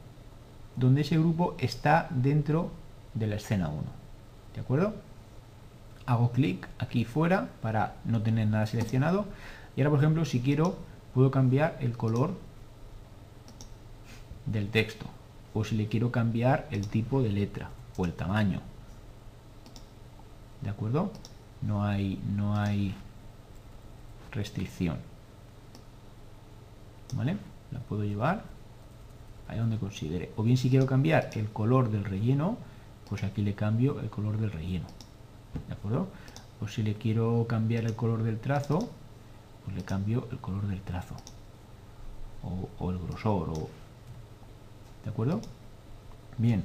donde 0.75 1.01
ese 1.01 1.17
grupo 1.17 1.55
está 1.57 2.07
dentro 2.11 2.69
de 3.15 3.25
la 3.25 3.35
escena 3.37 3.69
1. 3.69 3.81
¿De 4.53 4.61
acuerdo? 4.61 4.93
Hago 6.05 6.31
clic 6.31 6.67
aquí 6.77 7.05
fuera 7.05 7.49
para 7.63 7.95
no 8.05 8.21
tener 8.21 8.47
nada 8.47 8.67
seleccionado. 8.67 9.25
Y 9.75 9.81
ahora, 9.81 9.89
por 9.89 9.99
ejemplo, 9.99 10.25
si 10.25 10.41
quiero, 10.41 10.77
puedo 11.15 11.31
cambiar 11.31 11.75
el 11.79 11.97
color 11.97 12.35
del 14.45 14.69
texto. 14.69 15.07
O 15.55 15.63
si 15.63 15.75
le 15.75 15.87
quiero 15.87 16.11
cambiar 16.11 16.67
el 16.69 16.87
tipo 16.87 17.23
de 17.23 17.31
letra 17.31 17.71
o 17.97 18.05
el 18.05 18.13
tamaño. 18.13 18.61
¿De 20.61 20.69
acuerdo? 20.69 21.11
No 21.61 21.83
hay, 21.83 22.21
no 22.35 22.55
hay 22.55 22.93
restricción. 24.31 24.97
¿Vale? 27.13 27.37
La 27.71 27.79
puedo 27.79 28.03
llevar 28.03 28.43
ahí 29.47 29.59
donde 29.59 29.77
considere. 29.77 30.31
O 30.37 30.43
bien 30.43 30.57
si 30.57 30.69
quiero 30.69 30.85
cambiar 30.85 31.29
el 31.33 31.49
color 31.49 31.91
del 31.91 32.05
relleno, 32.05 32.57
pues 33.09 33.23
aquí 33.23 33.41
le 33.41 33.53
cambio 33.53 33.99
el 33.99 34.09
color 34.09 34.37
del 34.37 34.51
relleno. 34.51 34.85
¿De 35.67 35.73
acuerdo? 35.73 36.07
O 36.61 36.67
si 36.67 36.83
le 36.83 36.95
quiero 36.95 37.45
cambiar 37.47 37.83
el 37.83 37.95
color 37.95 38.23
del 38.23 38.39
trazo, 38.39 38.89
pues 39.65 39.75
le 39.75 39.83
cambio 39.83 40.27
el 40.31 40.37
color 40.39 40.67
del 40.67 40.81
trazo. 40.81 41.15
O, 42.79 42.91
el 42.91 42.97
grosor. 42.97 43.49
O... 43.49 43.69
¿De 45.03 45.09
acuerdo? 45.09 45.41
Bien. 46.37 46.63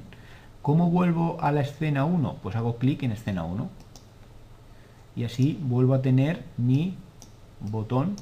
¿Cómo 0.61 0.89
vuelvo 0.89 1.37
a 1.41 1.51
la 1.51 1.61
escena 1.61 2.05
1? 2.05 2.37
Pues 2.41 2.55
hago 2.55 2.77
clic 2.77 3.03
en 3.03 3.11
escena 3.11 3.43
1 3.43 3.69
y 5.17 5.25
así 5.25 5.59
vuelvo 5.63 5.95
a 5.95 6.01
tener 6.03 6.43
mi 6.57 6.95
botón, 7.59 8.15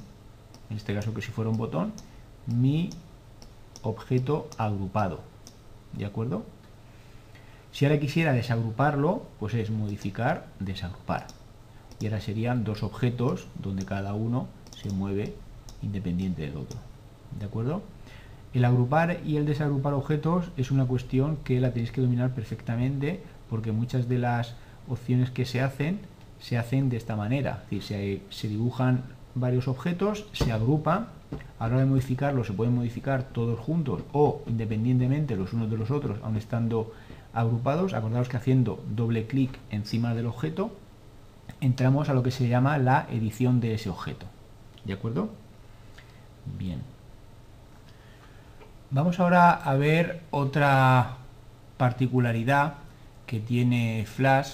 en 0.69 0.77
este 0.77 0.95
caso 0.95 1.13
que 1.13 1.21
si 1.21 1.29
fuera 1.29 1.51
un 1.51 1.57
botón, 1.57 1.91
mi 2.47 2.89
objeto 3.83 4.49
agrupado. 4.57 5.19
¿De 5.91 6.05
acuerdo? 6.05 6.45
Si 7.73 7.85
ahora 7.85 7.99
quisiera 7.99 8.31
desagruparlo, 8.31 9.23
pues 9.39 9.53
es 9.55 9.69
modificar, 9.69 10.47
desagrupar. 10.61 11.27
Y 11.99 12.05
ahora 12.05 12.21
serían 12.21 12.63
dos 12.63 12.81
objetos 12.81 13.47
donde 13.61 13.83
cada 13.83 14.13
uno 14.13 14.47
se 14.81 14.89
mueve 14.89 15.35
independiente 15.81 16.43
del 16.43 16.55
otro. 16.55 16.79
¿De 17.37 17.45
acuerdo? 17.45 17.81
El 18.53 18.63
agrupar 18.63 19.19
y 19.25 19.35
el 19.35 19.45
desagrupar 19.45 19.93
objetos 19.93 20.45
es 20.55 20.71
una 20.71 20.85
cuestión 20.85 21.37
que 21.43 21.59
la 21.59 21.73
tenéis 21.73 21.91
que 21.91 21.99
dominar 21.99 22.33
perfectamente 22.33 23.21
porque 23.49 23.73
muchas 23.73 24.07
de 24.07 24.17
las 24.17 24.55
opciones 24.87 25.29
que 25.29 25.45
se 25.45 25.59
hacen 25.59 25.99
se 26.39 26.57
hacen 26.57 26.89
de 26.89 26.97
esta 26.97 27.15
manera. 27.15 27.63
Es 27.71 27.87
decir, 27.87 28.23
se, 28.29 28.47
dibujan 28.47 29.03
varios 29.33 29.67
objetos, 29.67 30.27
se 30.33 30.51
agrupan, 30.51 31.07
a 31.59 31.67
la 31.67 31.73
hora 31.75 31.83
de 31.83 31.89
modificarlos 31.89 32.47
se 32.47 32.53
pueden 32.53 32.75
modificar 32.75 33.23
todos 33.23 33.59
juntos 33.59 34.03
o 34.13 34.43
independientemente 34.47 35.35
los 35.35 35.53
unos 35.53 35.69
de 35.69 35.77
los 35.77 35.91
otros, 35.91 36.19
aun 36.23 36.37
estando 36.37 36.93
agrupados. 37.33 37.93
Acordaos 37.93 38.29
que 38.29 38.37
haciendo 38.37 38.83
doble 38.95 39.27
clic 39.27 39.57
encima 39.69 40.13
del 40.13 40.27
objeto, 40.27 40.71
entramos 41.61 42.09
a 42.09 42.13
lo 42.13 42.23
que 42.23 42.31
se 42.31 42.47
llama 42.47 42.77
la 42.77 43.07
edición 43.11 43.59
de 43.59 43.73
ese 43.73 43.89
objeto. 43.89 44.25
¿De 44.85 44.93
acuerdo? 44.93 45.29
Bien. 46.57 46.81
Vamos 48.91 49.19
ahora 49.19 49.51
a 49.51 49.73
ver 49.75 50.21
otra 50.31 51.17
particularidad 51.77 52.75
que 53.25 53.39
tiene 53.39 54.05
Flash 54.05 54.53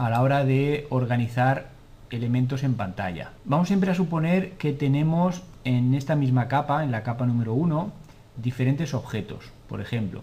a 0.00 0.08
la 0.08 0.22
hora 0.22 0.46
de 0.46 0.86
organizar 0.88 1.68
elementos 2.08 2.62
en 2.62 2.72
pantalla. 2.72 3.32
Vamos 3.44 3.68
siempre 3.68 3.90
a 3.90 3.94
suponer 3.94 4.52
que 4.52 4.72
tenemos 4.72 5.42
en 5.64 5.94
esta 5.94 6.16
misma 6.16 6.48
capa, 6.48 6.82
en 6.84 6.90
la 6.90 7.02
capa 7.02 7.26
número 7.26 7.52
1, 7.52 7.92
diferentes 8.38 8.94
objetos. 8.94 9.52
Por 9.68 9.82
ejemplo, 9.82 10.22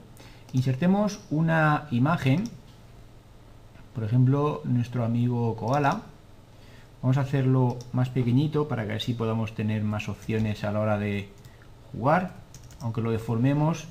insertemos 0.51 1.19
una 1.29 1.87
imagen, 1.91 2.45
por 3.93 4.03
ejemplo, 4.03 4.61
nuestro 4.63 5.05
amigo 5.05 5.55
Koala. 5.55 6.01
Vamos 7.03 7.17
a 7.19 7.21
hacerlo 7.21 7.77
más 7.93 8.09
pequeñito 8.09 8.67
para 8.67 8.87
que 8.87 8.93
así 8.93 9.13
podamos 9.13 9.53
tener 9.53 9.83
más 9.83 10.09
opciones 10.09 10.63
a 10.63 10.71
la 10.71 10.79
hora 10.79 10.97
de 10.97 11.29
jugar. 11.91 12.31
Aunque 12.79 13.01
lo 13.01 13.11
deformemos, 13.11 13.85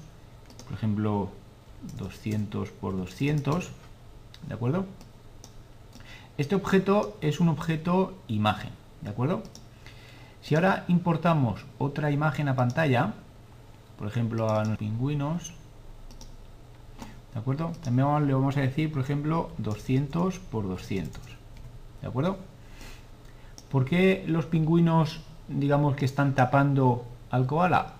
por 0.64 0.74
ejemplo, 0.74 1.30
200 1.97 2.70
por 2.70 2.97
200, 2.97 3.70
¿de 4.49 4.53
acuerdo? 4.53 4.84
Este 6.39 6.55
objeto 6.55 7.16
es 7.22 7.41
un 7.41 7.49
objeto 7.49 8.18
imagen, 8.28 8.70
¿de 9.01 9.09
acuerdo? 9.09 9.43
Si 10.43 10.55
ahora 10.55 10.84
importamos 10.87 11.64
otra 11.78 12.11
imagen 12.11 12.49
a 12.49 12.55
pantalla, 12.55 13.14
por 13.99 14.07
ejemplo 14.07 14.51
a 14.51 14.62
los 14.66 14.76
pingüinos, 14.76 15.55
¿de 17.32 17.41
acuerdo? 17.41 17.72
También 17.82 18.26
le 18.26 18.34
vamos 18.34 18.55
a 18.59 18.61
decir, 18.61 18.93
por 18.93 19.01
ejemplo, 19.01 19.51
200 19.57 20.39
por 20.39 20.68
200, 20.68 21.22
¿de 22.03 22.07
acuerdo? 22.07 22.37
¿Por 23.70 23.87
qué 23.87 24.22
los 24.26 24.45
pingüinos, 24.45 25.22
digamos 25.49 25.97
que 25.97 26.05
están 26.05 26.34
tapando 26.34 27.07
al 27.30 27.47
koala? 27.47 27.95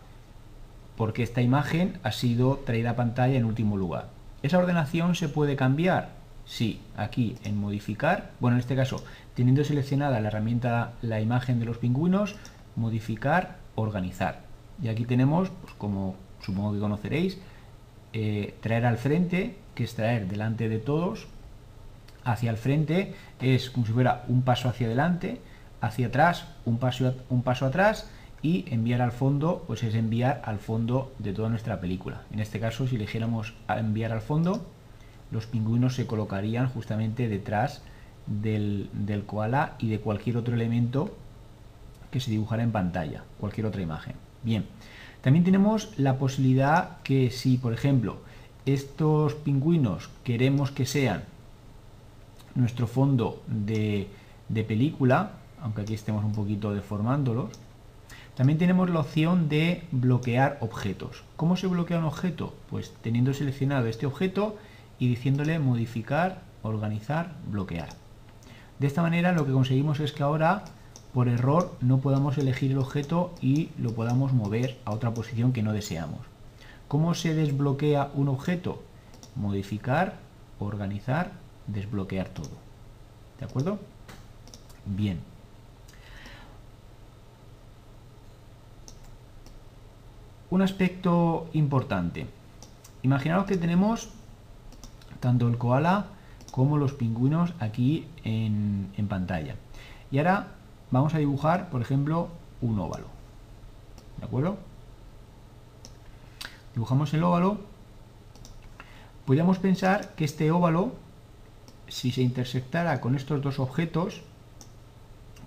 Porque 0.99 1.23
esta 1.23 1.41
imagen 1.41 1.99
ha 2.03 2.13
sido 2.13 2.57
traída 2.67 2.91
a 2.91 2.97
pantalla 2.97 3.39
en 3.39 3.47
último 3.47 3.79
lugar. 3.79 4.11
¿Esa 4.43 4.59
ordenación 4.59 5.15
se 5.15 5.31
puede 5.31 5.57
cambiar? 5.57 6.16
Sí, 6.47 6.81
aquí 6.97 7.37
en 7.45 7.59
modificar, 7.59 8.31
bueno 8.39 8.57
en 8.57 8.61
este 8.61 8.77
caso 8.77 9.05
teniendo 9.35 9.65
seleccionada 9.65 10.21
la 10.21 10.29
herramienta 10.29 10.93
la 11.03 11.21
imagen 11.21 11.59
de 11.59 11.67
los 11.67 11.79
pingüinos, 11.79 12.37
modificar, 12.77 13.59
organizar. 13.75 14.41
Y 14.83 14.89
aquí 14.89 15.05
tenemos, 15.05 15.51
pues 15.63 15.75
como 15.75 16.15
supongo 16.41 16.73
que 16.73 16.81
conoceréis, 16.81 17.39
eh, 18.13 18.55
traer 18.61 18.87
al 18.87 18.97
frente, 18.97 19.57
que 19.75 19.85
es 19.85 19.95
traer 19.95 20.29
delante 20.29 20.69
de 20.69 20.79
todos, 20.79 21.29
hacia 22.25 22.51
el 22.51 22.57
frente 22.57 23.15
es 23.41 23.71
como 23.71 23.87
si 23.87 23.93
fuera 23.93 24.25
un 24.29 24.43
paso 24.43 24.69
hacia 24.69 24.87
adelante, 24.87 25.41
hacia 25.81 26.07
atrás 26.07 26.47
un 26.65 26.79
paso, 26.79 27.15
un 27.29 27.43
paso 27.43 27.67
atrás 27.67 28.09
y 28.43 28.65
enviar 28.73 29.03
al 29.03 29.13
fondo 29.13 29.65
pues 29.67 29.83
es 29.83 29.95
enviar 29.95 30.43
al 30.45 30.59
fondo 30.59 31.13
de 31.19 31.33
toda 31.33 31.49
nuestra 31.49 31.81
película. 31.81 32.23
En 32.33 32.41
este 32.41 32.61
caso 32.61 32.87
si 32.87 32.97
eligiéramos 32.97 33.55
enviar 33.69 34.13
al 34.13 34.23
fondo 34.23 34.67
los 35.31 35.47
pingüinos 35.47 35.95
se 35.95 36.07
colocarían 36.07 36.69
justamente 36.69 37.29
detrás 37.29 37.83
del, 38.27 38.89
koala 39.27 39.77
y 39.79 39.89
de 39.89 40.01
cualquier 40.01 40.37
otro 40.37 40.55
elemento 40.55 41.15
que 42.11 42.21
se 42.21 42.31
dibujara 42.31 42.63
en 42.63 42.73
pantalla, 42.73 43.25
cualquier 43.39 43.67
otra 43.67 43.83
imagen. 43.83 44.15
Bien, 44.43 44.67
también 45.23 45.45
tenemos 45.45 45.93
la 45.99 46.19
posibilidad 46.19 46.99
que 47.03 47.31
si, 47.31 47.59
por 47.59 47.73
ejemplo, 47.73 48.19
estos 48.65 49.35
pingüinos 49.35 50.11
queremos 50.25 50.71
que 50.71 50.87
sean 50.87 51.25
nuestro 52.55 52.87
fondo 52.87 53.43
de, 53.47 54.09
de 54.49 54.65
película, 54.65 55.33
aunque 55.61 55.83
aquí 55.83 55.95
estemos 55.95 56.25
un 56.25 56.33
poquito 56.33 56.73
deformándolos, 56.73 57.51
también 58.35 58.59
tenemos 58.59 58.91
la 58.91 59.01
opción 59.01 59.49
de 59.49 59.85
bloquear 59.93 60.59
objetos. 60.61 61.25
¿Cómo 61.37 61.57
se 61.57 61.69
bloquea 61.69 61.99
un 61.99 62.05
objeto? 62.05 62.55
Pues 62.69 62.93
teniendo 63.03 63.33
seleccionado 63.33 63.87
este 63.87 64.05
objeto 64.05 64.57
y 64.99 65.09
diciéndole 65.09 65.59
modificar, 65.59 66.43
organizar, 66.63 67.33
bloquear. 67.51 67.89
De 68.79 68.87
esta 68.87 69.03
manera 69.03 69.33
lo 69.33 69.47
que 69.47 69.53
conseguimos 69.53 70.01
es 70.01 70.13
que 70.13 70.23
ahora 70.23 70.65
por 71.15 71.29
error 71.29 71.75
no 71.81 71.99
podamos 71.99 72.37
elegir 72.37 72.73
el 72.73 72.79
objeto 72.79 73.33
y 73.41 73.71
lo 73.79 73.95
podamos 73.95 74.33
mover 74.33 74.79
a 74.85 74.93
otra 74.93 75.15
posición 75.15 75.53
que 75.53 75.63
no 75.63 75.73
deseamos. 75.73 76.21
¿Cómo 76.89 77.15
se 77.15 77.35
desbloquea 77.35 78.11
un 78.15 78.29
objeto? 78.29 78.83
Modificar, 79.35 80.17
organizar, 80.59 81.33
desbloquear 81.67 82.29
todo. 82.29 82.51
¿De 83.39 83.47
acuerdo? 83.47 83.79
Bien. 84.85 85.19
Un 90.51 90.63
aspecto 90.63 91.49
importante. 91.55 92.27
Imaginaos 93.03 93.47
que 93.47 93.57
tenemos 93.57 94.11
tanto 95.27 95.49
el 95.49 95.59
koala 95.59 96.07
como 96.53 96.79
los 96.79 96.93
pingüinos 96.93 97.53
aquí 97.59 98.07
en, 98.23 98.93
pantalla. 99.09 99.57
Y 100.13 100.19
ahora 100.19 100.53
vamos 100.93 101.17
a 101.17 101.19
dibujar, 101.19 101.69
por 101.69 101.83
ejemplo, 101.83 102.29
un 102.61 102.79
óvalo. 102.79 103.09
¿De 104.19 104.25
acuerdo? 104.25 104.57
Dibujamos 106.75 107.13
el 107.13 107.25
óvalo. 107.25 107.59
Podríamos 109.25 109.59
pensar 109.59 110.15
que 110.15 110.25
este 110.25 110.53
óvalo, 110.53 110.93
si 111.89 112.13
se 112.13 112.23
intersectara 112.23 113.01
con 113.01 113.17
estos 113.17 113.43
dos 113.43 113.59
objetos, 113.59 114.23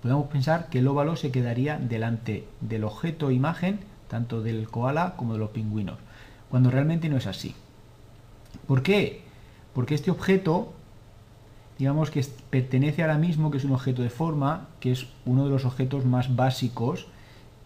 podemos 0.02 0.26
pensar 0.26 0.68
que 0.68 0.80
el 0.80 0.88
óvalo 0.88 1.16
se 1.16 1.30
quedaría 1.30 1.78
delante 1.78 2.46
del 2.60 2.84
objeto 2.84 3.30
imagen, 3.30 3.80
tanto 4.08 4.42
del 4.42 4.68
koala 4.68 5.14
como 5.16 5.32
de 5.32 5.38
los 5.38 5.50
pingüinos, 5.50 5.96
cuando 6.50 6.70
realmente 6.70 7.08
no 7.08 7.16
es 7.16 7.26
así. 7.26 7.54
¿Por 8.66 8.82
qué? 8.82 9.29
Porque 9.74 9.94
este 9.94 10.10
objeto, 10.10 10.72
digamos 11.78 12.10
que 12.10 12.24
pertenece 12.50 13.02
ahora 13.02 13.18
mismo, 13.18 13.50
que 13.50 13.58
es 13.58 13.64
un 13.64 13.72
objeto 13.72 14.02
de 14.02 14.10
forma, 14.10 14.68
que 14.80 14.92
es 14.92 15.06
uno 15.24 15.44
de 15.44 15.50
los 15.50 15.64
objetos 15.64 16.04
más 16.04 16.34
básicos 16.36 17.06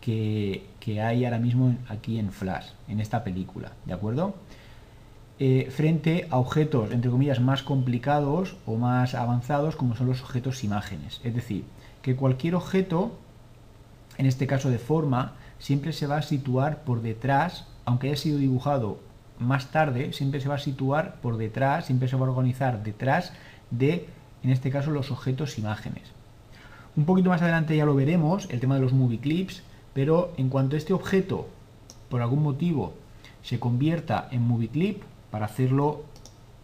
que, 0.00 1.00
hay 1.02 1.24
ahora 1.24 1.38
mismo 1.38 1.76
aquí 1.88 2.18
en 2.18 2.30
Flash, 2.30 2.66
en 2.88 3.00
esta 3.00 3.24
película, 3.24 3.72
¿de 3.86 3.94
acuerdo? 3.94 4.34
Eh, 5.38 5.68
frente 5.74 6.28
a 6.30 6.36
objetos, 6.36 6.92
entre 6.92 7.10
comillas, 7.10 7.40
más 7.40 7.62
complicados 7.62 8.56
o 8.66 8.76
más 8.76 9.14
avanzados, 9.14 9.76
como 9.76 9.96
son 9.96 10.06
los 10.08 10.22
objetos 10.22 10.62
imágenes. 10.62 11.20
Es 11.24 11.34
decir, 11.34 11.64
que 12.02 12.16
cualquier 12.16 12.54
objeto, 12.54 13.12
en 14.18 14.26
este 14.26 14.46
caso 14.46 14.68
de 14.68 14.78
forma, 14.78 15.32
siempre 15.58 15.92
se 15.92 16.06
va 16.06 16.18
a 16.18 16.22
situar 16.22 16.84
por 16.84 17.00
detrás, 17.00 17.66
aunque 17.86 18.08
haya 18.08 18.16
sido 18.16 18.38
dibujado 18.38 18.98
más 19.38 19.70
tarde 19.70 20.12
siempre 20.12 20.40
se 20.40 20.48
va 20.48 20.56
a 20.56 20.58
situar 20.58 21.16
por 21.20 21.36
detrás, 21.36 21.86
siempre 21.86 22.08
se 22.08 22.16
va 22.16 22.26
a 22.26 22.30
organizar 22.30 22.82
detrás 22.82 23.32
de, 23.70 24.08
en 24.42 24.50
este 24.50 24.70
caso, 24.70 24.90
los 24.90 25.10
objetos 25.10 25.58
imágenes. 25.58 26.02
Un 26.96 27.04
poquito 27.06 27.30
más 27.30 27.42
adelante 27.42 27.76
ya 27.76 27.84
lo 27.84 27.94
veremos, 27.94 28.48
el 28.50 28.60
tema 28.60 28.76
de 28.76 28.80
los 28.80 28.92
movie 28.92 29.18
clips, 29.18 29.62
pero 29.94 30.32
en 30.36 30.48
cuanto 30.48 30.76
este 30.76 30.92
objeto, 30.92 31.48
por 32.08 32.22
algún 32.22 32.42
motivo, 32.42 32.94
se 33.42 33.58
convierta 33.58 34.28
en 34.30 34.42
movie 34.42 34.68
clip, 34.68 35.02
para 35.30 35.46
hacerlo 35.46 36.04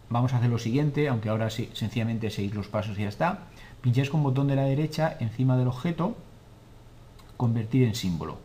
vamos 0.09 0.33
a 0.33 0.37
hacer 0.37 0.49
lo 0.49 0.59
siguiente, 0.59 1.07
aunque 1.07 1.29
ahora 1.29 1.49
sí, 1.49 1.69
sencillamente 1.73 2.29
seguir 2.29 2.55
los 2.55 2.67
pasos 2.67 2.97
y 2.99 3.03
ya 3.03 3.09
está. 3.09 3.47
Pincháis 3.81 4.09
con 4.09 4.23
botón 4.23 4.47
de 4.47 4.55
la 4.55 4.63
derecha 4.63 5.15
encima 5.19 5.57
del 5.57 5.67
objeto, 5.67 6.15
convertir 7.37 7.83
en 7.83 7.95
símbolo. 7.95 8.37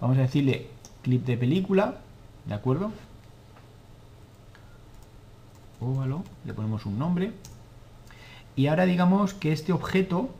Vamos 0.00 0.18
a 0.18 0.22
decirle 0.22 0.68
clip 1.02 1.24
de 1.24 1.36
película 1.36 1.98
¿De 2.48 2.54
acuerdo? 2.54 2.90
Óvalo, 5.80 6.24
le 6.44 6.54
ponemos 6.54 6.86
un 6.86 6.98
nombre. 6.98 7.32
Y 8.56 8.66
ahora 8.66 8.86
digamos 8.86 9.34
que 9.34 9.52
este 9.52 9.72
objeto, 9.72 10.30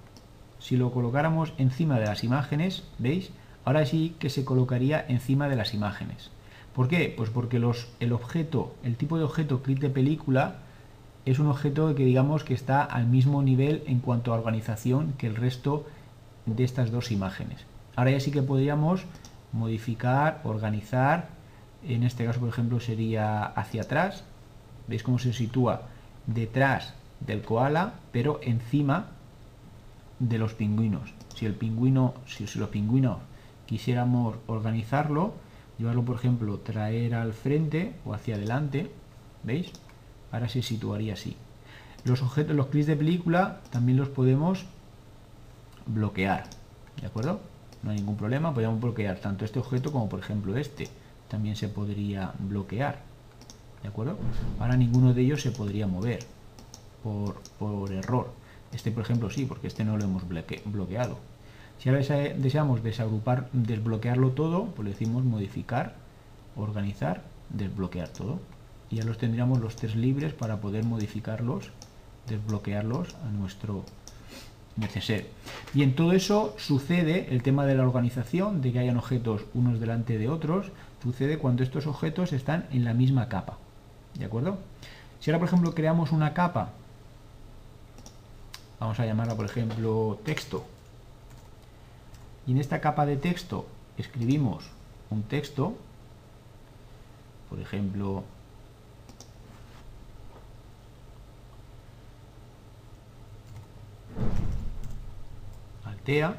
si 0.58 0.76
lo 0.76 0.90
colocáramos 0.90 1.52
encima 1.58 2.00
de 2.00 2.06
las 2.06 2.24
imágenes, 2.24 2.82
¿veis? 2.98 3.30
Ahora 3.64 3.84
sí 3.84 4.16
que 4.18 4.30
se 4.30 4.44
colocaría 4.44 5.04
encima 5.06 5.48
de 5.48 5.56
las 5.56 5.74
imágenes. 5.74 6.30
¿Por 6.74 6.88
qué? 6.88 7.12
Pues 7.14 7.28
porque 7.28 7.58
los, 7.58 7.88
el 8.00 8.12
objeto, 8.12 8.74
el 8.82 8.96
tipo 8.96 9.18
de 9.18 9.24
objeto 9.24 9.62
clip 9.62 9.78
de 9.78 9.90
película 9.90 10.56
es 11.26 11.38
un 11.38 11.48
objeto 11.48 11.94
que 11.94 12.04
digamos 12.04 12.42
que 12.42 12.54
está 12.54 12.82
al 12.82 13.06
mismo 13.06 13.42
nivel 13.42 13.82
en 13.86 14.00
cuanto 14.00 14.32
a 14.32 14.38
organización 14.38 15.12
que 15.18 15.26
el 15.26 15.36
resto 15.36 15.86
de 16.46 16.64
estas 16.64 16.90
dos 16.90 17.12
imágenes. 17.12 17.66
Ahora 17.96 18.12
ya 18.12 18.20
sí 18.20 18.30
que 18.30 18.42
podríamos 18.42 19.04
modificar, 19.52 20.40
organizar 20.44 21.37
en 21.86 22.02
este 22.02 22.24
caso, 22.24 22.40
por 22.40 22.48
ejemplo, 22.48 22.80
sería 22.80 23.44
hacia 23.44 23.82
atrás. 23.82 24.24
¿Veis 24.86 25.02
cómo 25.02 25.18
se 25.18 25.32
sitúa 25.32 25.82
detrás 26.26 26.94
del 27.20 27.42
koala, 27.42 27.94
pero 28.12 28.40
encima 28.42 29.06
de 30.18 30.38
los 30.38 30.54
pingüinos. 30.54 31.14
Si 31.34 31.46
el 31.46 31.54
pingüino, 31.54 32.14
si, 32.26 32.46
los 32.58 32.68
pingüinos 32.68 33.18
quisiéramos 33.66 34.36
organizarlo, 34.46 35.34
llevarlo 35.78 36.04
por 36.04 36.16
ejemplo, 36.16 36.58
traer 36.58 37.14
al 37.14 37.32
frente 37.32 37.94
o 38.04 38.14
hacia 38.14 38.36
adelante, 38.36 38.90
¿veis? 39.42 39.72
Ahora 40.32 40.48
se 40.48 40.62
situaría 40.62 41.14
así. 41.14 41.36
Los 42.04 42.22
objetos, 42.22 42.56
los 42.56 42.66
clics 42.66 42.86
de 42.86 42.96
película 42.96 43.60
también 43.70 43.98
los 43.98 44.08
podemos 44.08 44.66
bloquear, 45.86 46.44
¿de 47.00 47.06
acuerdo? 47.06 47.40
No 47.82 47.90
hay 47.90 47.98
ningún 47.98 48.16
problema, 48.16 48.54
podemos 48.54 48.80
bloquear 48.80 49.18
tanto 49.18 49.44
este 49.44 49.58
objeto 49.58 49.92
como 49.92 50.08
por 50.08 50.20
ejemplo 50.20 50.56
este. 50.56 50.88
También 51.28 51.56
se 51.56 51.68
podría 51.68 52.32
bloquear, 52.38 53.00
¿de 53.82 53.88
acuerdo? 53.88 54.16
Ahora 54.58 54.76
ninguno 54.76 55.12
de 55.12 55.22
ellos 55.22 55.42
se 55.42 55.50
podría 55.50 55.86
mover 55.86 56.20
por, 57.02 57.40
por 57.58 57.92
error. 57.92 58.30
Este, 58.72 58.90
por 58.90 59.02
ejemplo, 59.02 59.30
sí, 59.30 59.44
porque 59.44 59.66
este 59.66 59.84
no 59.84 59.96
lo 59.96 60.04
hemos 60.04 60.24
bloqueado. 60.26 61.18
Si 61.78 61.88
ahora 61.88 62.02
deseamos 62.36 62.82
desagrupar, 62.82 63.48
desbloquearlo 63.52 64.30
todo, 64.30 64.66
pues 64.66 64.84
le 64.84 64.90
decimos 64.92 65.24
modificar, 65.24 65.94
organizar, 66.56 67.22
desbloquear 67.50 68.08
todo. 68.08 68.40
Y 68.90 68.96
ya 68.96 69.04
los 69.04 69.18
tendríamos 69.18 69.60
los 69.60 69.76
test 69.76 69.94
libres 69.94 70.32
para 70.32 70.60
poder 70.60 70.84
modificarlos, 70.84 71.70
desbloquearlos 72.28 73.14
a 73.24 73.30
nuestro 73.30 73.84
neceser. 74.76 75.26
Y 75.74 75.82
en 75.82 75.94
todo 75.94 76.12
eso 76.12 76.54
sucede 76.58 77.28
el 77.30 77.42
tema 77.42 77.64
de 77.64 77.74
la 77.74 77.84
organización, 77.84 78.60
de 78.60 78.72
que 78.72 78.80
hayan 78.80 78.96
objetos 78.96 79.42
unos 79.54 79.78
delante 79.78 80.18
de 80.18 80.28
otros, 80.28 80.66
sucede 81.02 81.38
cuando 81.38 81.62
estos 81.62 81.86
objetos 81.86 82.32
están 82.32 82.66
en 82.70 82.84
la 82.84 82.94
misma 82.94 83.28
capa. 83.28 83.58
¿De 84.14 84.24
acuerdo? 84.24 84.58
Si 85.20 85.30
ahora, 85.30 85.38
por 85.40 85.48
ejemplo, 85.48 85.74
creamos 85.74 86.12
una 86.12 86.34
capa 86.34 86.70
Vamos 88.80 89.00
a 89.00 89.06
llamarla, 89.06 89.34
por 89.34 89.44
ejemplo, 89.44 90.20
texto. 90.24 90.64
Y 92.46 92.52
en 92.52 92.58
esta 92.58 92.80
capa 92.80 93.06
de 93.06 93.16
texto 93.16 93.66
escribimos 93.96 94.64
un 95.10 95.24
texto, 95.24 95.76
por 97.50 97.58
ejemplo, 97.58 98.22
Altea, 105.84 106.38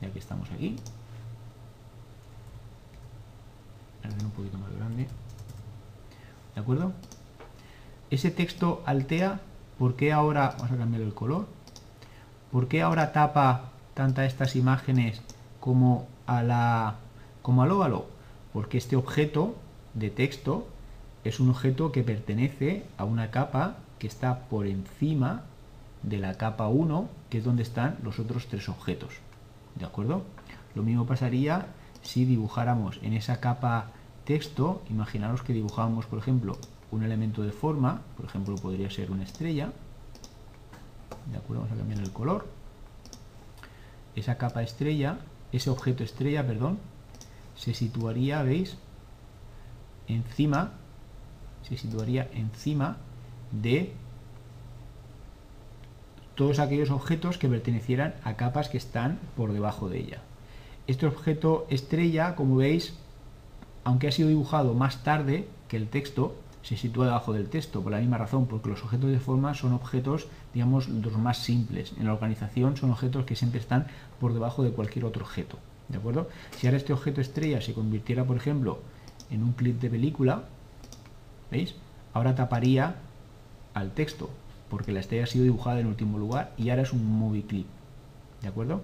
ya 0.00 0.10
que 0.10 0.18
estamos 0.18 0.50
aquí. 0.52 0.76
Un 4.24 4.30
poquito 4.30 4.58
más 4.58 4.74
grande. 4.76 5.06
¿De 6.54 6.60
acuerdo? 6.60 6.92
Ese 8.10 8.30
texto 8.30 8.82
Altea, 8.86 9.40
¿por 9.78 9.96
qué 9.96 10.12
ahora 10.12 10.54
vamos 10.58 10.72
a 10.72 10.76
cambiar 10.76 11.02
el 11.02 11.14
color? 11.14 11.46
¿Por 12.52 12.68
qué 12.68 12.82
ahora 12.82 13.12
tapa 13.12 13.70
tantas 13.94 14.26
estas 14.26 14.56
imágenes 14.56 15.20
como 15.60 16.06
a 16.26 16.42
la 16.42 16.96
como 17.42 17.62
al 17.62 17.72
óvalo? 17.72 18.06
Porque 18.52 18.78
este 18.78 18.96
objeto 18.96 19.56
de 19.94 20.10
texto 20.10 20.68
es 21.24 21.40
un 21.40 21.50
objeto 21.50 21.90
que 21.90 22.02
pertenece 22.02 22.84
a 22.98 23.04
una 23.04 23.30
capa 23.30 23.78
que 23.98 24.06
está 24.06 24.40
por 24.48 24.66
encima 24.66 25.42
de 26.02 26.18
la 26.18 26.34
capa 26.34 26.68
1, 26.68 27.08
que 27.30 27.38
es 27.38 27.44
donde 27.44 27.62
están 27.62 27.96
los 28.02 28.18
otros 28.18 28.46
tres 28.46 28.68
objetos. 28.68 29.14
¿De 29.74 29.86
acuerdo? 29.86 30.22
Lo 30.74 30.82
mismo 30.82 31.06
pasaría 31.06 31.66
si 32.02 32.24
dibujáramos 32.24 33.00
en 33.02 33.14
esa 33.14 33.40
capa 33.40 33.90
texto, 34.24 34.82
imaginaros 34.90 35.42
que 35.42 35.52
dibujamos, 35.52 36.06
por 36.06 36.18
ejemplo, 36.18 36.56
un 36.90 37.02
elemento 37.02 37.42
de 37.42 37.52
forma, 37.52 38.02
por 38.16 38.26
ejemplo, 38.26 38.54
podría 38.56 38.90
ser 38.90 39.10
una 39.10 39.24
estrella, 39.24 39.72
¿de 41.30 41.36
acuerdo? 41.36 41.62
Vamos 41.62 41.72
a 41.72 41.78
cambiar 41.78 42.00
el 42.00 42.12
color. 42.12 42.46
Esa 44.16 44.36
capa 44.38 44.62
estrella, 44.62 45.18
ese 45.52 45.70
objeto 45.70 46.04
estrella, 46.04 46.46
perdón, 46.46 46.78
se 47.56 47.74
situaría, 47.74 48.42
¿veis? 48.42 48.76
Encima, 50.06 50.72
se 51.62 51.76
situaría 51.76 52.28
encima 52.34 52.98
de 53.50 53.92
todos 56.34 56.58
aquellos 56.58 56.90
objetos 56.90 57.38
que 57.38 57.48
pertenecieran 57.48 58.14
a 58.24 58.34
capas 58.34 58.68
que 58.68 58.78
están 58.78 59.18
por 59.36 59.52
debajo 59.52 59.88
de 59.88 59.98
ella. 59.98 60.22
Este 60.86 61.06
objeto 61.06 61.66
estrella, 61.70 62.34
como 62.34 62.56
veis, 62.56 62.94
aunque 63.84 64.08
ha 64.08 64.12
sido 64.12 64.28
dibujado 64.28 64.74
más 64.74 65.02
tarde 65.02 65.46
que 65.68 65.76
el 65.76 65.88
texto, 65.88 66.34
se 66.62 66.78
sitúa 66.78 67.04
debajo 67.04 67.34
del 67.34 67.48
texto, 67.48 67.82
por 67.82 67.92
la 67.92 68.00
misma 68.00 68.16
razón, 68.16 68.46
porque 68.46 68.70
los 68.70 68.82
objetos 68.82 69.10
de 69.10 69.20
forma 69.20 69.52
son 69.52 69.74
objetos, 69.74 70.26
digamos, 70.54 70.88
los 70.88 71.16
más 71.18 71.38
simples. 71.38 71.92
En 71.98 72.06
la 72.06 72.14
organización 72.14 72.78
son 72.78 72.90
objetos 72.90 73.26
que 73.26 73.36
siempre 73.36 73.60
están 73.60 73.86
por 74.18 74.32
debajo 74.32 74.62
de 74.62 74.70
cualquier 74.70 75.04
otro 75.04 75.24
objeto. 75.24 75.58
¿De 75.88 75.98
acuerdo? 75.98 76.30
Si 76.56 76.66
ahora 76.66 76.78
este 76.78 76.94
objeto 76.94 77.20
estrella 77.20 77.60
se 77.60 77.74
convirtiera, 77.74 78.24
por 78.24 78.38
ejemplo, 78.38 78.78
en 79.30 79.42
un 79.42 79.52
clip 79.52 79.78
de 79.80 79.90
película, 79.90 80.44
¿veis? 81.50 81.74
Ahora 82.14 82.34
taparía 82.34 82.96
al 83.74 83.90
texto, 83.92 84.30
porque 84.70 84.92
la 84.92 85.00
estrella 85.00 85.24
ha 85.24 85.26
sido 85.26 85.44
dibujada 85.44 85.80
en 85.80 85.86
último 85.86 86.18
lugar 86.18 86.54
y 86.56 86.70
ahora 86.70 86.82
es 86.82 86.94
un 86.94 87.04
movie 87.18 87.42
clip. 87.42 87.66
¿De 88.40 88.48
acuerdo? 88.48 88.80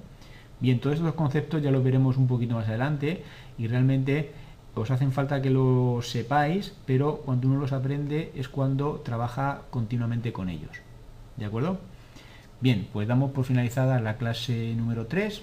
Bien, 0.61 0.79
todos 0.79 0.97
estos 0.97 1.15
conceptos 1.15 1.63
ya 1.63 1.71
los 1.71 1.83
veremos 1.83 2.19
un 2.19 2.27
poquito 2.27 2.55
más 2.55 2.69
adelante 2.69 3.25
y 3.57 3.67
realmente 3.67 4.33
os 4.75 4.91
hacen 4.91 5.13
falta 5.13 5.43
que 5.43 5.51
lo 5.51 6.01
sepáis, 6.03 6.75
pero 6.87 7.23
cuando 7.25 7.49
uno 7.49 7.61
los 7.61 7.73
aprende 7.73 8.33
es 8.35 8.49
cuando 8.49 9.01
trabaja 9.05 9.63
continuamente 9.71 10.33
con 10.33 10.49
ellos. 10.49 10.81
¿De 11.37 11.45
acuerdo? 11.45 11.79
Bien, 12.61 12.89
pues 12.93 13.09
damos 13.09 13.33
por 13.33 13.45
finalizada 13.45 14.01
la 14.01 14.17
clase 14.17 14.75
número 14.77 15.07
3 15.07 15.43